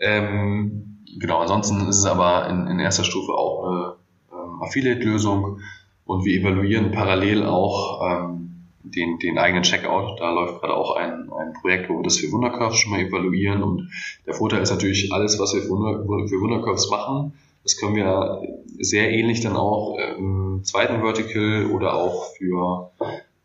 Ähm, 0.00 0.93
genau, 1.18 1.38
ansonsten 1.38 1.88
ist 1.88 1.98
es 1.98 2.06
aber 2.06 2.48
in, 2.48 2.66
in 2.66 2.78
erster 2.78 3.04
Stufe 3.04 3.32
auch 3.32 3.64
eine 3.66 3.94
ähm, 4.32 4.62
Affiliate-Lösung 4.62 5.60
und 6.04 6.24
wir 6.24 6.40
evaluieren 6.40 6.92
parallel 6.92 7.44
auch 7.44 8.00
ähm, 8.06 8.44
den, 8.82 9.18
den 9.18 9.38
eigenen 9.38 9.62
Checkout. 9.62 10.20
Da 10.20 10.30
läuft 10.30 10.60
gerade 10.60 10.74
auch 10.74 10.96
ein, 10.96 11.30
ein 11.32 11.54
Projekt, 11.60 11.88
wo 11.88 11.96
wir 11.96 12.02
das 12.02 12.18
für 12.18 12.30
Wundercurves 12.30 12.76
schon 12.76 12.92
mal 12.92 13.00
evaluieren. 13.00 13.62
Und 13.62 13.90
der 14.26 14.34
Vorteil 14.34 14.62
ist 14.62 14.70
natürlich, 14.70 15.12
alles, 15.12 15.38
was 15.38 15.54
wir 15.54 15.62
für, 15.62 15.70
Wunder, 15.70 16.28
für 16.28 16.40
Wundercurves 16.40 16.90
machen, 16.90 17.32
das 17.62 17.78
können 17.78 17.96
wir 17.96 18.42
sehr 18.78 19.10
ähnlich 19.10 19.40
dann 19.40 19.56
auch 19.56 19.96
im 20.18 20.60
zweiten 20.64 21.00
Vertical 21.00 21.70
oder 21.72 21.94
auch 21.94 22.26
für 22.36 22.90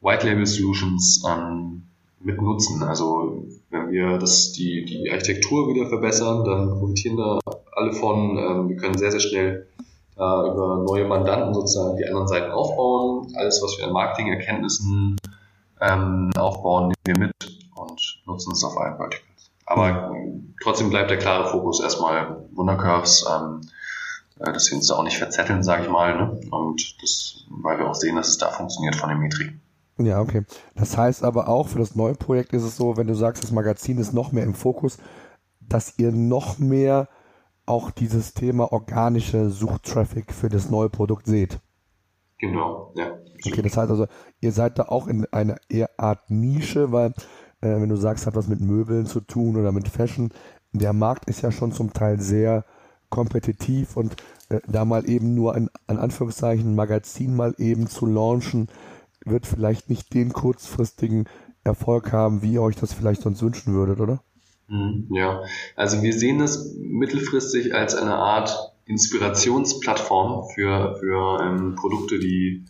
White 0.01 0.27
Label 0.27 0.45
Solutions 0.45 1.23
ähm, 1.27 1.83
mit 2.21 2.41
nutzen. 2.41 2.83
Also 2.83 3.45
wenn 3.69 3.91
wir 3.91 4.17
das, 4.17 4.51
die, 4.51 4.85
die 4.85 5.09
Architektur 5.11 5.73
wieder 5.73 5.87
verbessern, 5.87 6.43
dann 6.43 6.79
profitieren 6.79 7.17
da 7.17 7.39
alle 7.73 7.93
von. 7.93 8.37
Ähm, 8.37 8.69
wir 8.69 8.77
können 8.77 8.97
sehr, 8.97 9.11
sehr 9.11 9.19
schnell 9.19 9.67
äh, 10.17 10.21
über 10.21 10.83
neue 10.85 11.05
Mandanten 11.05 11.53
sozusagen 11.53 11.97
die 11.97 12.05
anderen 12.05 12.27
Seiten 12.27 12.51
aufbauen. 12.51 13.33
Alles, 13.35 13.61
was 13.63 13.77
wir 13.77 13.87
an 13.87 13.93
Marketing-Erkenntnissen 13.93 15.15
ähm, 15.81 16.31
aufbauen, 16.37 16.93
nehmen 17.07 17.21
wir 17.21 17.27
mit 17.27 17.33
und 17.75 18.01
nutzen 18.25 18.51
es 18.51 18.63
auf 18.63 18.77
allen 18.77 18.97
Verticals. 18.97 19.51
Aber 19.65 20.13
trotzdem 20.61 20.89
bleibt 20.89 21.09
der 21.09 21.19
klare 21.19 21.49
Fokus 21.49 21.79
erstmal 21.81 22.47
Wundercurves, 22.53 23.25
ähm, 23.31 23.61
äh, 24.39 24.51
dass 24.51 24.69
wir 24.69 24.77
uns 24.77 24.87
da 24.87 24.95
auch 24.95 25.03
nicht 25.03 25.17
verzetteln, 25.17 25.63
sage 25.63 25.83
ich 25.83 25.89
mal. 25.89 26.17
Ne? 26.17 26.41
Und 26.51 27.01
das, 27.01 27.45
weil 27.49 27.77
wir 27.79 27.87
auch 27.87 27.95
sehen, 27.95 28.15
dass 28.15 28.27
es 28.27 28.37
da 28.37 28.49
funktioniert 28.49 28.95
von 28.95 29.09
den 29.09 29.19
Metriken. 29.19 29.61
Ja, 29.99 30.21
okay. 30.21 30.45
Das 30.75 30.97
heißt 30.97 31.23
aber 31.23 31.49
auch, 31.49 31.67
für 31.67 31.79
das 31.79 31.95
neue 31.95 32.15
Projekt 32.15 32.53
ist 32.53 32.63
es 32.63 32.77
so, 32.77 32.95
wenn 32.97 33.07
du 33.07 33.15
sagst, 33.15 33.43
das 33.43 33.51
Magazin 33.51 33.97
ist 33.97 34.13
noch 34.13 34.31
mehr 34.31 34.45
im 34.45 34.53
Fokus, 34.53 34.97
dass 35.59 35.99
ihr 35.99 36.11
noch 36.11 36.57
mehr 36.57 37.09
auch 37.65 37.91
dieses 37.91 38.33
Thema 38.33 38.71
organische 38.71 39.49
Suchtraffic 39.49 40.33
für 40.33 40.49
das 40.49 40.69
neue 40.69 40.89
Produkt 40.89 41.27
seht. 41.27 41.59
Genau, 42.39 42.93
ja. 42.95 43.17
Okay, 43.45 43.61
das 43.61 43.75
heißt 43.77 43.91
also, 43.91 44.07
ihr 44.39 44.51
seid 44.53 44.79
da 44.79 44.83
auch 44.83 45.07
in 45.07 45.25
einer 45.31 45.57
eher 45.67 45.89
Art 45.97 46.31
Nische, 46.31 46.91
weil 46.91 47.13
äh, 47.61 47.81
wenn 47.81 47.89
du 47.89 47.97
sagst, 47.97 48.25
hat 48.25 48.35
was 48.35 48.47
mit 48.47 48.61
Möbeln 48.61 49.05
zu 49.05 49.19
tun 49.19 49.57
oder 49.57 49.71
mit 49.71 49.89
Fashion, 49.89 50.31
der 50.71 50.93
Markt 50.93 51.29
ist 51.29 51.41
ja 51.41 51.51
schon 51.51 51.73
zum 51.73 51.91
Teil 51.93 52.19
sehr 52.21 52.63
kompetitiv 53.09 53.97
und 53.97 54.15
äh, 54.49 54.61
da 54.67 54.85
mal 54.85 55.09
eben 55.09 55.35
nur 55.35 55.55
ein, 55.55 55.69
an 55.87 55.97
Anführungszeichen, 55.97 56.71
ein 56.71 56.75
Magazin 56.75 57.35
mal 57.35 57.53
eben 57.57 57.87
zu 57.87 58.05
launchen, 58.05 58.69
wird 59.25 59.45
vielleicht 59.45 59.89
nicht 59.89 60.13
den 60.13 60.33
kurzfristigen 60.33 61.25
Erfolg 61.63 62.11
haben, 62.11 62.41
wie 62.41 62.53
ihr 62.53 62.61
euch 62.61 62.75
das 62.75 62.93
vielleicht 62.93 63.21
sonst 63.21 63.41
wünschen 63.41 63.73
würdet, 63.73 63.99
oder? 63.99 64.23
Mhm, 64.67 65.07
ja, 65.11 65.41
also 65.75 66.01
wir 66.01 66.13
sehen 66.13 66.39
das 66.39 66.75
mittelfristig 66.77 67.73
als 67.73 67.95
eine 67.95 68.15
Art 68.15 68.73
Inspirationsplattform 68.85 70.49
für, 70.53 70.95
für 70.99 71.39
ähm, 71.41 71.75
Produkte, 71.75 72.19
die, 72.19 72.65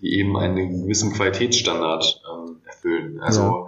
die 0.00 0.18
eben 0.18 0.36
einen 0.36 0.82
gewissen 0.82 1.12
Qualitätsstandard 1.12 2.22
ähm, 2.32 2.56
erfüllen. 2.66 3.20
Also 3.20 3.42
ja. 3.42 3.66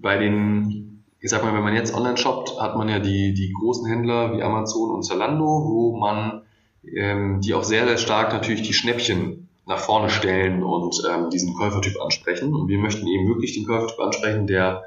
bei 0.00 0.18
den, 0.18 1.04
ich 1.20 1.30
sag 1.30 1.42
mal, 1.42 1.54
wenn 1.54 1.62
man 1.62 1.74
jetzt 1.74 1.94
online 1.94 2.16
shoppt, 2.16 2.60
hat 2.60 2.76
man 2.76 2.88
ja 2.88 2.98
die, 2.98 3.32
die 3.34 3.52
großen 3.52 3.86
Händler 3.86 4.36
wie 4.36 4.42
Amazon 4.42 4.90
und 4.90 5.04
Zalando, 5.04 5.44
wo 5.44 5.96
man 5.96 6.42
ähm, 6.84 7.40
die 7.40 7.54
auch 7.54 7.64
sehr, 7.64 7.86
sehr 7.86 7.98
stark 7.98 8.32
natürlich 8.32 8.62
die 8.62 8.74
Schnäppchen 8.74 9.39
nach 9.70 9.78
vorne 9.78 10.10
stellen 10.10 10.64
und 10.64 11.00
ähm, 11.08 11.30
diesen 11.30 11.54
Käufertyp 11.54 11.98
ansprechen. 12.02 12.54
Und 12.54 12.68
wir 12.68 12.78
möchten 12.78 13.06
eben 13.06 13.28
wirklich 13.28 13.54
den 13.54 13.66
Käufertyp 13.66 14.00
ansprechen, 14.00 14.48
der 14.48 14.82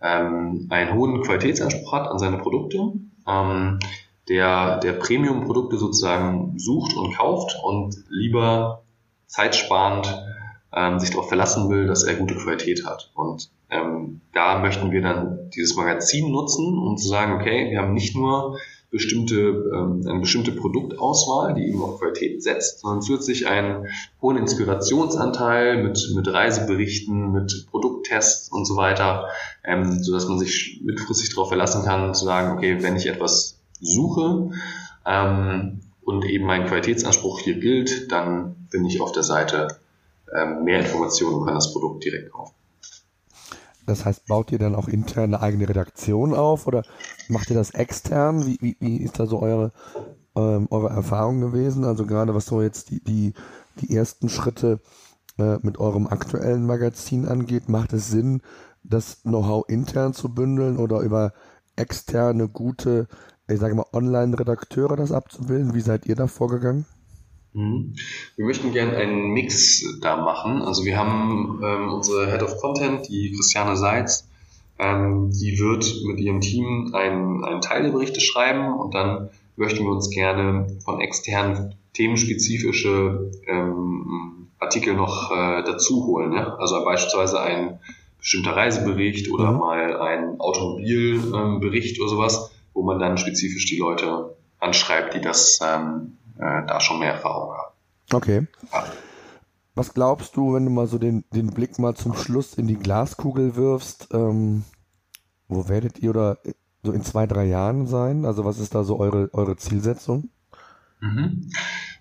ähm, 0.00 0.66
einen 0.70 0.94
hohen 0.94 1.22
Qualitätsanspruch 1.22 1.92
hat 1.92 2.08
an 2.08 2.18
seine 2.18 2.38
Produkte, 2.38 2.92
ähm, 3.28 3.78
der, 4.28 4.78
der 4.78 4.94
Premium-Produkte 4.94 5.76
sozusagen 5.76 6.58
sucht 6.58 6.96
und 6.96 7.14
kauft 7.14 7.54
und 7.62 7.96
lieber 8.08 8.82
zeitsparend 9.26 10.06
ähm, 10.74 10.98
sich 10.98 11.10
darauf 11.10 11.28
verlassen 11.28 11.68
will, 11.68 11.86
dass 11.86 12.04
er 12.04 12.14
gute 12.14 12.36
Qualität 12.36 12.86
hat. 12.86 13.10
Und 13.14 13.50
ähm, 13.70 14.22
da 14.32 14.58
möchten 14.58 14.90
wir 14.90 15.02
dann 15.02 15.50
dieses 15.54 15.76
Magazin 15.76 16.32
nutzen, 16.32 16.78
um 16.78 16.96
zu 16.96 17.08
sagen, 17.08 17.34
okay, 17.34 17.70
wir 17.70 17.78
haben 17.78 17.92
nicht 17.92 18.16
nur 18.16 18.58
bestimmte, 18.94 19.34
ähm, 19.74 20.06
eine 20.08 20.20
bestimmte 20.20 20.52
Produktauswahl, 20.52 21.52
die 21.54 21.66
eben 21.66 21.82
auf 21.82 21.98
Qualität 21.98 22.44
setzt, 22.44 22.78
sondern 22.78 23.02
zusätzlich 23.02 23.48
einen 23.48 23.88
hohen 24.22 24.36
Inspirationsanteil 24.36 25.82
mit, 25.82 26.12
mit 26.14 26.32
Reiseberichten, 26.32 27.32
mit 27.32 27.66
Produkttests 27.72 28.52
und 28.52 28.66
so 28.66 28.76
weiter, 28.76 29.26
ähm, 29.64 30.00
sodass 30.00 30.28
man 30.28 30.38
sich 30.38 30.80
mittelfristig 30.84 31.30
darauf 31.30 31.48
verlassen 31.48 31.84
kann, 31.84 32.14
zu 32.14 32.24
sagen, 32.24 32.56
okay, 32.56 32.84
wenn 32.84 32.94
ich 32.94 33.06
etwas 33.06 33.58
suche 33.80 34.50
ähm, 35.04 35.80
und 36.04 36.24
eben 36.24 36.46
mein 36.46 36.66
Qualitätsanspruch 36.66 37.40
hier 37.40 37.58
gilt, 37.58 38.12
dann 38.12 38.68
bin 38.70 38.84
ich 38.84 39.00
auf 39.00 39.10
der 39.10 39.24
Seite 39.24 39.80
ähm, 40.32 40.62
mehr 40.62 40.78
Informationen 40.78 41.34
und 41.34 41.46
kann 41.46 41.56
das 41.56 41.72
Produkt 41.72 42.04
direkt 42.04 42.30
kaufen. 42.30 42.54
Das 43.86 44.04
heißt, 44.04 44.26
baut 44.26 44.52
ihr 44.52 44.58
dann 44.58 44.74
auch 44.76 44.88
intern 44.88 45.34
eine 45.34 45.42
eigene 45.42 45.68
Redaktion 45.68 46.32
auf 46.32 46.66
oder 46.66 46.84
macht 47.28 47.50
ihr 47.50 47.56
das 47.56 47.70
extern? 47.70 48.46
Wie, 48.46 48.58
wie, 48.60 48.76
wie 48.80 48.96
ist 48.98 49.18
da 49.18 49.26
so 49.26 49.40
eure, 49.40 49.72
ähm, 50.36 50.68
eure 50.70 50.90
Erfahrung 50.90 51.40
gewesen? 51.40 51.84
Also 51.84 52.06
gerade 52.06 52.34
was 52.34 52.46
so 52.46 52.62
jetzt 52.62 52.90
die, 52.90 53.02
die, 53.02 53.34
die 53.80 53.94
ersten 53.94 54.28
Schritte 54.28 54.80
äh, 55.38 55.58
mit 55.62 55.78
eurem 55.78 56.06
aktuellen 56.06 56.66
Magazin 56.66 57.26
angeht, 57.26 57.68
macht 57.68 57.92
es 57.92 58.10
Sinn, 58.10 58.42
das 58.82 59.22
Know-how 59.22 59.64
intern 59.68 60.12
zu 60.12 60.34
bündeln 60.34 60.76
oder 60.76 61.00
über 61.00 61.32
externe, 61.76 62.48
gute, 62.48 63.08
ich 63.48 63.58
sage 63.58 63.74
mal, 63.74 63.86
Online-Redakteure 63.92 64.96
das 64.96 65.12
abzubilden? 65.12 65.74
Wie 65.74 65.80
seid 65.80 66.06
ihr 66.06 66.16
da 66.16 66.26
vorgegangen? 66.26 66.86
Mhm. 67.54 67.94
Wir 68.36 68.44
möchten 68.44 68.72
gerne 68.72 68.96
einen 68.96 69.32
Mix 69.32 69.84
da 70.00 70.16
machen. 70.16 70.62
Also 70.62 70.84
wir 70.84 70.98
haben 70.98 71.60
ähm, 71.64 71.88
unsere 71.92 72.30
Head 72.30 72.42
of 72.42 72.56
Content, 72.60 73.08
die 73.08 73.32
Christiane 73.32 73.76
Seitz, 73.76 74.28
ähm, 74.78 75.30
die 75.30 75.58
wird 75.58 75.86
mit 76.06 76.18
ihrem 76.18 76.40
Team 76.40 76.92
einen, 76.94 77.44
einen 77.44 77.60
Teil 77.60 77.82
der 77.84 77.90
Berichte 77.90 78.20
schreiben 78.20 78.72
und 78.74 78.94
dann 78.94 79.30
möchten 79.56 79.84
wir 79.84 79.90
uns 79.90 80.10
gerne 80.10 80.66
von 80.84 81.00
externen 81.00 81.74
themenspezifische 81.92 83.30
ähm, 83.46 84.48
Artikel 84.58 84.94
noch 84.94 85.30
äh, 85.30 85.62
dazu 85.62 86.06
holen. 86.06 86.32
Ja? 86.32 86.56
Also 86.56 86.84
beispielsweise 86.84 87.40
ein 87.40 87.78
bestimmter 88.18 88.56
Reisebericht 88.56 89.30
oder 89.30 89.52
mhm. 89.52 89.58
mal 89.58 90.00
ein 90.00 90.40
Automobilbericht 90.40 91.96
ähm, 91.96 92.02
oder 92.02 92.10
sowas, 92.10 92.50
wo 92.72 92.82
man 92.82 92.98
dann 92.98 93.18
spezifisch 93.18 93.66
die 93.66 93.78
Leute 93.78 94.34
anschreibt, 94.58 95.14
die 95.14 95.20
das 95.20 95.60
ähm, 95.62 96.16
äh, 96.38 96.66
da 96.66 96.80
schon 96.80 96.98
mehr 96.98 97.12
Erfahrung 97.12 97.52
haben. 97.52 97.74
Okay. 98.12 98.46
Ja. 98.72 98.84
Was 99.74 99.92
glaubst 99.92 100.36
du, 100.36 100.54
wenn 100.54 100.64
du 100.64 100.70
mal 100.70 100.86
so 100.86 100.98
den, 100.98 101.24
den 101.34 101.48
Blick 101.48 101.78
mal 101.78 101.94
zum 101.94 102.14
Schluss 102.14 102.54
in 102.54 102.68
die 102.68 102.76
Glaskugel 102.76 103.56
wirfst, 103.56 104.08
ähm, 104.12 104.64
wo 105.48 105.68
werdet 105.68 105.98
ihr 105.98 106.10
oder 106.10 106.38
so 106.82 106.92
in 106.92 107.02
zwei, 107.02 107.26
drei 107.26 107.46
Jahren 107.46 107.86
sein? 107.86 108.24
Also 108.24 108.44
was 108.44 108.58
ist 108.58 108.74
da 108.74 108.84
so 108.84 109.00
eure, 109.00 109.30
eure 109.32 109.56
Zielsetzung? 109.56 110.30
Mhm. 111.00 111.50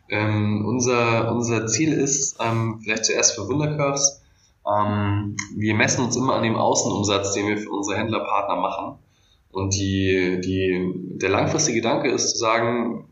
Ähm, 0.09 0.65
unser, 0.67 1.31
unser 1.31 1.65
Ziel 1.65 1.93
ist, 1.93 2.37
ähm, 2.39 2.79
vielleicht 2.83 3.05
zuerst 3.05 3.33
für 3.33 3.47
Wundercurves, 3.47 4.21
ähm, 4.67 5.35
wir 5.55 5.73
messen 5.73 6.05
uns 6.05 6.15
immer 6.15 6.35
an 6.35 6.43
dem 6.43 6.55
Außenumsatz, 6.55 7.33
den 7.33 7.47
wir 7.47 7.57
für 7.57 7.71
unsere 7.71 7.97
Händlerpartner 7.97 8.55
machen. 8.55 8.99
Und 9.51 9.73
die, 9.73 10.39
die, 10.41 11.17
der 11.17 11.29
langfristige 11.29 11.77
Gedanke 11.77 12.11
ist 12.11 12.31
zu 12.31 12.37
sagen, 12.37 13.07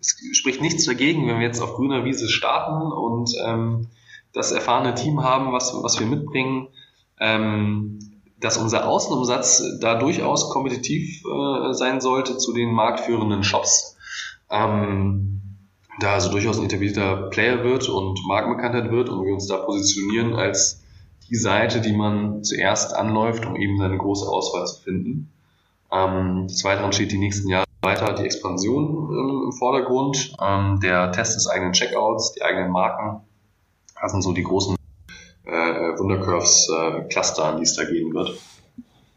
es 0.00 0.16
spricht 0.32 0.60
nichts 0.60 0.84
dagegen, 0.84 1.26
wenn 1.26 1.38
wir 1.38 1.46
jetzt 1.46 1.60
auf 1.60 1.74
grüner 1.74 2.04
Wiese 2.04 2.28
starten 2.28 2.92
und 2.92 3.30
ähm, 3.44 3.88
das 4.36 4.52
erfahrene 4.52 4.94
Team 4.94 5.22
haben, 5.22 5.52
was, 5.52 5.72
was 5.82 5.98
wir 5.98 6.06
mitbringen, 6.06 6.68
ähm, 7.18 7.98
dass 8.38 8.58
unser 8.58 8.86
Außenumsatz 8.86 9.78
da 9.80 9.94
durchaus 9.94 10.50
kompetitiv 10.50 11.22
äh, 11.24 11.72
sein 11.72 12.02
sollte 12.02 12.36
zu 12.36 12.52
den 12.52 12.70
marktführenden 12.72 13.42
Shops. 13.42 13.96
Ähm, 14.50 15.40
da 16.00 16.12
also 16.12 16.30
durchaus 16.30 16.58
ein 16.58 16.66
etablierter 16.66 17.30
Player 17.30 17.64
wird 17.64 17.88
und 17.88 18.20
Markenbekanntheit 18.28 18.90
wird 18.90 19.08
und 19.08 19.24
wir 19.24 19.32
uns 19.32 19.46
da 19.46 19.56
positionieren 19.56 20.34
als 20.34 20.82
die 21.30 21.36
Seite, 21.36 21.80
die 21.80 21.94
man 21.94 22.44
zuerst 22.44 22.94
anläuft, 22.94 23.46
um 23.46 23.56
eben 23.56 23.78
seine 23.78 23.96
große 23.96 24.28
Auswahl 24.28 24.66
zu 24.66 24.82
finden. 24.82 25.32
Ähm, 25.90 26.46
des 26.46 26.62
Weiteren 26.62 26.92
steht 26.92 27.10
die 27.10 27.18
nächsten 27.18 27.48
Jahre 27.48 27.64
weiter 27.80 28.12
die 28.12 28.24
Expansion 28.24 29.08
ähm, 29.10 29.42
im 29.46 29.52
Vordergrund, 29.52 30.34
ähm, 30.42 30.78
der 30.80 31.10
Test 31.12 31.36
des 31.36 31.46
eigenen 31.46 31.72
Checkouts, 31.72 32.32
die 32.32 32.42
eigenen 32.42 32.70
Marken. 32.70 33.22
Das 34.00 34.12
sind 34.12 34.22
so 34.22 34.32
die 34.32 34.42
großen 34.42 34.76
äh, 35.44 35.98
Wundercurves 35.98 36.68
äh, 36.70 37.40
an 37.42 37.56
die 37.58 37.62
es 37.62 37.74
da 37.74 37.84
gehen 37.84 38.12
wird. 38.14 38.38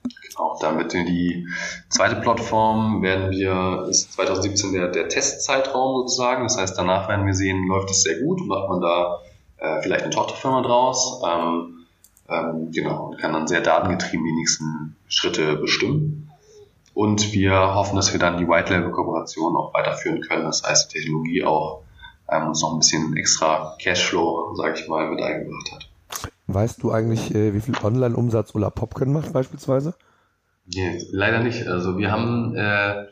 Genau, 0.03 0.57
damit 0.61 0.93
die 0.93 1.47
zweite 1.89 2.15
Plattform 2.15 3.01
werden 3.01 3.31
wir, 3.31 3.87
ist 3.89 4.13
2017 4.13 4.73
der, 4.73 4.87
der 4.87 5.09
Testzeitraum 5.09 6.01
sozusagen. 6.01 6.43
Das 6.43 6.57
heißt, 6.57 6.77
danach 6.77 7.09
werden 7.09 7.25
wir 7.25 7.33
sehen, 7.33 7.67
läuft 7.67 7.91
es 7.91 8.03
sehr 8.03 8.21
gut, 8.21 8.45
macht 8.45 8.69
man 8.69 8.81
da 8.81 9.19
äh, 9.57 9.81
vielleicht 9.81 10.03
eine 10.03 10.13
Tochterfirma 10.13 10.61
draus. 10.61 11.21
Ähm, 11.25 11.85
ähm, 12.29 12.71
genau, 12.71 13.07
und 13.07 13.17
kann 13.17 13.33
dann 13.33 13.47
sehr 13.47 13.61
datengetrieben 13.61 14.25
die 14.25 14.33
nächsten 14.33 14.95
Schritte 15.07 15.55
bestimmen. 15.57 16.31
Und 16.93 17.33
wir 17.33 17.75
hoffen, 17.75 17.95
dass 17.95 18.13
wir 18.13 18.19
dann 18.19 18.37
die 18.37 18.47
White-Label-Kooperation 18.47 19.55
auch 19.55 19.73
weiterführen 19.73 20.21
können. 20.21 20.45
Das 20.45 20.63
heißt, 20.63 20.93
die 20.93 20.99
Technologie 20.99 21.43
auch 21.43 21.83
ähm, 22.31 22.47
uns 22.47 22.61
noch 22.61 22.73
ein 22.73 22.79
bisschen 22.79 23.15
extra 23.15 23.75
Cashflow, 23.81 24.55
sage 24.55 24.79
ich 24.79 24.87
mal, 24.87 25.09
mit 25.09 25.21
eingebracht 25.21 25.71
hat. 25.73 25.89
Weißt 26.47 26.81
du 26.81 26.91
eigentlich, 26.91 27.33
äh, 27.35 27.53
wie 27.53 27.61
viel 27.61 27.75
Online-Umsatz 27.83 28.55
Ulla 28.55 28.69
Popken 28.69 29.13
macht 29.13 29.33
beispielsweise? 29.33 29.93
Nee, 30.73 31.01
leider 31.11 31.43
nicht. 31.43 31.67
Also 31.67 31.97
wir 31.97 32.11
haben, 32.11 32.55
äh, 32.55 33.05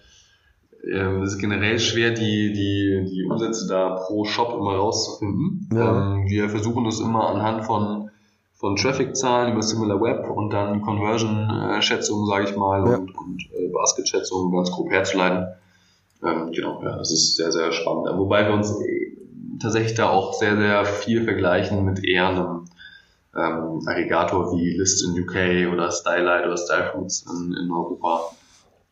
äh, 0.84 1.22
es 1.22 1.34
ist 1.34 1.40
generell 1.40 1.80
schwer, 1.80 2.12
die, 2.12 2.54
die, 2.54 3.06
die 3.12 3.24
Umsätze 3.30 3.68
da 3.68 3.96
pro 3.96 4.26
Shop 4.26 4.54
immer 4.54 4.76
rauszufinden. 4.76 5.70
Ja. 5.74 6.16
Ähm, 6.16 6.26
wir 6.28 6.50
versuchen 6.50 6.84
das 6.86 7.00
immer 7.00 7.30
anhand 7.30 7.66
von 7.66 8.10
von 8.58 8.76
Traffic-Zahlen 8.76 9.54
über 9.54 9.62
Similar 9.62 10.02
Web 10.02 10.30
und 10.32 10.50
dann 10.50 10.82
Conversion-Schätzungen, 10.82 12.26
sage 12.26 12.46
ich 12.46 12.56
mal, 12.56 12.80
ja. 12.90 12.98
und, 12.98 13.16
und 13.16 13.50
äh, 13.56 13.68
Basket-Schätzungen 13.68 14.52
ganz 14.52 14.72
grob 14.72 14.90
herzuleiten. 14.90 15.48
Ähm, 16.24 16.52
genau, 16.52 16.82
ja, 16.82 16.98
das 16.98 17.12
ist 17.12 17.36
sehr, 17.36 17.52
sehr 17.52 17.72
spannend. 17.72 18.08
Wobei 18.18 18.48
wir 18.48 18.56
uns 18.56 18.74
tatsächlich 19.60 19.96
da 19.96 20.10
auch 20.10 20.34
sehr, 20.34 20.58
sehr 20.58 20.86
viel 20.86 21.24
vergleichen 21.24 21.86
mit 21.86 22.04
eher 22.04 22.30
einem 22.30 22.66
ähm, 23.36 23.82
Aggregator 23.86 24.52
wie 24.54 24.78
List 24.78 25.04
in 25.04 25.22
UK 25.22 25.74
oder 25.74 25.92
Stylight 25.92 26.46
oder 26.46 26.58
Stylefoods 26.58 27.26
in, 27.32 27.54
in 27.54 27.72
Europa 27.72 28.32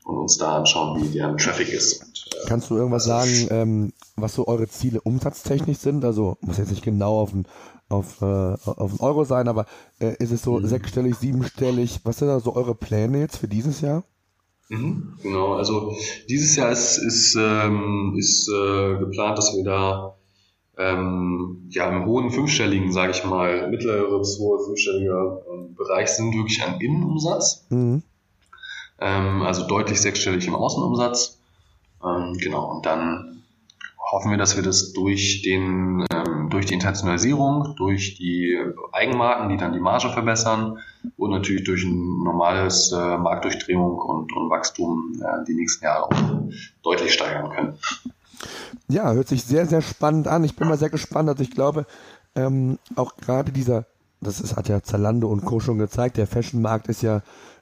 und 0.03 0.18
uns 0.18 0.38
da 0.38 0.57
anschauen, 0.57 1.01
wie 1.01 1.09
deren 1.09 1.38
Traffic 1.38 1.70
ist. 1.70 2.01
Und, 2.03 2.26
äh, 2.34 2.47
Kannst 2.47 2.70
du 2.70 2.78
irgendwas 2.78 3.05
sagen, 3.05 3.47
ähm, 3.49 3.93
was 4.16 4.36
so 4.36 4.47
eure 4.47 4.68
Ziele 4.68 5.01
umsatztechnisch 5.01 5.78
sind? 5.78 6.05
Also 6.05 6.38
muss 6.41 6.57
jetzt 6.57 6.72
nicht 6.72 6.84
genau 6.84 7.20
auf 7.20 7.34
ein 7.34 7.47
auf, 7.88 8.22
äh, 8.22 8.26
auf 8.26 8.91
einen 8.91 8.99
Euro 8.99 9.26
sein, 9.26 9.47
aber 9.47 9.66
äh, 9.99 10.16
ist 10.18 10.32
es 10.32 10.41
so 10.41 10.59
mhm. 10.59 10.68
sechsstellig, 10.68 11.16
siebenstellig? 11.16 11.99
Was 12.03 12.18
sind 12.18 12.28
da 12.30 12.39
so 12.39 12.55
eure 12.55 12.76
Pläne 12.76 13.20
jetzt 13.20 13.38
für 13.38 13.47
dieses 13.47 13.82
Jahr? 13.82 14.03
Mhm, 14.70 15.20
genau, 15.22 15.53
also 15.53 15.95
dieses 16.28 16.55
Jahr 16.55 16.72
ist, 16.72 16.97
ist, 16.97 17.36
ähm, 17.39 18.16
ist 18.18 18.49
äh, 18.49 18.97
geplant, 18.97 19.38
dass 19.38 19.55
wir 19.55 19.63
da 19.63 20.16
ähm, 20.78 21.67
ja 21.69 21.89
im 21.89 22.05
hohen 22.05 22.32
fünfstelligen, 22.32 22.91
sage 22.91 23.11
ich 23.11 23.23
mal, 23.23 23.69
mittlere 23.69 24.17
bis 24.19 24.39
hohe 24.39 24.63
fünfstelliger 24.65 25.41
ähm, 25.51 25.76
Bereich 25.76 26.09
sind 26.09 26.34
wirklich 26.34 26.63
ein 26.63 26.80
Innenumsatz. 26.80 27.65
Mhm. 27.69 28.03
Ähm, 28.99 29.41
also 29.41 29.67
deutlich 29.67 30.01
sechsstellig 30.01 30.47
im 30.47 30.55
Außenumsatz. 30.55 31.38
Ähm, 32.03 32.34
genau, 32.38 32.71
und 32.71 32.86
dann 32.86 33.43
hoffen 34.11 34.32
wir, 34.32 34.38
dass 34.38 34.55
wir 34.55 34.63
das 34.63 34.93
durch 34.93 35.41
den 35.41 36.05
durch 36.49 36.67
die 36.67 36.73
Internationalisierung, 36.76 37.76
durch 37.76 38.15
die 38.15 38.57
Eigenmarken, 38.91 39.49
die 39.49 39.57
dann 39.57 39.73
die 39.73 39.80
Marge 39.80 40.09
verbessern 40.09 40.80
und 41.17 41.32
natürlich 41.32 41.63
durch 41.63 41.84
ein 41.84 42.23
normales 42.23 42.91
äh, 42.91 43.17
Marktdurchdringung 43.17 43.97
und, 43.97 44.32
und 44.34 44.49
Wachstum 44.49 45.21
äh, 45.21 45.45
die 45.45 45.53
nächsten 45.53 45.86
Jahre 45.86 46.05
auch 46.05 46.49
deutlich 46.84 47.13
steigern 47.13 47.49
können. 47.49 47.80
Ja, 48.88 49.11
hört 49.13 49.28
sich 49.28 49.43
sehr, 49.43 49.65
sehr 49.65 49.82
spannend 49.82 50.28
an. 50.28 50.43
Ich 50.43 50.55
bin 50.55 50.67
mal 50.67 50.78
sehr 50.78 50.89
gespannt. 50.89 51.30
Also 51.30 51.43
ich 51.43 51.51
glaube, 51.51 51.86
ähm, 52.36 52.80
auch 52.95 53.15
gerade 53.17 53.51
dieser, 53.51 53.86
das 54.21 54.41
ist, 54.41 54.55
hat 54.55 54.67
ja 54.67 54.84
Zalando 54.84 55.30
und 55.30 55.45
Co. 55.45 55.59
schon 55.59 55.78
gezeigt, 55.78 56.17
der 56.17 56.28
Fashion-Markt 56.28 56.88
ist 56.88 57.01
ja 57.01 57.21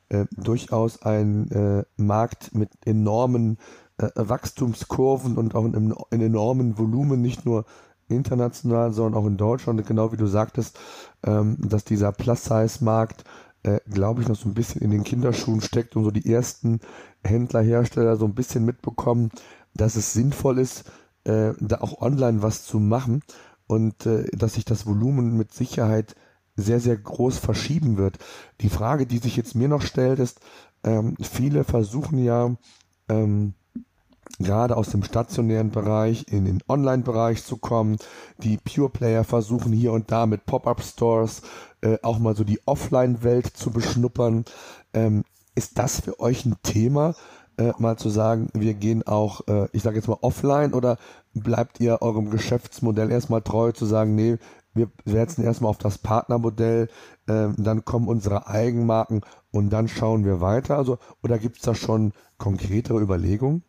äh, 0.09 0.25
durchaus 0.31 1.01
ein 1.03 1.49
äh, 1.51 1.83
Markt 1.97 2.53
mit 2.53 2.69
enormen 2.85 3.57
äh, 3.97 4.09
Wachstumskurven 4.15 5.37
und 5.37 5.55
auch 5.55 5.65
in, 5.65 5.93
in 6.11 6.21
enormen 6.21 6.77
Volumen, 6.77 7.21
nicht 7.21 7.45
nur 7.45 7.65
international, 8.09 8.93
sondern 8.93 9.21
auch 9.21 9.27
in 9.27 9.37
Deutschland. 9.37 9.85
Genau 9.87 10.11
wie 10.11 10.17
du 10.17 10.27
sagtest, 10.27 10.79
ähm, 11.25 11.57
dass 11.59 11.85
dieser 11.85 12.11
Plus-Size-Markt, 12.11 13.23
äh, 13.63 13.79
glaube 13.89 14.21
ich, 14.21 14.27
noch 14.27 14.35
so 14.35 14.49
ein 14.49 14.53
bisschen 14.53 14.81
in 14.81 14.91
den 14.91 15.03
Kinderschuhen 15.03 15.61
steckt 15.61 15.95
und 15.95 16.03
so 16.03 16.11
die 16.11 16.31
ersten 16.31 16.79
Händler, 17.23 17.61
Hersteller 17.61 18.17
so 18.17 18.25
ein 18.25 18.35
bisschen 18.35 18.65
mitbekommen, 18.65 19.31
dass 19.73 19.95
es 19.95 20.13
sinnvoll 20.13 20.59
ist, 20.59 20.83
äh, 21.25 21.53
da 21.59 21.81
auch 21.81 22.01
online 22.01 22.41
was 22.41 22.65
zu 22.65 22.79
machen 22.79 23.21
und 23.67 24.05
äh, 24.05 24.25
dass 24.35 24.53
sich 24.53 24.65
das 24.65 24.85
Volumen 24.85 25.37
mit 25.37 25.53
Sicherheit 25.53 26.15
sehr, 26.55 26.79
sehr 26.79 26.97
groß 26.97 27.39
verschieben 27.39 27.97
wird. 27.97 28.19
Die 28.61 28.69
Frage, 28.69 29.07
die 29.07 29.17
sich 29.17 29.35
jetzt 29.35 29.55
mir 29.55 29.67
noch 29.67 29.81
stellt, 29.81 30.19
ist, 30.19 30.39
ähm, 30.83 31.15
viele 31.21 31.63
versuchen 31.63 32.19
ja, 32.19 32.55
ähm, 33.09 33.53
gerade 34.39 34.77
aus 34.77 34.89
dem 34.89 35.03
stationären 35.03 35.71
Bereich 35.71 36.25
in 36.29 36.45
den 36.45 36.59
Online-Bereich 36.67 37.43
zu 37.43 37.57
kommen. 37.57 37.97
Die 38.37 38.57
Pure 38.57 38.89
Player 38.89 39.23
versuchen 39.23 39.73
hier 39.73 39.91
und 39.91 40.11
da 40.11 40.25
mit 40.25 40.45
Pop-up-Stores 40.45 41.41
äh, 41.81 41.97
auch 42.01 42.19
mal 42.19 42.35
so 42.35 42.43
die 42.43 42.59
Offline-Welt 42.65 43.47
zu 43.47 43.71
beschnuppern. 43.71 44.45
Ähm, 44.93 45.23
ist 45.55 45.77
das 45.77 46.01
für 46.01 46.19
euch 46.19 46.45
ein 46.45 46.55
Thema, 46.63 47.15
äh, 47.57 47.71
mal 47.77 47.97
zu 47.97 48.09
sagen, 48.09 48.49
wir 48.53 48.73
gehen 48.73 49.05
auch, 49.05 49.47
äh, 49.47 49.67
ich 49.73 49.83
sage 49.83 49.97
jetzt 49.97 50.07
mal 50.07 50.17
offline 50.21 50.73
oder 50.73 50.97
bleibt 51.33 51.79
ihr 51.79 52.01
eurem 52.01 52.29
Geschäftsmodell 52.29 53.11
erstmal 53.11 53.41
treu 53.41 53.71
zu 53.71 53.85
sagen, 53.85 54.15
nee, 54.15 54.37
wir 54.73 54.89
setzen 55.05 55.43
erstmal 55.43 55.69
auf 55.69 55.77
das 55.77 55.97
Partnermodell, 55.97 56.89
äh, 57.27 57.47
dann 57.57 57.85
kommen 57.85 58.07
unsere 58.07 58.47
Eigenmarken 58.47 59.21
und 59.51 59.69
dann 59.69 59.87
schauen 59.87 60.25
wir 60.25 60.41
weiter? 60.41 60.77
Also, 60.77 60.97
oder 61.21 61.37
gibt 61.37 61.57
es 61.57 61.63
da 61.63 61.75
schon 61.75 62.13
konkretere 62.37 62.99
Überlegungen? 62.99 63.63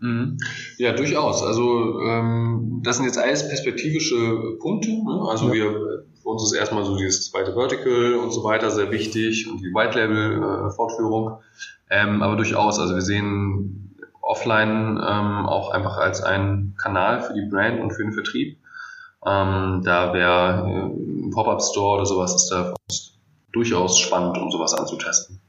Mhm. 0.00 0.36
Ja, 0.78 0.92
durchaus. 0.92 1.42
Also 1.42 2.00
ähm, 2.00 2.80
das 2.84 2.96
sind 2.96 3.06
jetzt 3.06 3.18
alles 3.18 3.48
perspektivische 3.48 4.56
Punkte. 4.60 4.90
Ne? 4.90 5.26
Also 5.28 5.48
ja. 5.48 5.52
wir 5.54 6.04
für 6.22 6.28
uns 6.28 6.42
ist 6.44 6.52
erstmal 6.52 6.84
so 6.84 6.96
dieses 6.96 7.30
zweite 7.30 7.54
Vertical 7.54 8.14
und 8.14 8.32
so 8.32 8.44
weiter 8.44 8.70
sehr 8.70 8.90
wichtig 8.90 9.48
und 9.50 9.60
die 9.60 9.72
White 9.72 9.98
Label 9.98 10.42
äh, 10.42 10.70
Fortführung. 10.74 11.38
Ähm, 11.90 12.22
aber 12.22 12.36
durchaus, 12.36 12.78
also 12.78 12.94
wir 12.94 13.02
sehen 13.02 13.96
offline 14.20 14.98
ähm, 15.06 15.46
auch 15.46 15.70
einfach 15.70 15.98
als 15.98 16.22
einen 16.22 16.74
Kanal 16.76 17.22
für 17.22 17.34
die 17.34 17.46
Brand 17.48 17.80
und 17.80 17.92
für 17.92 18.02
den 18.02 18.12
Vertrieb. 18.12 18.58
Ähm, 19.26 19.82
da 19.84 20.12
wäre 20.12 20.66
äh, 20.66 21.26
ein 21.26 21.30
Pop-up 21.30 21.62
Store 21.62 21.96
oder 21.96 22.06
sowas 22.06 22.34
ist 22.34 22.48
da 22.50 22.74
durchaus 23.52 23.98
spannend, 23.98 24.36
um 24.38 24.50
sowas 24.50 24.74
anzutesten. 24.74 25.40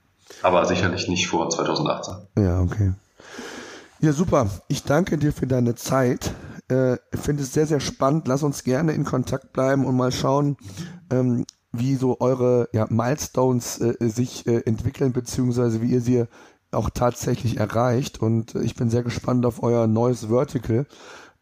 Aber 0.43 0.65
sicherlich 0.65 1.07
nicht 1.07 1.27
vor 1.27 1.49
2018. 1.49 2.15
Ja, 2.37 2.61
okay. 2.61 2.93
Ja, 3.99 4.13
super. 4.13 4.49
Ich 4.67 4.83
danke 4.83 5.17
dir 5.17 5.33
für 5.33 5.47
deine 5.47 5.75
Zeit. 5.75 6.31
Äh, 6.67 6.97
finde 7.13 7.43
es 7.43 7.53
sehr, 7.53 7.65
sehr 7.65 7.79
spannend. 7.79 8.27
Lass 8.27 8.43
uns 8.43 8.63
gerne 8.63 8.93
in 8.93 9.05
Kontakt 9.05 9.53
bleiben 9.53 9.85
und 9.85 9.95
mal 9.95 10.11
schauen, 10.11 10.57
ähm, 11.11 11.45
wie 11.79 11.95
so 11.95 12.19
eure 12.19 12.69
ja, 12.73 12.87
Milestones 12.89 13.79
äh, 13.79 13.95
sich 13.99 14.47
äh, 14.47 14.61
entwickeln, 14.65 15.13
beziehungsweise 15.13 15.81
wie 15.81 15.91
ihr 15.91 16.01
sie 16.01 16.25
auch 16.71 16.89
tatsächlich 16.89 17.57
erreicht. 17.57 18.21
Und 18.21 18.55
ich 18.55 18.75
bin 18.75 18.89
sehr 18.89 19.03
gespannt 19.03 19.45
auf 19.45 19.63
euer 19.63 19.87
neues 19.87 20.27
Vertical. 20.27 20.85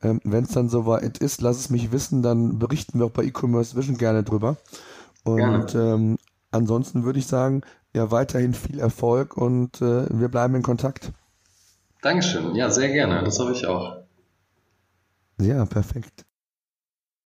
Ähm, 0.02 0.20
Wenn 0.24 0.44
es 0.44 0.52
dann 0.52 0.70
soweit 0.70 1.18
ist, 1.18 1.42
lass 1.42 1.58
es 1.58 1.70
mich 1.70 1.92
wissen, 1.92 2.22
dann 2.22 2.60
berichten 2.60 3.00
wir 3.00 3.06
auch 3.08 3.12
bei 3.12 3.24
E-Commerce 3.24 3.76
Vision 3.76 3.98
gerne 3.98 4.24
drüber. 4.24 4.58
Und 5.24 5.74
ähm, 5.76 6.18
ansonsten 6.52 7.04
würde 7.04 7.20
ich 7.20 7.28
sagen, 7.28 7.62
ja, 7.94 8.12
weiterhin 8.12 8.54
viel 8.54 8.80
Erfolg 8.80 9.38
und 9.38 9.82
äh, 9.82 10.08
wir 10.10 10.28
bleiben 10.28 10.56
in 10.56 10.64
Kontakt. 10.64 11.12
Dankeschön. 12.02 12.56
Ja, 12.56 12.70
sehr 12.70 12.90
gerne. 12.90 13.24
Das 13.24 13.40
habe 13.40 13.54
ich 13.54 13.66
auch. 13.66 14.04
Ja, 15.40 15.66
perfekt. 15.66 16.26